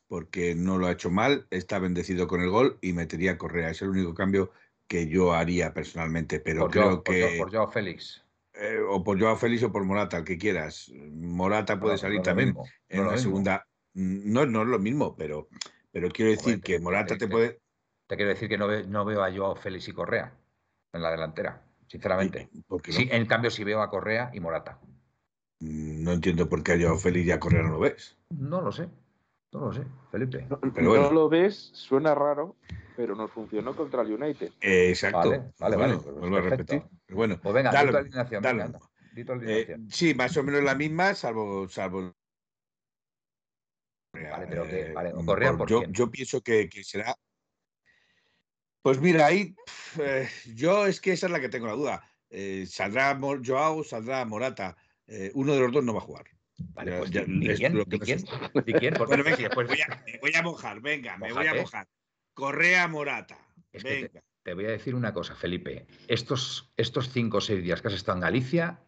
[0.08, 3.70] porque no lo ha hecho mal, está bendecido con el gol y metería a Correa.
[3.70, 4.52] Es el único cambio
[4.88, 7.36] que yo haría personalmente, pero por, creo por que...
[7.40, 8.24] Por Joao Félix.
[8.54, 10.92] eh, o por Joao Félix o por Morata, el que quieras.
[11.12, 13.68] Morata puede No, salir no también mismo, en la segunda.
[13.94, 15.48] No, no es lo mismo, pero,
[15.92, 17.60] pero quiero decir que que- Morata te puede...
[18.08, 20.34] Te quiero decir que no, ve- no veo a Joao Félix y Correa
[20.94, 22.50] en la delantera, sinceramente.
[22.88, 24.80] Sí, en cambio, sí veo a Correa y Morata.
[25.60, 28.18] No entiendo por qué a Joao Félix y a Correa no lo ves.
[28.30, 28.88] No lo sé.
[29.54, 30.48] No lo sé, Felipe.
[30.74, 31.06] Pero bueno.
[31.06, 32.58] No lo ves, suena raro,
[32.96, 34.52] pero nos funcionó contra el United.
[34.62, 35.30] Eh, exacto.
[35.30, 36.84] Vale, vale, Bueno, vale, pues vuelvo a repetir.
[37.06, 38.80] Pero bueno, Pues venga, da di lo tu alineación, da lo venga,
[39.14, 39.42] mismo.
[39.44, 41.68] Eh, sí, más o menos la misma, salvo.
[41.70, 42.14] salvo
[44.14, 44.92] vale, pero que.
[44.94, 47.16] Vale, Correa, por yo, yo pienso que, que, será.
[48.82, 49.56] Pues mira, ahí.
[50.00, 52.04] Eh, yo es que esa es la que tengo la duda.
[52.30, 54.76] Eh, saldrá Joao, saldrá Morata.
[55.08, 56.26] Eh, uno de los dos no va a jugar.
[56.74, 57.74] Vale, pues, ya, ¿de, quién?
[57.86, 58.24] ¿De quién?
[58.54, 58.94] ¿De quién?
[59.08, 61.88] Bueno, venga, pues voy a, me voy a mojar, venga, me voy a mojar.
[62.34, 63.38] Correa Morata.
[63.72, 64.22] venga.
[64.44, 65.88] Te, voy a decir una cosa, Felipe.
[66.08, 68.80] Estos, estos cinco o seis días que has estado en Galicia,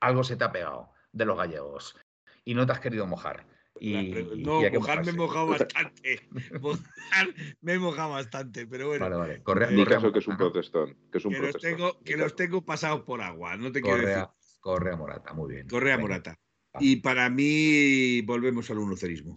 [0.00, 1.96] algo se te ha pegado de los gallegos
[2.44, 3.46] y no te has querido mojar.
[3.80, 6.28] Y, no, mojar me he mojado bastante.
[6.60, 7.28] mojar
[7.60, 9.04] me he mojado bastante, pero bueno.
[9.04, 9.42] Vale, vale.
[9.42, 10.96] Correa, Mi caso que es un protestón.
[11.12, 13.98] Que, es un que los tengo, que los tengo pasados por agua, no te quiero
[13.98, 14.26] decir.
[14.60, 15.68] Correa Morata, muy bien.
[15.68, 16.38] Correa Morata.
[16.80, 19.34] Y para mí volvemos al 1 0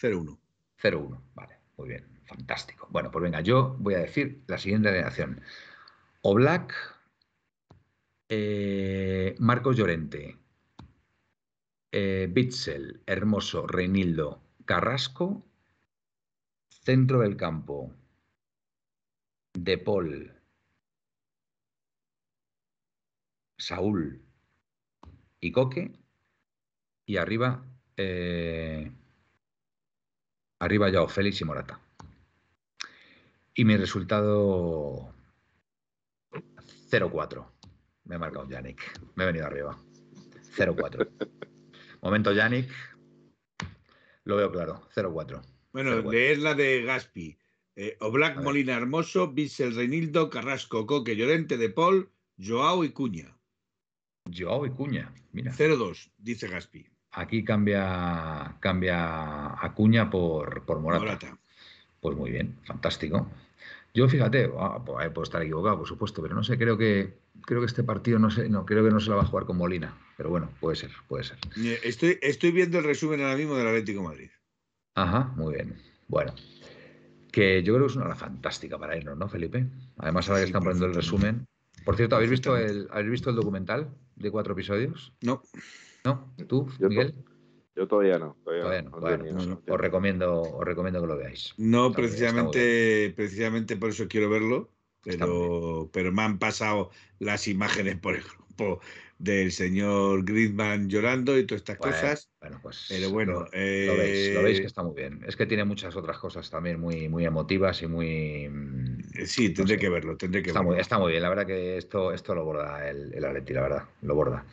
[0.00, 0.38] 0-1.
[0.82, 2.88] 0-1, vale, muy bien, fantástico.
[2.90, 5.40] Bueno, pues venga, yo voy a decir la siguiente alineación.
[6.22, 6.74] Oblak,
[8.28, 10.38] eh, Marcos Llorente,
[11.92, 15.44] eh, Bitzel, Hermoso, Reinildo, Carrasco,
[16.68, 17.92] centro del campo,
[19.52, 20.32] De Paul,
[23.58, 24.22] Saúl
[25.40, 25.92] y Coque,
[27.06, 27.64] y arriba,
[27.96, 28.90] eh,
[30.58, 31.80] arriba Yao Félix y Morata.
[33.54, 35.14] Y mi resultado
[36.90, 37.46] 0-4.
[38.04, 38.80] Me ha marcado Yannick.
[39.14, 39.78] Me he venido arriba.
[40.56, 41.08] 0-4.
[42.02, 42.70] Momento Yannick.
[44.24, 44.88] Lo veo claro.
[44.94, 45.42] 0-4.
[45.72, 47.38] Bueno, leer la de Gaspi.
[47.74, 53.38] Eh, Oblak Molina Hermoso, Bissell Reinildo, Carrasco, Coque, Llorente, De Paul, Joao y Cuña.
[54.30, 55.52] Joao y Cuña, mira.
[55.52, 56.91] 0-2, dice Gaspi.
[57.12, 61.36] Aquí cambia, cambia Acuña por, por Morata.
[62.00, 63.28] Pues muy bien, fantástico.
[63.94, 67.66] Yo fíjate, pues, puedo estar equivocado, por supuesto, pero no sé, creo que creo que
[67.66, 69.94] este partido no sé, no, creo que no se la va a jugar con Molina.
[70.16, 71.38] Pero bueno, puede ser, puede ser.
[71.82, 74.30] Estoy, estoy viendo el resumen ahora mismo del Atlético Madrid.
[74.94, 75.76] Ajá, muy bien.
[76.08, 76.34] Bueno.
[77.30, 79.66] Que yo creo que es una hora fantástica para irnos, ¿no, Felipe?
[79.96, 81.46] Además, ahora que están poniendo el resumen.
[81.84, 85.12] Por cierto, ¿habéis visto el, ¿habéis visto el documental de cuatro episodios?
[85.22, 85.42] No.
[86.04, 86.34] ¿No?
[86.48, 87.14] ¿Tú, Miguel?
[87.74, 88.36] Yo todavía no.
[88.44, 88.90] Todavía, no.
[88.90, 91.54] Bueno, pues os, recomiendo, os recomiendo que lo veáis.
[91.56, 94.70] No, precisamente, precisamente por eso quiero verlo,
[95.02, 98.80] pero, pero me han pasado las imágenes por grupo
[99.18, 102.30] del señor Griezmann llorando y todas estas cosas.
[102.40, 102.86] Bueno, pues.
[102.88, 103.32] Pero bueno.
[103.44, 105.20] Lo, veis, lo, veis, que está muy bien.
[105.26, 108.48] Es que tiene muchas otras cosas también muy, muy emotivas y muy.
[108.50, 110.72] Mm, sí, tendré que verlo, tendré que está verlo.
[110.72, 113.62] Muy, está muy bien, la verdad que esto, esto lo borda el, el Atleti, la
[113.62, 114.44] verdad, lo borda.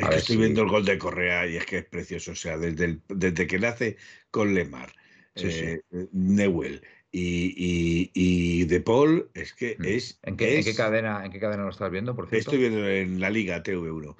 [0.00, 2.32] Es que estoy viendo el gol de Correa y es que es precioso.
[2.32, 3.96] O sea, desde, desde que nace
[4.30, 4.92] con Lemar,
[5.34, 5.80] eh,
[6.12, 6.82] Newell
[7.12, 9.84] y, y, De Paul, es que mm.
[9.84, 10.18] es.
[10.22, 12.50] ¿En qué, cadena, ¿En qué cadena lo estás viendo, por cierto?
[12.50, 14.16] Estoy viendo en la Liga TV1.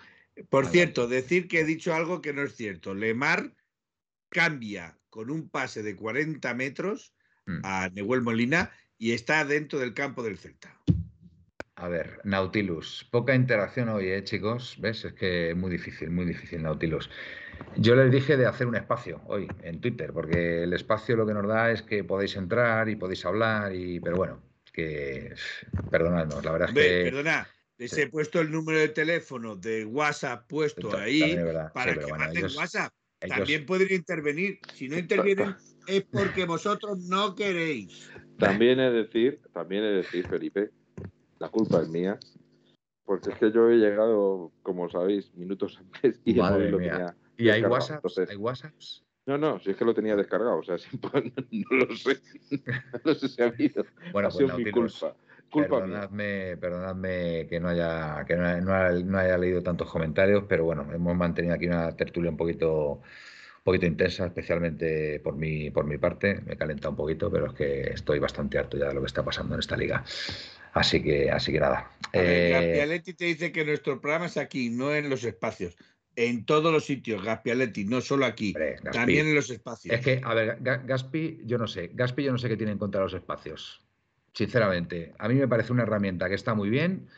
[0.48, 2.94] Por cierto, decir que he dicho algo que no es cierto.
[2.94, 3.55] Lemar
[4.28, 7.15] cambia con un pase de 40 metros
[7.47, 7.61] mm.
[7.65, 10.81] a Newell Molina y está dentro del campo del Celta.
[11.81, 13.09] A ver, Nautilus.
[13.11, 14.77] Poca interacción hoy, ¿eh, chicos?
[14.81, 15.07] ¿Ves?
[15.07, 17.09] Es que es muy difícil, muy difícil, Nautilus.
[17.77, 21.32] Yo les dije de hacer un espacio hoy en Twitter, porque el espacio lo que
[21.32, 24.43] nos da es que podéis entrar y podéis hablar, y pero bueno,
[24.74, 25.32] que
[25.90, 27.05] perdonadnos, la verdad es que.
[27.05, 27.48] Perdona,
[27.78, 31.35] les he puesto el número de teléfono de WhatsApp puesto ahí
[31.73, 32.93] para que manden WhatsApp.
[33.20, 34.59] También podrían intervenir.
[34.74, 38.11] Si no intervienen es porque vosotros no queréis.
[38.39, 40.70] También es decir, también es decir, Felipe,
[41.40, 42.18] la culpa es mía,
[43.04, 47.16] porque es que yo he llegado, como sabéis, minutos antes y lo tenía.
[47.36, 48.04] ¿Y hay WhatsApp?
[48.28, 49.04] ¿Hay WhatsApps?
[49.26, 52.18] No, no, si es que lo tenía descargado, o sea, no lo sé,
[53.04, 53.84] no sé si ha habido.
[54.12, 55.14] Bueno, ha pues mi culpa.
[55.52, 61.54] perdonadme, perdonadme que no haya que no, haya leído tantos comentarios, pero bueno, hemos mantenido
[61.54, 66.40] aquí una tertulia un poquito un poquito intensa, especialmente por mi por mi parte.
[66.46, 69.24] Me calenta un poquito, pero es que estoy bastante harto ya de lo que está
[69.24, 70.02] pasando en esta liga.
[70.72, 71.90] Así que, así que nada.
[72.12, 73.02] Eh...
[73.16, 75.76] te dice que nuestro programa es aquí, no en los espacios.
[76.16, 78.52] En todos los sitios, Gaspialetti, no solo aquí,
[78.92, 79.94] también en los espacios.
[79.94, 82.78] Es que, a ver, Gaspi, yo no sé, Gaspi yo no sé qué tiene en
[82.78, 83.80] contra de los espacios.
[84.32, 87.09] Sinceramente, a mí me parece una herramienta que está muy bien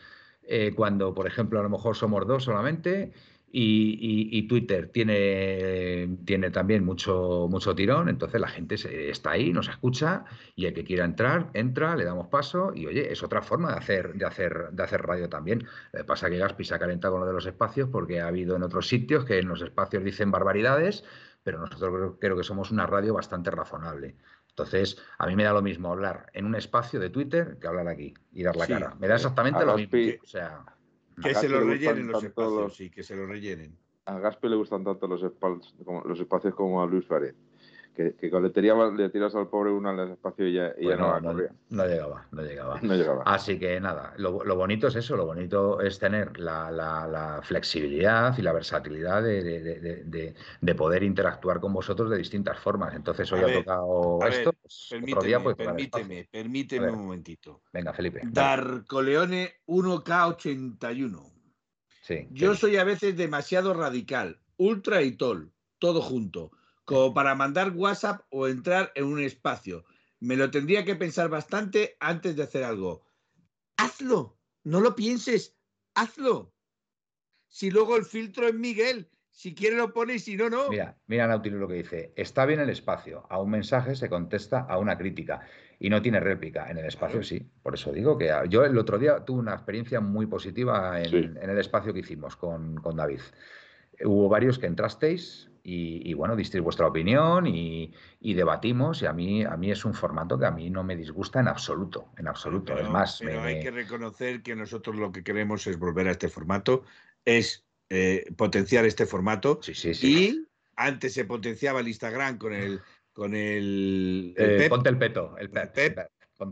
[0.45, 3.13] eh, cuando, por ejemplo, a lo mejor somos dos solamente
[3.55, 8.77] y, Twitter tiene, tiene también mucho, mucho tirón, entonces la gente
[9.11, 10.25] está ahí, nos escucha
[10.57, 13.79] y el que quiera entrar, entra, le damos paso y oye, es otra forma de
[13.79, 15.67] hacer, de hacer, de hacer radio también.
[15.93, 18.29] Lo que pasa que Gaspi se ha calentado con lo de los espacios porque ha
[18.29, 21.05] habido en otros sitios que en los espacios dicen barbaridades,
[21.43, 24.17] pero nosotros creo, que somos una radio bastante razonable.
[24.49, 27.89] Entonces, a mí me da lo mismo hablar en un espacio de Twitter que hablar
[27.89, 28.95] aquí y dar la cara.
[28.99, 29.99] Me da exactamente lo mismo.
[30.23, 30.65] O sea,
[31.21, 33.77] Que se lo rellenen los espacios, sí, que se lo rellenen.
[34.07, 37.35] A Gaspi le gustan tanto los, espacios como, los espacios como a Luis Suárez
[37.95, 41.33] que, que le, le tiras al pobre uno al espacio y ya, pues no, no,
[41.33, 42.81] no, llegaba, no llegaba.
[42.81, 43.23] No llegaba.
[43.27, 48.53] Así que nada, lo, bonito es eso, lo bonito es tener la, flexibilidad y la
[48.53, 52.95] versatilidad de, poder interactuar con vosotros de distintas formas.
[52.95, 54.53] Entonces hoy ha tocado esto.
[54.53, 57.63] Pues, permíteme, permíteme, permíteme un momentito.
[57.73, 58.23] Venga, Felipe.
[58.25, 61.31] Darcoleone 1K81.
[62.01, 66.51] Sí, Yo soy a veces demasiado radical, ultra y tol, todo junto
[66.93, 69.87] como para mandar WhatsApp o entrar en un espacio.
[70.21, 73.07] Me lo tendría que pensar bastante antes de hacer algo.
[73.79, 75.57] Hazlo, no lo pienses,
[75.95, 76.53] hazlo.
[77.49, 80.69] Si luego el filtro es Miguel, si quiere lo pone y si no, no.
[80.69, 82.13] Mira, mira Nautilus lo que dice.
[82.15, 83.27] Está bien el espacio.
[83.31, 85.41] A un mensaje se contesta a una crítica
[85.79, 86.71] y no tiene réplica.
[86.71, 87.51] En el espacio sí.
[87.63, 91.59] Por eso digo que yo el otro día tuve una experiencia muy positiva en, el
[91.59, 93.21] espacio que hicimos con, con David.
[94.05, 99.57] Hubo varios que entrasteis, y, bueno, disteis vuestra opinión y, debatimos y a mí, a
[99.57, 102.77] mí es un formato que a mí no me disgusta en absoluto, en absoluto.
[102.77, 106.29] es más, pero hay que reconocer que nosotros lo que queremos es volver a este
[106.29, 106.85] formato,
[107.25, 110.29] es eh, potenciar este formato sí, sí, sí.
[110.29, 112.81] y antes se potenciaba el Instagram con el
[113.13, 115.99] con el, eh, ponte el peto, el, pep,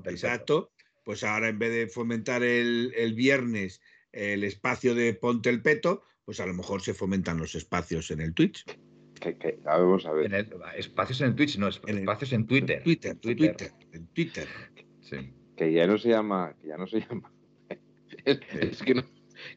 [0.05, 0.73] exacto.
[1.03, 3.81] Pues ahora en vez de fomentar el, el viernes
[4.13, 8.21] el espacio de ponte el peto, pues a lo mejor se fomentan los espacios en
[8.21, 8.65] el Twitch.
[9.21, 10.33] Que, vamos a ver.
[10.77, 12.83] espacios en Twitch, no, espacios en, Twitter.
[12.83, 14.47] Twitter, Twitter, en Twitter.
[15.01, 15.35] Sí.
[15.57, 17.31] Que ya no se llama, que ya no se llama.
[18.25, 19.03] es que no,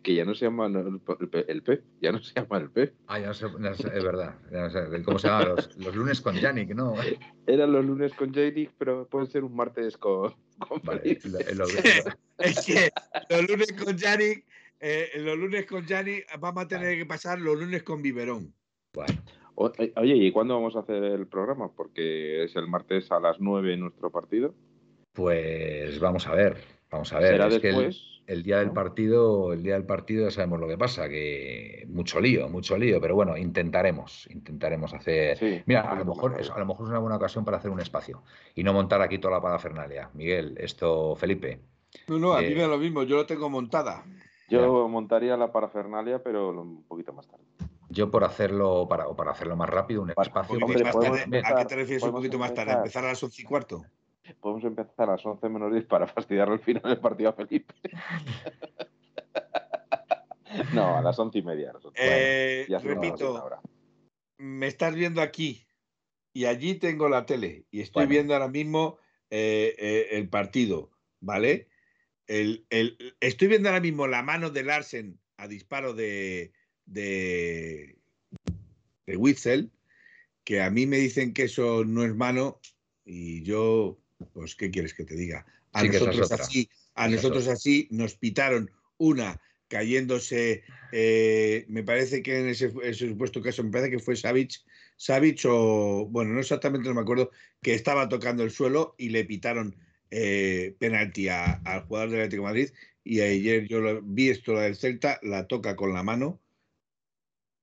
[0.01, 2.93] que ya no se llama el, P, ya no se llama el P.
[3.07, 4.35] Ah, ya no sé, es verdad.
[4.51, 5.45] Ya no sé, ¿Cómo se llama?
[5.45, 6.95] Los, los, lunes con Yannick, ¿no?
[7.47, 11.01] Eran los lunes con Yannick, pero pueden ser un martes con, con vale,
[12.37, 12.89] Es que
[13.29, 14.45] los lunes con Yannick,
[14.79, 18.53] eh, los lunes con Yannick vamos a tener que pasar los lunes con Biberón.
[18.93, 19.13] Bueno.
[19.77, 21.71] Eh, oye, ¿y cuándo vamos a hacer el programa?
[21.75, 24.53] Porque es el martes a las 9 nuestro partido.
[25.13, 26.57] Pues vamos a ver,
[26.89, 27.33] vamos a ver.
[27.33, 28.13] ¿Será después?
[28.25, 32.19] el, día del partido, el día del partido ya sabemos lo que pasa, que mucho
[32.19, 35.63] lío, mucho lío, pero bueno, intentaremos, intentaremos hacer.
[35.67, 37.79] Mira, a lo mejor es, a lo mejor es una buena ocasión para hacer un
[37.79, 38.23] espacio
[38.55, 40.09] y no montar aquí toda la parafernalia.
[40.13, 41.59] Miguel, esto, Felipe.
[42.07, 44.03] No, no, a mí me da lo mismo, yo lo tengo montada.
[44.49, 47.43] Yo montaría la parafernalia, pero un poquito más tarde.
[47.93, 50.41] Yo por hacerlo, para, o para hacerlo más rápido, un espacio.
[50.41, 52.73] ¿A qué te refieres un poquito más tarde?
[52.73, 53.85] ¿Empezar a las once y cuarto?
[54.39, 57.73] Podemos empezar a las once menos diez para fastidiarle el final del partido a Felipe.
[60.73, 61.71] no, a las once y media.
[61.95, 63.49] Eh, repito,
[64.37, 65.67] me estás viendo aquí
[66.33, 68.97] y allí tengo la tele y estoy viendo ahora mismo
[69.29, 70.89] eh, eh, el partido,
[71.19, 71.67] ¿vale?
[72.25, 76.53] El, el, estoy viendo ahora mismo la mano de Larsen a disparo de,
[76.85, 77.97] de,
[79.05, 79.71] de Witzel,
[80.43, 82.59] que a mí me dicen que eso no es mano
[83.05, 83.99] y yo,
[84.33, 85.45] pues, ¿qué quieres que te diga?
[85.71, 92.49] A nosotros así, a nosotros así nos pitaron una cayéndose, eh, me parece que en
[92.49, 94.63] ese, supuesto caso, me parece que fue Savich,
[94.97, 99.25] Savich o, bueno, no exactamente no me acuerdo, que estaba tocando el suelo y le
[99.25, 99.75] pitaron
[100.11, 102.69] eh, penalti al jugador del Atlético de Madrid
[103.03, 106.42] y ayer yo lo, vi esto del Celta, la toca con la mano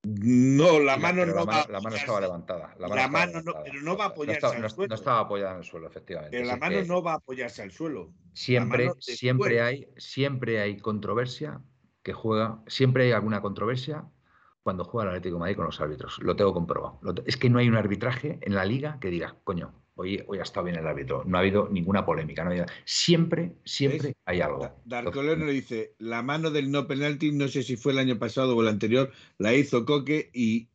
[0.02, 1.66] no, la mano no va.
[1.68, 2.74] La mano estaba levantada.
[2.78, 4.88] La mano, no, pero no va a apoyarse al suelo.
[4.88, 6.36] No estaba apoyada en el suelo, efectivamente.
[6.36, 8.12] Pero la mano no va a apoyarse al suelo.
[8.32, 11.60] Siempre, siempre hay, siempre hay controversia
[12.02, 14.08] que juega, siempre hay alguna controversia
[14.62, 16.18] cuando juega el Atlético de Madrid con los árbitros.
[16.20, 17.00] Lo tengo comprobado.
[17.26, 20.42] es que no hay un arbitraje en la liga que diga, coño, hoy, hoy ha
[20.42, 21.22] estado bien el árbitro.
[21.26, 22.44] No ha habido ninguna polémica.
[22.44, 24.70] No siempre, siempre hay algo.
[24.84, 28.56] Darcoleno le dice, la mano del no penalti, no sé si fue el año pasado
[28.56, 30.68] o el anterior, la hizo Coque y,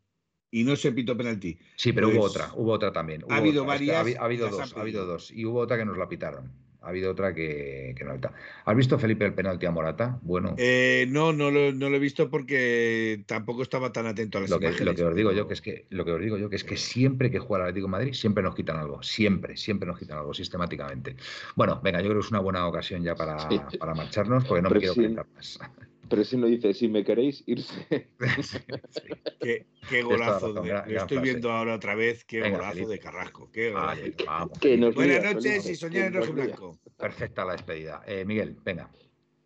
[0.52, 1.58] y no se pitó penalti.
[1.76, 3.24] Sí, pero hubo pues otra, hubo otra también.
[3.30, 3.98] ha habido varias.
[3.98, 5.32] ha, habido dos, ha habido dos.
[5.32, 8.32] Y hubo otra que nos la pitaron ha habido otra que, no está.
[8.64, 10.20] ¿Has visto, Felipe, el penalti a Morata?
[10.22, 10.54] Bueno.
[10.58, 14.50] Eh, no, no lo, no lo, he visto porque tampoco estaba tan atento a las
[14.52, 16.50] lo que, Lo que os digo yo que es que lo que os digo yo
[16.50, 19.58] que es que siempre que juega el Atlético de Madrid siempre nos quitan algo, siempre,
[19.58, 21.16] siempre nos quitan algo sistemáticamente.
[21.56, 23.38] Bueno, venga, yo creo que es una buena ocasión ya para,
[23.80, 25.60] para marcharnos porque no me quiero quedar más.
[26.10, 28.10] Pero si no dice, si me queréis, irse.
[29.40, 30.54] Qué, golazo.
[30.54, 32.24] de, lo estoy viendo ahora otra vez.
[32.26, 33.52] Qué golazo de Carrasco.
[33.52, 34.02] Qué golazo.
[34.94, 36.80] Buenas noches y soñar en rojo blanco.
[36.98, 38.02] Perfecta la despedida.
[38.06, 38.90] Eh, Miguel, venga.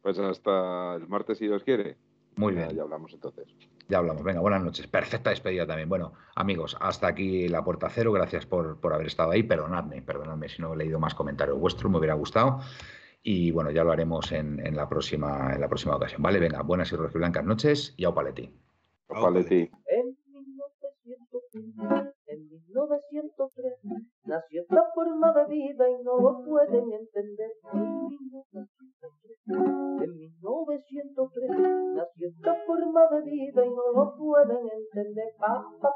[0.01, 1.97] Pues hasta el martes, si Dios quiere.
[2.35, 2.69] Muy bien.
[2.69, 3.47] Ya hablamos entonces.
[3.89, 4.23] Ya hablamos.
[4.23, 4.87] Venga, buenas noches.
[4.87, 5.89] Perfecta despedida también.
[5.89, 8.11] Bueno, amigos, hasta aquí la puerta cero.
[8.11, 9.43] Gracias por, por haber estado ahí.
[9.43, 11.91] Perdonadme, perdonadme si no he leído más comentarios vuestros.
[11.91, 12.61] Me hubiera gustado.
[13.21, 16.21] Y bueno, ya lo haremos en, en, la, próxima, en la próxima ocasión.
[16.21, 18.49] Vale, venga, buenas y rojiblancas noches y au paleti.
[19.09, 19.69] Au paleti.
[19.87, 20.15] En
[21.51, 23.73] en 1903,
[24.25, 27.51] nació esta forma de vida y no lo pueden entender.
[27.73, 29.37] En 1903,
[30.03, 31.49] en 1903
[31.95, 35.33] nació esta forma de vida y no lo pueden entender.
[35.39, 35.91] Pa, pa,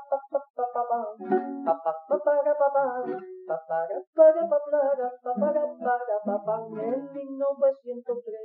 [6.82, 8.36] en 1903,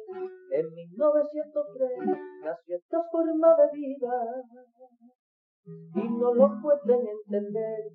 [0.51, 1.91] en 1903
[2.45, 4.13] nació esta forma de vida
[5.95, 7.93] y no lo pueden entender.